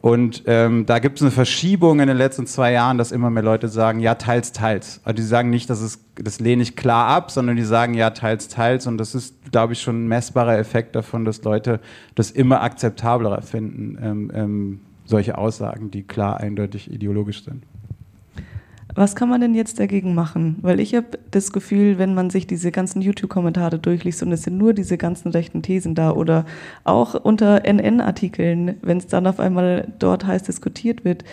Und 0.00 0.44
ähm, 0.46 0.87
da 0.87 0.98
gibt 0.98 1.18
es 1.18 1.22
eine 1.22 1.30
Verschiebung 1.30 2.00
in 2.00 2.09
den 2.09 2.16
letzten 2.16 2.46
zwei 2.46 2.72
Jahren, 2.72 2.96
dass 2.96 3.12
immer 3.12 3.28
mehr 3.28 3.42
Leute 3.42 3.68
sagen, 3.68 4.00
ja, 4.00 4.14
teils, 4.14 4.52
teils. 4.52 5.00
Also 5.04 5.16
die 5.16 5.22
sagen 5.22 5.50
nicht, 5.50 5.68
dass 5.68 5.83
es, 5.83 6.02
das 6.14 6.40
lehne 6.40 6.62
ich 6.62 6.74
klar 6.74 7.09
ab, 7.09 7.30
sondern 7.30 7.56
die 7.56 7.64
sagen, 7.64 7.92
ja, 7.92 8.09
teils, 8.11 8.48
teils. 8.48 8.87
Und 8.87 8.96
das 8.96 9.14
ist, 9.14 9.52
glaube 9.52 9.74
ich, 9.74 9.83
schon 9.83 10.04
ein 10.04 10.09
messbarer 10.09 10.59
Effekt 10.59 10.96
davon, 10.96 11.26
dass 11.26 11.42
Leute 11.42 11.80
das 12.14 12.30
immer 12.30 12.62
akzeptabler 12.62 13.42
finden, 13.42 13.98
ähm, 14.02 14.33
ähm, 14.35 14.80
solche 15.11 15.37
Aussagen, 15.37 15.90
die 15.90 16.03
klar 16.03 16.40
eindeutig 16.40 16.90
ideologisch 16.90 17.44
sind. 17.44 17.64
Was 18.94 19.14
kann 19.14 19.29
man 19.29 19.40
denn 19.40 19.55
jetzt 19.55 19.79
dagegen 19.79 20.14
machen? 20.14 20.57
Weil 20.62 20.81
ich 20.81 20.94
habe 20.94 21.18
das 21.31 21.53
Gefühl, 21.53 21.99
wenn 21.99 22.14
man 22.14 22.31
sich 22.31 22.46
diese 22.46 22.73
ganzen 22.73 23.03
YouTube-Kommentare 23.03 23.79
durchliest 23.79 24.23
und 24.23 24.33
es 24.33 24.42
sind 24.42 24.59
nur 24.59 24.75
diese 24.75 24.99
ganzen 24.99 25.31
rechten 25.31 25.62
Thesen 25.62 25.94
da 25.94 26.11
oder 26.11 26.44
auch 26.85 27.14
unter 27.14 27.64
NN-Artikeln, 27.64 28.77
wenn 28.83 28.99
es 28.99 29.07
dann 29.07 29.27
auf 29.27 29.38
einmal 29.38 29.92
dort 29.99 30.27
heiß 30.27 30.42
diskutiert 30.42 31.05
wird, 31.05 31.25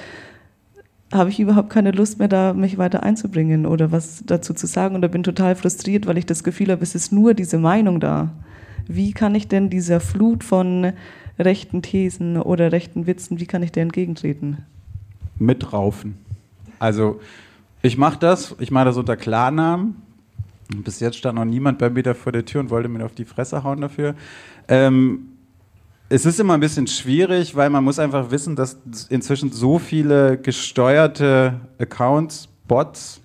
habe 1.11 1.29
ich 1.29 1.39
überhaupt 1.39 1.69
keine 1.69 1.91
Lust 1.91 2.19
mehr, 2.19 2.27
da 2.27 2.53
mich 2.53 2.77
weiter 2.77 3.01
einzubringen 3.01 3.65
oder 3.65 3.91
was 3.91 4.23
dazu 4.25 4.53
zu 4.53 4.67
sagen 4.67 4.95
oder 4.95 5.07
bin 5.07 5.23
total 5.23 5.55
frustriert, 5.55 6.05
weil 6.05 6.17
ich 6.17 6.25
das 6.25 6.43
Gefühl 6.43 6.71
habe, 6.71 6.83
es 6.83 6.95
ist 6.95 7.11
nur 7.11 7.33
diese 7.33 7.57
Meinung 7.57 7.99
da. 7.99 8.29
Wie 8.87 9.13
kann 9.13 9.33
ich 9.33 9.47
denn 9.47 9.69
dieser 9.69 9.99
Flut 9.99 10.43
von 10.43 10.93
rechten 11.39 11.81
Thesen 11.81 12.37
oder 12.37 12.71
rechten 12.71 13.07
Witzen, 13.07 13.39
wie 13.39 13.45
kann 13.45 13.63
ich 13.63 13.71
der 13.71 13.83
entgegentreten? 13.83 14.65
Mitraufen. 15.39 16.17
Also 16.79 17.19
ich 17.81 17.97
mache 17.97 18.19
das, 18.19 18.55
ich 18.59 18.71
mache 18.71 18.85
das 18.85 18.97
unter 18.97 19.17
Klarnamen. 19.17 19.95
Bis 20.83 20.99
jetzt 20.99 21.17
stand 21.17 21.35
noch 21.35 21.45
niemand 21.45 21.79
bei 21.79 21.89
mir 21.89 22.03
da 22.03 22.13
vor 22.13 22.31
der 22.31 22.43
Tür 22.43 22.61
und 22.61 22.69
wollte 22.69 22.89
mir 22.89 23.05
auf 23.05 23.15
die 23.15 23.25
Fresse 23.25 23.63
hauen 23.63 23.81
dafür. 23.81 24.15
Ähm, 24.67 25.29
es 26.09 26.25
ist 26.25 26.39
immer 26.39 26.53
ein 26.53 26.59
bisschen 26.59 26.87
schwierig, 26.87 27.55
weil 27.55 27.69
man 27.69 27.83
muss 27.83 27.99
einfach 27.99 28.31
wissen, 28.31 28.55
dass 28.55 28.77
inzwischen 29.09 29.51
so 29.51 29.77
viele 29.79 30.37
gesteuerte 30.37 31.59
Accounts, 31.79 32.47
Bots, 32.67 33.21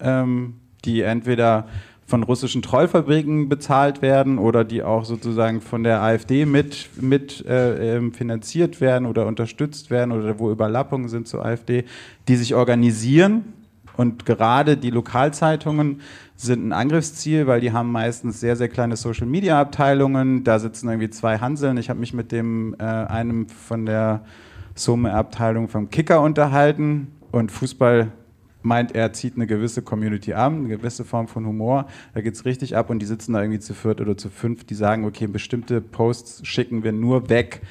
ähm, 0.00 0.54
die 0.84 1.02
entweder 1.02 1.66
von 2.12 2.24
russischen 2.24 2.60
Trollfabriken 2.60 3.48
bezahlt 3.48 4.02
werden 4.02 4.36
oder 4.36 4.64
die 4.64 4.82
auch 4.82 5.06
sozusagen 5.06 5.62
von 5.62 5.82
der 5.82 6.02
AfD 6.02 6.44
mit, 6.44 6.90
mit 7.00 7.42
äh, 7.46 7.96
ähm, 7.96 8.12
finanziert 8.12 8.82
werden 8.82 9.06
oder 9.06 9.26
unterstützt 9.26 9.90
werden 9.90 10.12
oder 10.12 10.38
wo 10.38 10.50
Überlappungen 10.50 11.08
sind 11.08 11.26
zur 11.26 11.42
AfD, 11.42 11.84
die 12.28 12.36
sich 12.36 12.54
organisieren. 12.54 13.54
Und 13.96 14.26
gerade 14.26 14.76
die 14.76 14.90
Lokalzeitungen 14.90 16.02
sind 16.36 16.68
ein 16.68 16.74
Angriffsziel, 16.74 17.46
weil 17.46 17.62
die 17.62 17.72
haben 17.72 17.90
meistens 17.90 18.40
sehr, 18.40 18.56
sehr 18.56 18.68
kleine 18.68 18.96
Social-Media-Abteilungen. 18.96 20.44
Da 20.44 20.58
sitzen 20.58 20.90
irgendwie 20.90 21.08
zwei 21.08 21.38
Hanseln. 21.38 21.78
Ich 21.78 21.88
habe 21.88 21.98
mich 21.98 22.12
mit 22.12 22.30
dem 22.30 22.76
äh, 22.78 22.82
einem 22.82 23.48
von 23.48 23.86
der 23.86 24.20
Summe-Abteilung 24.74 25.68
vom 25.68 25.88
Kicker 25.88 26.20
unterhalten 26.20 27.06
und 27.30 27.50
Fußball 27.50 28.12
meint, 28.62 28.94
er 28.94 29.12
zieht 29.12 29.36
eine 29.36 29.46
gewisse 29.46 29.82
Community 29.82 30.34
an, 30.34 30.58
eine 30.58 30.68
gewisse 30.68 31.04
Form 31.04 31.28
von 31.28 31.46
Humor. 31.46 31.86
Da 32.14 32.20
geht 32.20 32.34
es 32.34 32.44
richtig 32.44 32.76
ab 32.76 32.90
und 32.90 33.00
die 33.00 33.06
sitzen 33.06 33.32
da 33.32 33.40
irgendwie 33.40 33.60
zu 33.60 33.74
viert 33.74 34.00
oder 34.00 34.16
zu 34.16 34.30
fünf, 34.30 34.64
die 34.64 34.74
sagen, 34.74 35.04
okay, 35.04 35.26
bestimmte 35.26 35.80
Posts 35.80 36.46
schicken 36.46 36.84
wir 36.84 36.92
nur 36.92 37.28
weg, 37.28 37.62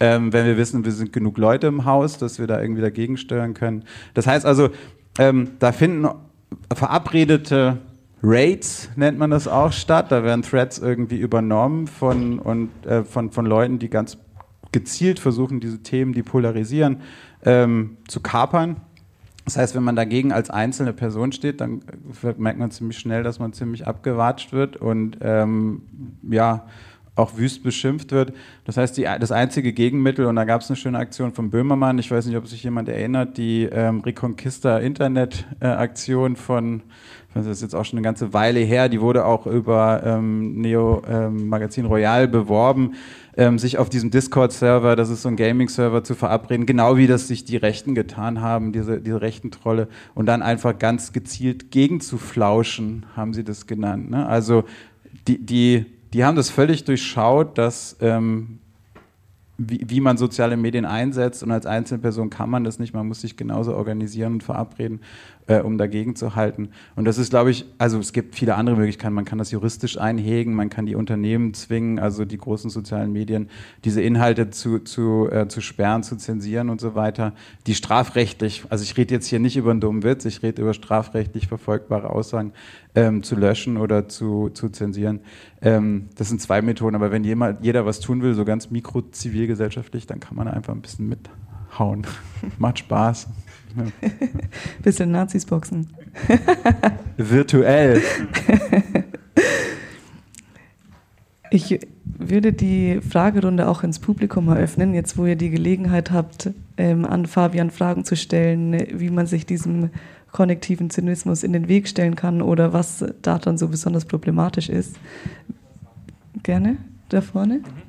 ähm, 0.00 0.32
wenn 0.32 0.46
wir 0.46 0.56
wissen, 0.56 0.84
wir 0.84 0.92
sind 0.92 1.12
genug 1.12 1.38
Leute 1.38 1.66
im 1.66 1.84
Haus, 1.84 2.18
dass 2.18 2.38
wir 2.38 2.46
da 2.46 2.60
irgendwie 2.60 2.82
dagegen 2.82 3.16
steuern 3.16 3.54
können. 3.54 3.84
Das 4.14 4.26
heißt 4.26 4.46
also, 4.46 4.70
ähm, 5.18 5.52
da 5.58 5.72
finden 5.72 6.08
verabredete 6.72 7.78
Raids 8.22 8.88
nennt 8.96 9.18
man 9.18 9.30
das 9.30 9.46
auch 9.46 9.72
statt. 9.72 10.10
Da 10.10 10.24
werden 10.24 10.42
Threads 10.42 10.78
irgendwie 10.78 11.18
übernommen 11.18 11.86
von, 11.86 12.38
und, 12.38 12.70
äh, 12.86 13.04
von, 13.04 13.30
von 13.30 13.44
Leuten, 13.44 13.78
die 13.78 13.90
ganz 13.90 14.16
gezielt 14.72 15.20
versuchen, 15.20 15.60
diese 15.60 15.82
Themen, 15.82 16.12
die 16.12 16.22
polarisieren, 16.22 17.02
ähm, 17.44 17.98
zu 18.08 18.20
kapern. 18.20 18.76
Das 19.44 19.56
heißt, 19.58 19.74
wenn 19.74 19.82
man 19.82 19.96
dagegen 19.96 20.32
als 20.32 20.48
einzelne 20.48 20.92
Person 20.92 21.32
steht, 21.32 21.60
dann 21.60 21.82
merkt 22.38 22.58
man 22.58 22.70
ziemlich 22.70 22.98
schnell, 22.98 23.22
dass 23.22 23.38
man 23.38 23.52
ziemlich 23.52 23.86
abgewatscht 23.86 24.52
wird 24.52 24.76
und 24.76 25.18
ähm, 25.20 25.82
ja, 26.30 26.66
auch 27.16 27.36
wüst 27.36 27.62
beschimpft 27.62 28.10
wird. 28.10 28.32
Das 28.64 28.76
heißt, 28.76 28.96
die, 28.96 29.02
das 29.02 29.30
einzige 29.30 29.72
Gegenmittel, 29.72 30.26
und 30.26 30.36
da 30.36 30.44
gab 30.44 30.62
es 30.62 30.68
eine 30.68 30.76
schöne 30.76 30.98
Aktion 30.98 31.32
von 31.32 31.50
Böhmermann, 31.50 31.98
ich 31.98 32.10
weiß 32.10 32.26
nicht, 32.26 32.36
ob 32.36 32.46
sich 32.48 32.64
jemand 32.64 32.88
erinnert, 32.88 33.36
die 33.36 33.64
ähm, 33.70 34.00
Reconquista 34.00 34.78
Internet-Aktion 34.78 36.32
äh, 36.32 36.36
von, 36.36 36.82
das 37.34 37.46
ist 37.46 37.62
jetzt 37.62 37.74
auch 37.74 37.84
schon 37.84 37.98
eine 37.98 38.04
ganze 38.04 38.32
Weile 38.32 38.60
her, 38.60 38.88
die 38.88 39.00
wurde 39.00 39.26
auch 39.26 39.46
über 39.46 40.02
ähm, 40.04 40.60
Neo 40.60 41.02
ähm, 41.08 41.48
Magazin 41.48 41.86
Royal 41.86 42.26
beworben 42.26 42.94
ähm, 43.36 43.58
sich 43.58 43.78
auf 43.78 43.88
diesem 43.88 44.10
Discord-Server, 44.10 44.96
das 44.96 45.10
ist 45.10 45.22
so 45.22 45.28
ein 45.28 45.36
Gaming-Server, 45.36 46.04
zu 46.04 46.14
verabreden, 46.14 46.66
genau 46.66 46.96
wie 46.96 47.06
das 47.06 47.28
sich 47.28 47.44
die 47.44 47.56
Rechten 47.56 47.94
getan 47.94 48.40
haben, 48.40 48.72
diese, 48.72 49.00
diese 49.00 49.20
rechten 49.20 49.50
Trolle, 49.50 49.88
und 50.14 50.26
dann 50.26 50.42
einfach 50.42 50.78
ganz 50.78 51.12
gezielt 51.12 51.70
gegenzuflauschen, 51.70 53.06
haben 53.16 53.34
sie 53.34 53.44
das 53.44 53.66
genannt. 53.66 54.10
Ne? 54.10 54.26
Also 54.26 54.64
die, 55.26 55.38
die, 55.38 55.86
die 56.12 56.24
haben 56.24 56.36
das 56.36 56.50
völlig 56.50 56.84
durchschaut, 56.84 57.58
dass 57.58 57.96
ähm, 58.00 58.58
wie, 59.56 59.84
wie 59.86 60.00
man 60.00 60.16
soziale 60.16 60.56
Medien 60.56 60.84
einsetzt 60.84 61.42
und 61.42 61.50
als 61.50 61.66
Einzelperson 61.66 62.30
kann 62.30 62.50
man 62.50 62.64
das 62.64 62.78
nicht, 62.78 62.92
man 62.92 63.06
muss 63.06 63.20
sich 63.20 63.36
genauso 63.36 63.74
organisieren 63.74 64.34
und 64.34 64.42
verabreden 64.42 65.00
äh, 65.46 65.60
um 65.60 65.76
dagegen 65.76 66.16
zu 66.16 66.36
halten. 66.36 66.70
Und 66.96 67.04
das 67.04 67.18
ist, 67.18 67.30
glaube 67.30 67.50
ich, 67.50 67.66
also 67.78 67.98
es 67.98 68.12
gibt 68.12 68.34
viele 68.34 68.54
andere 68.54 68.76
Möglichkeiten. 68.76 69.14
Man 69.14 69.24
kann 69.24 69.38
das 69.38 69.50
juristisch 69.50 69.98
einhegen, 69.98 70.54
man 70.54 70.70
kann 70.70 70.86
die 70.86 70.94
Unternehmen 70.94 71.52
zwingen, 71.54 71.98
also 71.98 72.24
die 72.24 72.38
großen 72.38 72.70
sozialen 72.70 73.12
Medien, 73.12 73.50
diese 73.84 74.00
Inhalte 74.00 74.50
zu, 74.50 74.78
zu, 74.78 75.28
äh, 75.30 75.48
zu 75.48 75.60
sperren, 75.60 76.02
zu 76.02 76.16
zensieren 76.16 76.70
und 76.70 76.80
so 76.80 76.94
weiter. 76.94 77.34
Die 77.66 77.74
strafrechtlich, 77.74 78.64
also 78.70 78.82
ich 78.84 78.96
rede 78.96 79.14
jetzt 79.14 79.26
hier 79.26 79.38
nicht 79.38 79.56
über 79.56 79.70
einen 79.70 79.80
dummen 79.80 80.02
Witz, 80.02 80.24
ich 80.24 80.42
rede 80.42 80.62
über 80.62 80.72
strafrechtlich 80.72 81.46
verfolgbare 81.46 82.10
Aussagen 82.10 82.52
ähm, 82.94 83.22
zu 83.22 83.36
löschen 83.36 83.76
oder 83.76 84.08
zu, 84.08 84.48
zu 84.50 84.70
zensieren. 84.70 85.20
Ähm, 85.60 86.08
das 86.16 86.28
sind 86.28 86.40
zwei 86.40 86.62
Methoden, 86.62 86.96
aber 86.96 87.10
wenn 87.10 87.24
jemand, 87.24 87.64
jeder 87.64 87.84
was 87.84 88.00
tun 88.00 88.22
will, 88.22 88.34
so 88.34 88.44
ganz 88.44 88.70
mikro-zivilgesellschaftlich, 88.70 90.06
dann 90.06 90.20
kann 90.20 90.36
man 90.36 90.48
einfach 90.48 90.72
ein 90.72 90.80
bisschen 90.80 91.08
mithauen. 91.08 92.06
Macht 92.58 92.78
Spaß. 92.78 93.28
Bisschen 94.82 95.10
Nazis 95.10 95.46
boxen. 95.46 95.88
Virtuell. 97.16 98.02
Ich 101.50 101.78
würde 102.04 102.52
die 102.52 103.00
Fragerunde 103.00 103.68
auch 103.68 103.82
ins 103.82 103.98
Publikum 103.98 104.48
eröffnen, 104.48 104.94
jetzt 104.94 105.16
wo 105.18 105.26
ihr 105.26 105.36
die 105.36 105.50
Gelegenheit 105.50 106.10
habt, 106.10 106.50
ähm, 106.76 107.04
an 107.04 107.26
Fabian 107.26 107.70
Fragen 107.70 108.04
zu 108.04 108.16
stellen, 108.16 108.76
wie 108.98 109.10
man 109.10 109.26
sich 109.26 109.46
diesem 109.46 109.90
konnektiven 110.32 110.90
Zynismus 110.90 111.44
in 111.44 111.52
den 111.52 111.68
Weg 111.68 111.88
stellen 111.88 112.16
kann 112.16 112.42
oder 112.42 112.72
was 112.72 113.04
daran 113.22 113.56
so 113.56 113.68
besonders 113.68 114.04
problematisch 114.04 114.68
ist. 114.68 114.96
Gerne, 116.42 116.76
da 117.08 117.20
vorne. 117.20 117.58
Mhm. 117.58 117.84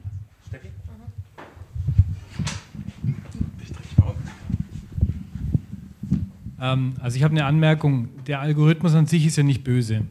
Ähm, 6.55 6.55
also 7.00 7.18
ich 7.18 7.24
habe 7.24 7.34
eine 7.34 7.46
Anmerkung. 7.46 8.10
Der 8.28 8.40
Algorithmus 8.40 8.94
an 8.94 9.06
sich 9.06 9.26
ist 9.26 9.36
ja 9.38 9.44
nicht 9.44 9.64
böse. 9.64 10.06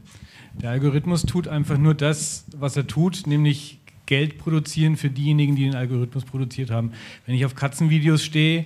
Der 0.61 0.69
Algorithmus 0.69 1.23
tut 1.23 1.47
einfach 1.47 1.77
nur 1.77 1.93
das, 1.93 2.45
was 2.57 2.77
er 2.77 2.87
tut, 2.87 3.27
nämlich 3.27 3.79
Geld 4.05 4.37
produzieren 4.37 4.95
für 4.97 5.09
diejenigen, 5.09 5.55
die 5.55 5.63
den 5.63 5.75
Algorithmus 5.75 6.23
produziert 6.23 6.71
haben. 6.71 6.91
Wenn 7.25 7.35
ich 7.35 7.45
auf 7.45 7.55
Katzenvideos 7.55 8.23
stehe, 8.23 8.65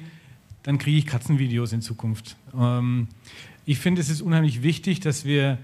dann 0.63 0.77
kriege 0.77 0.97
ich 0.97 1.05
Katzenvideos 1.05 1.73
in 1.73 1.81
Zukunft. 1.81 2.35
Ähm, 2.57 3.07
ich 3.65 3.79
finde, 3.79 4.01
es 4.01 4.09
ist 4.09 4.21
unheimlich 4.21 4.61
wichtig, 4.61 4.99
dass 4.99 5.25
wir 5.25 5.57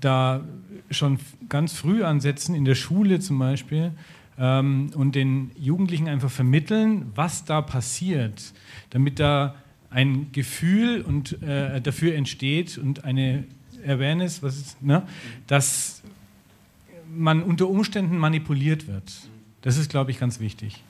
da 0.00 0.44
schon 0.90 1.18
ganz 1.48 1.72
früh 1.72 2.04
ansetzen, 2.04 2.54
in 2.54 2.64
der 2.64 2.74
Schule 2.74 3.18
zum 3.18 3.38
Beispiel, 3.38 3.92
ähm, 4.38 4.90
und 4.94 5.14
den 5.14 5.50
Jugendlichen 5.58 6.08
einfach 6.08 6.30
vermitteln, 6.30 7.10
was 7.14 7.44
da 7.44 7.62
passiert, 7.62 8.52
damit 8.90 9.18
da 9.18 9.54
ein 9.96 10.30
Gefühl 10.32 11.00
und 11.00 11.42
äh, 11.42 11.80
dafür 11.80 12.14
entsteht 12.14 12.76
und 12.76 13.04
eine 13.04 13.44
Awareness, 13.82 14.42
was 14.42 14.58
ist, 14.58 14.82
ne, 14.82 15.02
dass 15.46 16.02
man 17.10 17.42
unter 17.42 17.66
Umständen 17.66 18.18
manipuliert 18.18 18.88
wird. 18.88 19.10
Das 19.62 19.78
ist, 19.78 19.88
glaube 19.88 20.10
ich, 20.10 20.20
ganz 20.20 20.38
wichtig. 20.38 20.84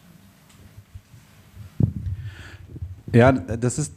Ja, 3.13 3.31
das 3.31 3.79
ist 3.79 3.93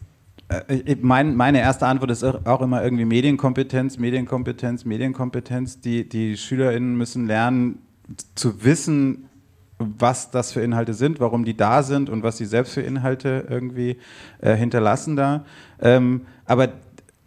äh, 0.47 0.95
mein, 1.01 1.35
meine 1.35 1.59
erste 1.59 1.87
Antwort 1.87 2.11
ist 2.11 2.23
auch 2.23 2.61
immer 2.61 2.83
irgendwie 2.83 3.05
Medienkompetenz, 3.05 3.97
Medienkompetenz, 3.97 4.85
Medienkompetenz. 4.85 5.81
Die, 5.81 6.07
die 6.07 6.37
SchülerInnen 6.37 6.95
müssen 6.95 7.25
lernen 7.25 7.79
zu 8.35 8.63
wissen, 8.63 9.28
was 9.79 10.29
das 10.29 10.51
für 10.51 10.61
Inhalte 10.61 10.93
sind, 10.93 11.19
warum 11.21 11.45
die 11.45 11.55
da 11.55 11.83
sind 11.83 12.09
und 12.09 12.21
was 12.21 12.37
sie 12.37 12.45
selbst 12.45 12.73
für 12.73 12.81
Inhalte 12.81 13.47
irgendwie 13.49 13.97
äh, 14.41 14.55
hinterlassen 14.55 15.15
da. 15.15 15.45
Ähm, 15.81 16.25
aber 16.45 16.67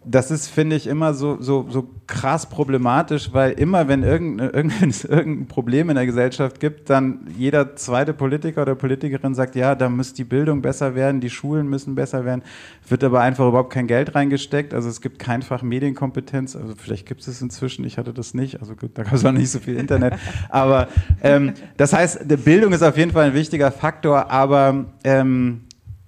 das 0.05 0.31
ist, 0.31 0.47
finde 0.47 0.75
ich, 0.75 0.87
immer 0.87 1.13
so, 1.13 1.41
so, 1.41 1.65
so 1.69 1.87
krass 2.07 2.47
problematisch, 2.47 3.33
weil 3.33 3.51
immer, 3.53 3.87
wenn 3.87 4.03
irgendein, 4.03 4.49
irgendein 4.53 5.47
Problem 5.47 5.89
in 5.89 5.95
der 5.95 6.05
Gesellschaft 6.05 6.59
gibt, 6.59 6.89
dann 6.89 7.27
jeder 7.37 7.75
zweite 7.75 8.13
Politiker 8.13 8.63
oder 8.63 8.75
Politikerin 8.75 9.33
sagt, 9.33 9.55
ja, 9.55 9.75
da 9.75 9.89
muss 9.89 10.13
die 10.13 10.23
Bildung 10.23 10.61
besser 10.61 10.95
werden, 10.95 11.21
die 11.21 11.29
Schulen 11.29 11.67
müssen 11.67 11.95
besser 11.95 12.25
werden, 12.25 12.43
wird 12.87 13.03
aber 13.03 13.21
einfach 13.21 13.47
überhaupt 13.47 13.71
kein 13.71 13.87
Geld 13.87 14.15
reingesteckt. 14.15 14.73
Also 14.73 14.89
es 14.89 15.01
gibt 15.01 15.19
kein 15.19 15.41
Fach 15.41 15.61
Medienkompetenz, 15.61 16.55
also 16.55 16.73
vielleicht 16.77 17.05
gibt 17.05 17.25
es 17.25 17.41
inzwischen, 17.41 17.85
ich 17.85 17.97
hatte 17.97 18.13
das 18.13 18.33
nicht, 18.33 18.59
also 18.59 18.73
da 18.93 19.03
gab 19.03 19.13
es 19.13 19.25
auch 19.25 19.31
nicht 19.31 19.49
so 19.49 19.59
viel 19.59 19.77
Internet. 19.77 20.15
Aber 20.49 20.87
ähm, 21.21 21.53
das 21.77 21.93
heißt, 21.93 22.27
Bildung 22.43 22.73
ist 22.73 22.83
auf 22.83 22.97
jeden 22.97 23.11
Fall 23.11 23.27
ein 23.27 23.33
wichtiger 23.33 23.71
Faktor, 23.71 24.29
aber 24.29 24.85
ähm, 25.03 25.61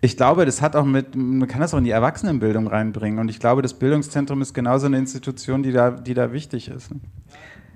ich 0.05 0.17
glaube, 0.17 0.45
das 0.45 0.61
hat 0.61 0.75
auch 0.75 0.85
mit, 0.85 1.15
man 1.15 1.47
kann 1.47 1.61
das 1.61 1.73
auch 1.73 1.77
in 1.77 1.83
die 1.83 1.91
Erwachsenenbildung 1.91 2.67
reinbringen. 2.67 3.19
Und 3.19 3.29
ich 3.29 3.39
glaube, 3.39 3.61
das 3.61 3.73
Bildungszentrum 3.73 4.41
ist 4.41 4.53
genauso 4.53 4.85
eine 4.85 4.97
Institution, 4.97 5.63
die 5.63 5.71
da, 5.71 5.91
die 5.91 6.13
da 6.13 6.31
wichtig 6.31 6.69
ist. 6.69 6.91
Ne? 6.91 6.99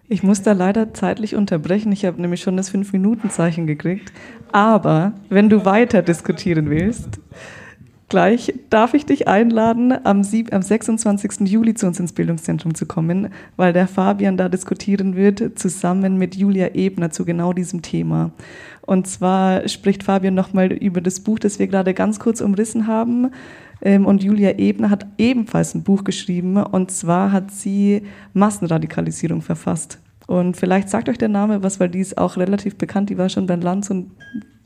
Ich 0.08 0.24
muss 0.24 0.42
da 0.42 0.54
leider 0.54 0.94
zeitlich 0.94 1.36
unterbrechen. 1.36 1.92
Ich 1.92 2.06
habe 2.06 2.20
nämlich 2.22 2.42
schon 2.42 2.58
das 2.58 2.70
Fünf-Minuten-Zeichen 2.70 3.68
gekriegt. 3.68 4.12
Aber 4.52 5.14
wenn 5.30 5.50
du 5.50 5.66
weiter 5.66 6.02
diskutieren 6.02 6.70
willst, 6.70 7.20
gleich 8.10 8.54
darf 8.70 8.94
ich 8.94 9.06
dich 9.06 9.28
einladen, 9.28 9.94
am, 10.04 10.24
sieb, 10.24 10.54
am 10.54 10.62
26. 10.62 11.48
Juli 11.48 11.76
zu 11.76 11.88
uns 11.88 12.00
ins 12.00 12.14
Bildungszentrum 12.14 12.76
zu 12.76 12.86
kommen, 12.86 13.30
weil 13.56 13.72
der 13.72 13.88
Fabian 13.88 14.38
da 14.38 14.50
diskutieren 14.50 15.16
wird, 15.16 15.58
zusammen 15.58 16.18
mit 16.18 16.36
Julia 16.36 16.74
Ebner 16.74 17.12
zu 17.12 17.24
genau 17.24 17.54
diesem 17.54 17.82
Thema. 17.82 18.32
Und 18.82 19.08
zwar 19.08 19.68
spricht 19.68 20.04
Fabian 20.04 20.34
nochmal 20.34 20.72
über 20.72 21.00
das 21.00 21.20
Buch, 21.20 21.40
das 21.40 21.60
wir 21.60 21.68
gerade 21.68 21.94
ganz 21.94 22.20
kurz 22.20 22.42
umrissen 22.42 22.88
haben. 22.88 23.32
Ähm, 23.82 24.06
und 24.06 24.24
Julia 24.24 24.58
Ebner 24.58 24.90
hat 24.90 25.06
ebenfalls 25.18 25.76
ein 25.76 25.84
Buch 25.84 26.04
geschrieben. 26.04 26.58
Und 26.58 26.92
zwar 26.92 27.32
hat 27.32 27.52
sie 27.52 28.02
Massenradikalisierung 28.34 29.42
verfasst. 29.42 30.00
Und 30.26 30.58
vielleicht 30.58 30.90
sagt 30.90 31.10
euch 31.10 31.18
der 31.18 31.30
Name 31.30 31.64
was, 31.64 31.80
weil 31.80 31.90
die 31.90 32.00
ist 32.00 32.18
auch 32.18 32.38
relativ 32.38 32.78
bekannt. 32.78 33.10
Die 33.10 33.18
war 33.18 33.30
schon 33.30 33.46
bei 33.46 33.56
Lanz 33.56 33.90
und 33.90 34.12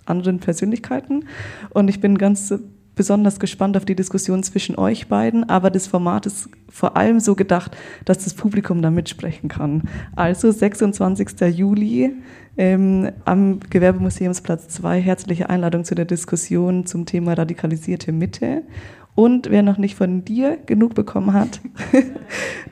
anderen 0.06 0.40
Persönlichkeiten. 0.40 1.26
Und 1.70 1.90
ich 1.90 2.00
bin 2.02 2.18
ganz 2.18 2.54
besonders 2.96 3.40
gespannt 3.40 3.78
auf 3.78 3.86
die 3.86 3.96
Diskussion 3.96 4.44
zwischen 4.44 4.78
euch 4.78 5.08
beiden, 5.08 5.50
aber 5.50 5.70
das 5.70 5.88
Format 5.88 6.26
ist 6.26 6.50
vor 6.70 6.98
allem 6.98 7.20
so 7.20 7.36
gedacht, 7.36 7.76
dass 8.06 8.24
das 8.24 8.34
Publikum 8.34 8.82
da 8.82 8.92
mitsprechen 8.92 9.50
kann. 9.50 9.84
Also 10.16 10.52
26. 10.52 11.42
Juli 11.56 12.14
ähm, 12.58 13.12
am 13.26 13.60
Gewerbemuseumsplatz 13.70 14.68
2 14.70 15.02
herzliche 15.02 15.50
Einladung 15.50 15.86
zu 15.86 15.96
der 15.96 16.06
Diskussion 16.06 16.86
zum 16.86 17.06
Thema 17.06 17.34
radikalisierte 17.34 18.12
Mitte. 18.12 18.64
Und 19.16 19.52
wer 19.52 19.62
noch 19.62 19.78
nicht 19.78 19.96
von 19.96 20.26
dir 20.26 20.58
genug 20.66 20.96
bekommen 20.96 21.34
hat, 21.34 21.62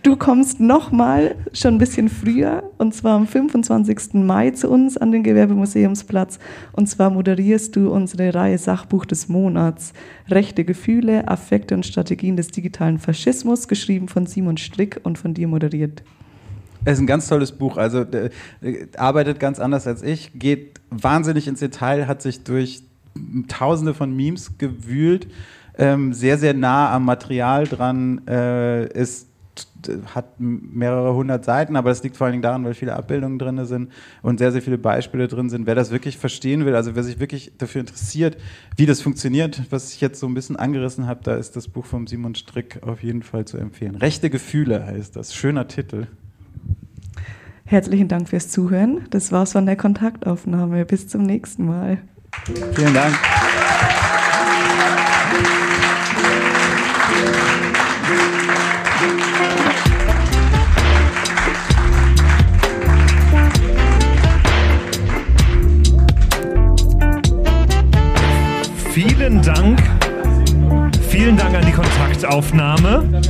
du 0.03 0.15
kommst 0.15 0.59
nochmal 0.59 1.35
schon 1.53 1.75
ein 1.75 1.77
bisschen 1.77 2.09
früher, 2.09 2.63
und 2.79 2.95
zwar 2.95 3.15
am 3.15 3.27
25. 3.27 4.15
Mai 4.15 4.49
zu 4.49 4.69
uns 4.69 4.97
an 4.97 5.11
den 5.11 5.21
Gewerbemuseumsplatz. 5.21 6.39
Und 6.71 6.87
zwar 6.87 7.11
moderierst 7.11 7.75
du 7.75 7.91
unsere 7.91 8.33
Reihe 8.33 8.57
Sachbuch 8.57 9.05
des 9.05 9.29
Monats. 9.29 9.93
Rechte 10.29 10.65
Gefühle, 10.65 11.27
Affekte 11.27 11.75
und 11.75 11.85
Strategien 11.85 12.37
des 12.37 12.47
digitalen 12.47 12.97
Faschismus, 12.97 13.67
geschrieben 13.67 14.07
von 14.07 14.25
Simon 14.25 14.57
Strick 14.57 14.99
und 15.03 15.19
von 15.19 15.35
dir 15.35 15.47
moderiert. 15.47 16.01
Es 16.85 16.93
ist 16.93 17.01
ein 17.01 17.07
ganz 17.07 17.27
tolles 17.27 17.51
Buch. 17.51 17.77
Also 17.77 17.99
äh, 17.99 18.31
arbeitet 18.97 19.39
ganz 19.39 19.59
anders 19.59 19.85
als 19.85 20.01
ich, 20.01 20.31
geht 20.33 20.81
wahnsinnig 20.89 21.47
ins 21.47 21.59
Detail, 21.59 22.07
hat 22.07 22.23
sich 22.23 22.43
durch 22.43 22.81
Tausende 23.49 23.93
von 23.93 24.15
Memes 24.15 24.57
gewühlt 24.57 25.27
ähm, 25.77 26.13
sehr, 26.13 26.37
sehr 26.37 26.53
nah 26.53 26.93
am 26.93 27.05
Material 27.05 27.65
dran 27.67 28.21
äh, 28.27 28.87
ist 28.87 29.27
hat 30.13 30.39
mehrere 30.39 31.13
hundert 31.15 31.43
Seiten, 31.45 31.75
aber 31.75 31.89
das 31.89 32.03
liegt 32.03 32.17
vor 32.17 32.25
allen 32.25 32.33
Dingen 32.33 32.43
daran, 32.43 32.63
weil 32.63 32.73
viele 32.73 32.95
Abbildungen 32.95 33.39
drin 33.39 33.65
sind 33.65 33.91
und 34.21 34.37
sehr, 34.37 34.51
sehr 34.51 34.61
viele 34.61 34.77
Beispiele 34.77 35.27
drin 35.27 35.49
sind. 35.49 35.65
Wer 35.65 35.75
das 35.75 35.91
wirklich 35.91 36.17
verstehen 36.17 36.65
will, 36.65 36.75
also 36.75 36.95
wer 36.95 37.03
sich 37.03 37.19
wirklich 37.19 37.51
dafür 37.57 37.81
interessiert, 37.81 38.37
wie 38.77 38.85
das 38.85 39.01
funktioniert, 39.01 39.61
was 39.69 39.93
ich 39.93 40.01
jetzt 40.01 40.19
so 40.19 40.27
ein 40.27 40.33
bisschen 40.33 40.55
angerissen 40.55 41.07
habe, 41.07 41.21
da 41.23 41.35
ist 41.35 41.55
das 41.55 41.67
Buch 41.67 41.85
von 41.85 42.07
Simon 42.07 42.35
Strick 42.35 42.79
auf 42.83 43.03
jeden 43.03 43.23
Fall 43.23 43.45
zu 43.45 43.57
empfehlen. 43.57 43.95
Rechte 43.95 44.29
Gefühle 44.29 44.85
heißt 44.85 45.15
das. 45.15 45.33
Schöner 45.33 45.67
Titel. 45.67 46.07
Herzlichen 47.65 48.07
Dank 48.07 48.29
fürs 48.29 48.49
Zuhören. 48.49 49.01
Das 49.11 49.31
war's 49.31 49.53
von 49.53 49.65
der 49.65 49.77
Kontaktaufnahme. 49.77 50.85
Bis 50.85 51.07
zum 51.07 51.23
nächsten 51.23 51.65
Mal. 51.65 51.99
Vielen 52.75 52.93
Dank. 52.93 53.15
Vielen 68.93 69.41
Dank. 69.41 69.79
Vielen 71.09 71.37
Dank 71.37 71.55
an 71.55 71.65
die 71.65 71.71
Kontaktaufnahme. 71.71 73.21